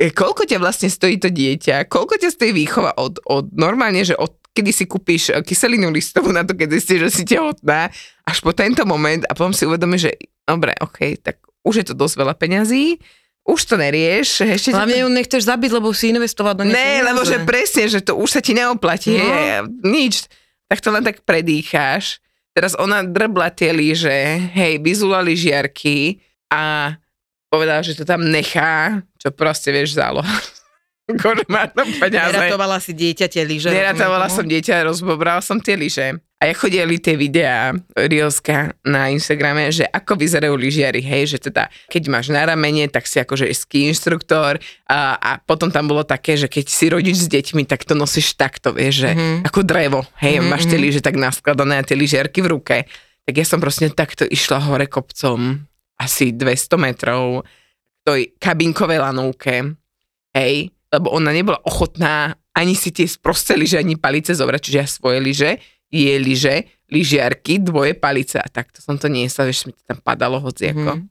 e, 0.01 0.09
koľko 0.11 0.49
ťa 0.49 0.59
vlastne 0.61 0.89
stojí 0.89 1.21
to 1.21 1.29
dieťa, 1.29 1.89
koľko 1.89 2.17
ťa 2.21 2.31
stojí 2.33 2.53
výchova 2.57 2.97
od, 2.97 3.21
od 3.29 3.53
normálne, 3.53 4.01
že 4.01 4.17
od 4.17 4.33
kedy 4.57 4.71
si 4.73 4.85
kúpiš 4.89 5.31
e, 5.31 5.45
kyselinu 5.45 5.93
listovú 5.93 6.33
na 6.33 6.43
to, 6.43 6.57
keď 6.57 6.81
zistíš, 6.81 7.01
že 7.09 7.11
si 7.13 7.23
tehotná, 7.29 7.93
až 8.25 8.37
po 8.41 8.57
tento 8.57 8.83
moment 8.89 9.23
a 9.29 9.37
potom 9.37 9.53
si 9.53 9.69
uvedomíš, 9.69 10.09
že 10.09 10.13
dobre, 10.49 10.73
ok, 10.81 11.21
tak 11.21 11.37
už 11.65 11.85
je 11.85 11.87
to 11.93 11.95
dosť 11.97 12.15
veľa 12.25 12.35
peňazí, 12.37 12.97
už 13.45 13.61
to 13.69 13.75
nerieš. 13.77 14.41
Ešte 14.41 14.73
Hlavne 14.73 15.05
ju 15.05 15.09
nechceš 15.13 15.45
zabiť, 15.45 15.71
lebo 15.77 15.93
si 15.93 16.11
investovať 16.17 16.55
do 16.57 16.65
niečo. 16.65 16.81
Ne, 16.81 17.05
lebo 17.05 17.21
že 17.29 17.45
presne, 17.45 17.85
že 17.93 18.01
to 18.01 18.17
už 18.17 18.29
sa 18.29 18.41
ti 18.41 18.57
neoplatí. 18.57 19.21
No. 19.21 19.29
No. 19.29 19.93
Nič. 19.93 20.27
Tak 20.69 20.81
to 20.81 20.89
len 20.89 21.05
tak 21.05 21.21
predýcháš. 21.29 22.25
Teraz 22.57 22.73
ona 22.79 23.05
drbla 23.05 23.51
tie 23.51 23.75
lyže, 23.75 24.39
hej, 24.55 24.79
vyzula 24.79 25.21
lyžiarky 25.21 26.23
a 26.55 26.95
povedala, 27.51 27.83
že 27.83 27.99
to 27.99 28.07
tam 28.07 28.23
nechá, 28.31 29.03
čo 29.19 29.35
proste 29.35 29.75
vieš 29.75 29.99
záloha. 29.99 30.39
Má 31.53 31.69
to 31.69 31.85
peniaze. 32.01 32.33
Neratovala 32.33 32.79
si 32.81 32.97
dieťa 32.97 33.27
tie 33.29 33.45
lyže. 33.45 33.69
Neratovala 33.69 34.31
som 34.33 34.47
dieťa, 34.47 34.89
rozbobral 34.89 35.45
som 35.45 35.61
tie 35.61 35.77
lyže. 35.77 36.17
A 36.45 36.53
ja 36.53 36.61
chodili 36.61 37.01
tie 37.01 37.17
videá, 37.17 37.73
Rioska 37.97 38.77
na 38.85 39.09
Instagrame, 39.09 39.73
že 39.73 39.89
ako 39.89 40.13
vyzerajú 40.21 40.53
lyžiari, 40.61 41.01
hej, 41.01 41.33
že 41.33 41.39
teda 41.41 41.73
keď 41.89 42.13
máš 42.13 42.29
na 42.29 42.45
ramene, 42.45 42.85
tak 42.93 43.09
si 43.09 43.17
akože 43.17 43.49
ski 43.49 43.89
inštruktor 43.89 44.61
a, 44.85 45.17
a 45.17 45.31
potom 45.41 45.73
tam 45.73 45.89
bolo 45.89 46.05
také, 46.05 46.37
že 46.37 46.53
keď 46.53 46.69
si 46.69 46.93
rodič 46.93 47.17
s 47.17 47.33
deťmi, 47.33 47.65
tak 47.65 47.89
to 47.89 47.97
nosíš 47.97 48.37
takto, 48.37 48.77
vieš, 48.77 49.09
že 49.09 49.11
Mhm. 49.17 49.49
ako 49.49 49.61
drevo, 49.65 50.05
hej, 50.21 50.45
Mhm, 50.45 50.53
máš 50.53 50.69
tie 50.69 50.77
mhm. 50.77 50.85
lyže 50.85 51.01
tak 51.01 51.17
naskladané 51.17 51.81
a 51.81 51.87
tie 51.89 51.97
lyžiarky 51.97 52.45
v 52.45 52.53
ruke. 52.53 52.77
Tak 53.25 53.35
ja 53.41 53.47
som 53.49 53.57
proste 53.57 53.89
takto 53.89 54.29
išla 54.29 54.61
hore 54.69 54.85
kopcom, 54.85 55.65
asi 55.97 56.37
200 56.37 56.77
metrov, 56.77 57.49
tej 58.05 58.37
kabinkovej 58.37 59.01
lanovke, 59.01 59.81
hej, 60.37 60.69
lebo 60.93 61.09
ona 61.09 61.33
nebola 61.33 61.57
ochotná 61.65 62.37
ani 62.55 62.79
si 62.79 62.95
tie 62.95 63.09
sprosté 63.11 63.59
lyže, 63.59 63.83
ani 63.83 63.99
palice 63.99 64.31
zobrať, 64.31 64.61
čiže 64.63 64.79
ja 64.79 64.87
svoje 64.87 65.19
lyže, 65.19 65.51
je 65.95 66.15
lyže, 66.19 66.67
lyžiarky, 66.91 67.63
dvoje 67.63 67.95
palice 67.95 68.43
a 68.43 68.51
takto 68.51 68.83
som 68.83 68.99
to 68.99 69.07
niesla, 69.07 69.47
vieš, 69.47 69.71
mi 69.71 69.73
to 69.73 69.83
tam 69.87 70.03
padalo 70.03 70.43
hociako. 70.43 71.07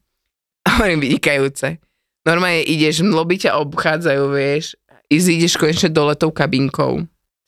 A 0.63 0.79
hovorím, 0.79 1.07
vynikajúce. 1.07 1.79
Normálne 2.27 2.63
ideš, 2.63 3.03
mloby 3.03 3.47
ťa 3.47 3.59
obchádzajú, 3.63 4.23
vieš, 4.31 4.75
i 5.11 5.19
ideš 5.19 5.59
konečne 5.59 5.91
dole 5.91 6.15
tou 6.15 6.31
kabinkou. 6.31 7.03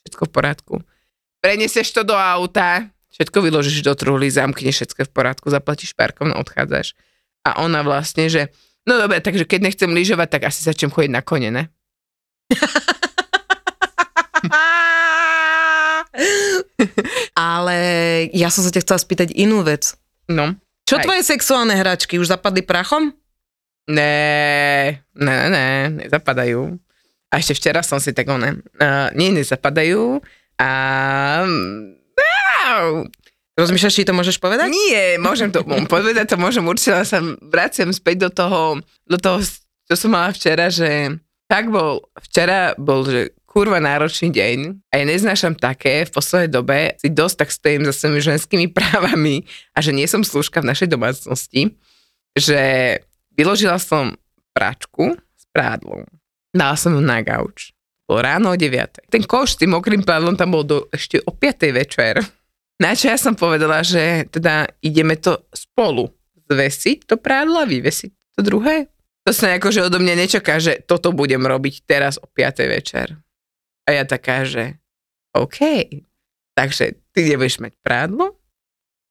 Všetko 0.08 0.24
v 0.28 0.32
poriadku. 0.32 0.76
Prenesieš 1.40 1.96
to 1.96 2.04
do 2.04 2.16
auta, 2.16 2.92
všetko 3.16 3.42
vyložíš 3.42 3.84
do 3.84 3.96
truhly, 3.96 4.28
zamkneš 4.28 4.84
všetko 4.84 5.08
v 5.08 5.12
poriadku, 5.12 5.48
zaplatíš 5.48 5.96
parkom 5.96 6.32
a 6.32 6.40
odchádzaš. 6.40 6.96
A 7.46 7.64
ona 7.64 7.86
vlastne, 7.86 8.28
že 8.28 8.52
no 8.84 9.00
dobre, 9.00 9.22
takže 9.22 9.48
keď 9.48 9.72
nechcem 9.72 9.94
lyžovať, 9.94 10.28
tak 10.28 10.52
asi 10.52 10.66
začnem 10.66 10.92
chodiť 10.92 11.12
na 11.12 11.22
kone, 11.24 11.50
ne? 11.54 11.64
Ale 17.56 17.76
ja 18.36 18.52
som 18.52 18.68
sa 18.68 18.72
ťa 18.72 18.84
chcela 18.84 19.00
spýtať 19.00 19.32
inú 19.32 19.64
vec. 19.64 19.96
No. 20.28 20.60
Čo 20.84 21.00
Aj. 21.00 21.04
tvoje 21.08 21.24
sexuálne 21.24 21.74
hračky 21.80 22.20
už 22.20 22.28
zapadli 22.28 22.62
prachom? 22.62 23.16
Ne, 23.88 25.02
ne, 25.16 25.34
ne, 25.36 25.48
ne, 25.50 25.68
nezapadajú. 26.04 26.76
A 27.32 27.34
ešte 27.40 27.58
včera 27.58 27.82
som 27.86 28.02
si 28.02 28.12
tak 28.12 28.28
one, 28.28 28.60
uh, 28.82 29.10
nie, 29.16 29.32
nezapadajú. 29.34 30.20
A... 30.60 30.70
Au. 32.66 33.06
Rozmýšľaš, 33.56 33.96
či 33.96 34.08
to 34.08 34.12
môžeš 34.12 34.36
povedať? 34.42 34.68
Nie, 34.68 35.16
môžem 35.16 35.48
to 35.48 35.64
povedať, 35.64 36.28
to 36.28 36.36
môžem 36.36 36.68
určite, 36.68 36.92
ale 36.92 37.08
sa 37.08 37.24
vraciam 37.40 37.88
späť 37.96 38.28
do 38.28 38.30
toho, 38.36 38.60
do 39.08 39.16
toho, 39.16 39.40
čo 39.88 39.96
som 39.96 40.12
mala 40.12 40.36
včera, 40.36 40.68
že 40.68 41.16
tak 41.48 41.72
bol, 41.72 42.04
včera 42.20 42.76
bol, 42.76 43.08
že 43.08 43.32
kurva 43.56 43.80
náročný 43.80 44.36
deň 44.36 44.84
a 44.92 45.00
ja 45.00 45.06
neznášam 45.08 45.56
také 45.56 46.04
v 46.04 46.12
poslednej 46.12 46.52
dobe, 46.52 47.00
si 47.00 47.08
dosť 47.08 47.36
tak 47.40 47.50
stojím 47.56 47.88
za 47.88 47.96
svojimi 47.96 48.20
ženskými 48.20 48.68
právami 48.78 49.48
a 49.72 49.80
že 49.80 49.96
nie 49.96 50.04
som 50.12 50.28
služka 50.28 50.60
v 50.60 50.76
našej 50.76 50.92
domácnosti, 50.92 51.72
že 52.36 52.62
vyložila 53.32 53.80
som 53.80 54.20
práčku 54.52 55.16
s 55.16 55.44
prádlom. 55.56 56.04
Dala 56.52 56.76
som 56.76 56.92
ju 56.92 57.00
na 57.00 57.24
gauč. 57.24 57.72
Bolo 58.04 58.28
ráno 58.28 58.52
o 58.52 58.60
9. 58.60 59.08
Ten 59.08 59.24
koš 59.24 59.56
s 59.56 59.60
tým 59.64 59.72
mokrým 59.72 60.04
prádlom 60.04 60.36
tam 60.36 60.52
bol 60.52 60.68
do, 60.68 60.92
ešte 60.92 61.24
o 61.24 61.32
5. 61.32 61.72
večer. 61.72 62.20
Na 62.76 62.92
čo 62.92 63.08
ja 63.08 63.16
som 63.16 63.40
povedala, 63.40 63.88
že 63.88 64.28
teda 64.36 64.68
ideme 64.84 65.16
to 65.16 65.48
spolu 65.56 66.12
zvesiť 66.52 67.08
to 67.08 67.16
prádlo 67.16 67.64
a 67.64 67.66
vyvesiť 67.66 68.12
to 68.36 68.44
druhé. 68.44 68.92
To 69.26 69.34
sa 69.34 69.50
nejako, 69.50 69.74
že 69.74 69.86
odo 69.88 69.98
mňa 69.98 70.16
nečaká, 70.28 70.62
že 70.62 70.84
toto 70.86 71.10
budem 71.16 71.42
robiť 71.42 71.88
teraz 71.88 72.22
o 72.22 72.28
5. 72.30 72.68
večer. 72.68 73.25
A 73.86 73.94
ja 73.94 74.04
taká, 74.04 74.46
že 74.46 74.82
OK, 75.38 75.62
takže 76.58 76.98
ty 77.14 77.20
nebudeš 77.30 77.62
mať 77.62 77.74
prádlo, 77.86 78.34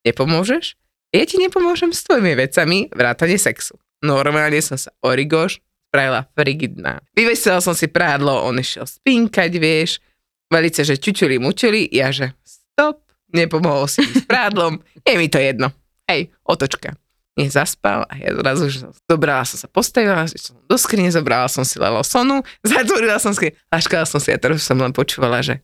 nepomôžeš, 0.02 0.74
ja 1.14 1.22
ti 1.22 1.38
nepomôžem 1.38 1.94
s 1.94 2.02
tvojimi 2.02 2.34
vecami 2.34 2.90
vrátane 2.90 3.38
sexu. 3.38 3.78
Normálne 4.02 4.58
som 4.58 4.74
sa 4.74 4.90
origoš 5.06 5.62
spravila 5.94 6.26
frigidná. 6.34 6.98
Vyvesila 7.14 7.62
som 7.62 7.70
si 7.70 7.86
prádlo, 7.86 8.42
on 8.42 8.58
išiel 8.58 8.82
spinkať, 8.82 9.52
vieš, 9.62 10.02
velice, 10.50 10.82
že 10.82 10.98
čučuli 10.98 11.38
mučuli, 11.38 11.86
ja 11.94 12.10
že 12.10 12.34
stop, 12.42 12.98
nepomohol 13.30 13.86
si 13.86 14.02
s 14.02 14.26
prádlom, 14.26 14.82
je 15.06 15.14
mi 15.14 15.30
to 15.30 15.38
jedno. 15.38 15.70
Hej, 16.10 16.34
otočka. 16.42 16.98
Nie 17.34 17.50
zaspal 17.50 18.06
a 18.06 18.14
ja 18.14 18.30
zrazu, 18.30 18.70
že 18.70 18.78
som, 18.86 18.90
zobrala 18.94 19.42
som 19.42 19.58
sa, 19.58 19.66
postavila, 19.66 20.22
som 20.30 20.54
do 20.70 20.78
skrine, 20.78 21.10
zobrala 21.10 21.50
som 21.50 21.66
si 21.66 21.82
lelosonu, 21.82 22.46
zatvorila 22.62 23.18
som 23.18 23.34
skrine, 23.34 23.58
laškala 23.74 24.06
som 24.06 24.22
si 24.22 24.30
a 24.30 24.38
teraz 24.38 24.62
som 24.62 24.78
len 24.78 24.94
počúvala, 24.94 25.42
že 25.42 25.58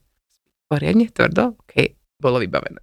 poriadne, 0.66 1.06
tvrdo, 1.10 1.54
OK, 1.54 1.94
bolo 2.18 2.42
vybavené. 2.42 2.82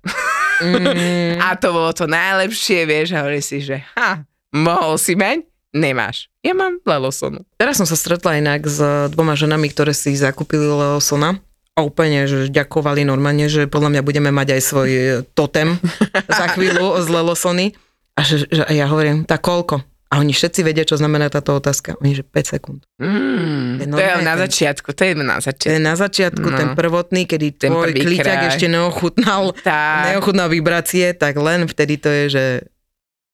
Mm, 0.63 1.37
A 1.45 1.59
to 1.59 1.75
bolo 1.75 1.91
to 1.91 2.07
najlepšie, 2.07 2.87
vieš, 2.87 3.15
a 3.15 3.27
hovorí 3.27 3.43
si, 3.43 3.59
že 3.59 3.83
ha, 3.99 4.23
mohol 4.55 4.95
si 4.95 5.19
mať, 5.19 5.43
nemáš. 5.75 6.31
Ja 6.41 6.55
mám 6.55 6.79
lelosonu. 6.87 7.43
teraz 7.59 7.77
som 7.77 7.87
sa 7.87 7.99
stretla 7.99 8.39
inak 8.39 8.63
s 8.65 8.79
dvoma 9.11 9.35
ženami, 9.35 9.67
ktoré 9.67 9.91
si 9.91 10.15
zakúpili 10.15 10.63
Leosona 10.63 11.43
a 11.77 11.85
úplne, 11.85 12.25
že 12.25 12.49
ďakovali 12.49 13.05
normálne, 13.05 13.45
že 13.45 13.69
podľa 13.69 13.93
mňa 13.93 14.01
budeme 14.01 14.31
mať 14.33 14.57
aj 14.57 14.61
svoj 14.65 14.89
totem 15.37 15.77
za 16.39 16.45
chvíľu 16.57 16.97
z 17.03 17.07
Lelosony. 17.11 17.77
A, 18.17 18.21
že, 18.21 18.43
že, 18.43 18.61
a 18.61 18.71
ja 18.71 18.85
hovorím, 18.85 19.23
tak 19.23 19.39
koľko? 19.39 19.85
A 20.07 20.17
oni 20.17 20.31
všetci 20.31 20.63
vedia, 20.63 20.81
čo 20.81 20.95
znamená 20.95 21.27
táto 21.27 21.51
otázka. 21.53 21.99
Oni, 21.99 22.15
že 22.15 22.23
5 22.23 22.47
sekúnd. 22.49 22.79
Mm, 22.97 23.91
To 23.91 23.99
je 23.99 24.13
na 24.23 24.33
ten- 24.33 24.41
začiatku, 24.41 24.89
to 24.91 25.01
je 25.03 25.13
na 25.13 25.35
To 25.35 25.43
je 25.43 25.45
začiatku. 25.45 25.83
na 25.83 25.93
začiatku 25.93 26.47
No. 26.47 26.57
ten 26.57 26.69
prvotný, 26.73 27.27
kedy 27.27 27.47
Ten 27.59 27.69
tvoj 27.69 27.91
kliťak 27.91 28.39
ešte 28.49 28.65
neochutnal, 28.65 29.51
Tak. 29.67 30.15
neochutnal 30.15 30.47
vibrácie, 30.47 31.11
tak 31.11 31.35
len 31.35 31.67
vtedy 31.67 31.99
to 31.99 32.07
je, 32.07 32.23
že 32.31 32.43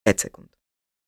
5 0.04 0.18
sekúnd. 0.20 0.50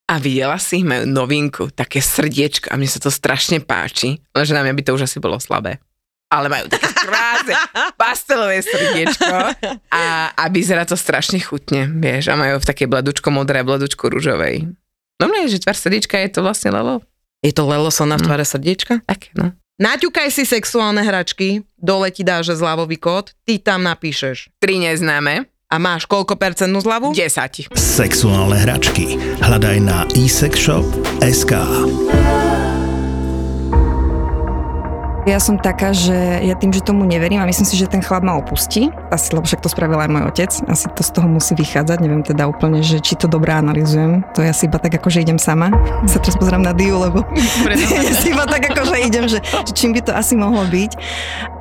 A 0.06 0.22
videla 0.22 0.62
si, 0.62 0.86
majú 0.86 1.10
novinku, 1.10 1.74
také 1.74 1.98
srdiečko 1.98 2.70
a 2.70 2.78
mne 2.78 2.86
sa 2.86 3.02
to 3.02 3.10
strašne 3.10 3.58
páči, 3.58 4.22
lenže 4.32 4.54
na 4.54 4.62
mňa 4.62 4.74
by 4.78 4.84
to 4.86 4.94
už 4.94 5.10
asi 5.10 5.18
bolo 5.18 5.42
slabé. 5.42 5.82
Ale 6.36 6.52
majú 6.52 6.67
také 6.67 6.91
krásne 6.91 7.56
pastelové 8.02 8.60
srdiečko 8.60 9.56
a, 9.88 10.04
a 10.36 10.43
vyzerá 10.52 10.84
to 10.84 11.00
strašne 11.00 11.39
chutne, 11.39 11.88
vieš, 11.88 12.28
a 12.28 12.36
majú 12.36 12.60
v 12.60 12.67
takej 12.67 12.91
bladučko 12.91 13.32
modré, 13.32 13.63
bladučko 13.63 14.12
rúžovej. 14.12 14.67
No 15.15 15.32
mne, 15.32 15.48
že 15.48 15.63
tvar 15.63 15.80
srdiečka 15.80 16.19
je 16.19 16.30
to 16.30 16.43
vlastne 16.43 16.76
lelo. 16.76 17.00
Je 17.39 17.56
to 17.56 17.63
Lelosona 17.63 18.19
v 18.19 18.21
Mm. 18.21 18.28
tvare 18.28 18.43
srdiečka? 18.43 18.93
Tak, 19.08 19.32
no. 19.34 19.56
Naťukaj 19.76 20.28
si 20.28 20.43
sexuálne 20.43 21.00
hračky, 21.00 21.63
dole 21.76 22.12
ti 22.12 22.24
dáš 22.24 22.52
zľavový 22.52 22.95
kód, 22.95 23.32
ty 23.43 23.60
tam 23.60 23.84
napíšeš. 23.84 24.52
Tri 24.60 24.76
neznáme, 24.78 25.48
A 25.65 25.82
máš 25.82 26.06
koľko 26.06 26.38
percentnú 26.38 26.78
zľavu? 26.78 27.10
10. 27.12 27.74
Sexuálne 27.74 28.54
hračky. 28.54 29.17
Hľadaj 29.41 29.78
na 29.82 30.06
eSexShop.sk 30.13 31.52
Ja 35.26 35.42
som 35.42 35.58
taká, 35.58 35.90
že 35.90 36.14
ja 36.46 36.54
tým, 36.54 36.70
že 36.70 36.86
tomu 36.86 37.02
neverím 37.02 37.42
a 37.42 37.50
myslím 37.50 37.66
si, 37.66 37.74
že 37.74 37.90
ten 37.90 37.98
chlap 37.98 38.22
ma 38.22 38.38
opustí, 38.38 38.94
asi, 39.10 39.34
lebo 39.34 39.50
však 39.50 39.58
to 39.58 39.74
spravil 39.74 39.98
aj 39.98 40.06
môj 40.06 40.24
otec, 40.30 40.54
asi 40.69 40.86
to 40.94 41.02
z 41.02 41.12
toho 41.17 41.26
musí 41.26 41.58
vychádzať, 41.58 41.98
neviem 41.98 42.21
teda 42.21 42.46
úplne, 42.46 42.86
že 42.86 43.02
či 43.02 43.17
to 43.17 43.26
dobre 43.26 43.50
analizujem, 43.50 44.21
to 44.38 44.46
ja 44.46 44.54
si 44.54 44.69
iba 44.69 44.78
tak 44.78 45.02
ako, 45.02 45.10
že 45.10 45.26
idem 45.26 45.42
sama, 45.42 45.73
sa 46.06 46.21
teraz 46.21 46.38
pozerám 46.38 46.62
na 46.62 46.78
Diu, 46.78 47.02
lebo 47.02 47.26
ja 47.65 48.13
si 48.21 48.38
iba 48.38 48.46
tak 48.46 48.69
ako, 48.69 48.86
že 48.86 48.96
idem, 49.02 49.26
že, 49.26 49.42
že 49.42 49.73
čím 49.73 49.98
by 49.98 50.06
to 50.06 50.13
asi 50.13 50.38
mohlo 50.38 50.62
byť 50.69 50.94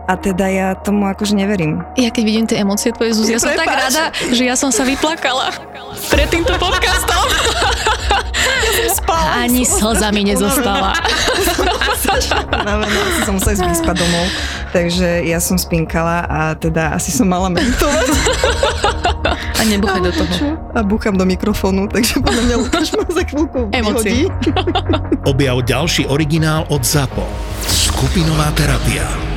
a 0.05 0.13
teda 0.21 0.47
ja 0.53 0.69
tomu 0.77 1.09
akože 1.09 1.33
neverím. 1.33 1.81
Ja 1.97 2.13
keď 2.13 2.23
vidím 2.25 2.45
tie 2.45 2.61
emócie 2.61 2.93
tvoje, 2.93 3.17
Zuzi, 3.17 3.37
ja 3.37 3.41
som 3.41 3.53
tak 3.57 3.65
Prepáč. 3.65 3.81
rada, 3.89 4.05
že 4.33 4.43
ja 4.45 4.55
som 4.57 4.69
sa 4.69 4.85
vyplakala 4.85 5.49
pred 6.13 6.29
týmto 6.29 6.53
podcastom. 6.61 7.25
Ani 9.35 9.65
slza 9.65 10.13
mi 10.13 10.29
nezostala. 10.29 10.93
Unavená, 12.53 13.01
asi 13.09 13.21
som 13.25 13.35
musela 13.41 13.53
ísť 13.57 13.65
vyspať 13.65 13.97
domov, 13.97 14.27
takže 14.73 15.25
ja 15.25 15.39
som 15.41 15.57
spinkala 15.57 16.29
a 16.29 16.41
teda 16.53 16.93
asi 16.93 17.09
som 17.09 17.29
mala 17.29 17.49
mentovať. 17.49 18.07
A 19.33 19.61
nebuchaj 19.65 20.01
do 20.05 20.13
toho. 20.13 20.33
Čo? 20.37 20.49
A 20.77 20.81
búcham 20.85 21.17
do 21.17 21.25
mikrofónu, 21.25 21.89
takže 21.89 22.21
podľa 22.21 22.43
mňa 22.45 22.57
Lukáš 22.61 22.89
ma 22.93 23.07
za 23.09 23.25
chvíľku 23.25 23.73
Emócie. 23.73 24.29
Objav 25.25 25.65
ďalší 25.65 26.05
originál 26.13 26.69
od 26.69 26.85
ZAPO. 26.85 27.25
Skupinová 27.65 28.53
terapia. 28.53 29.34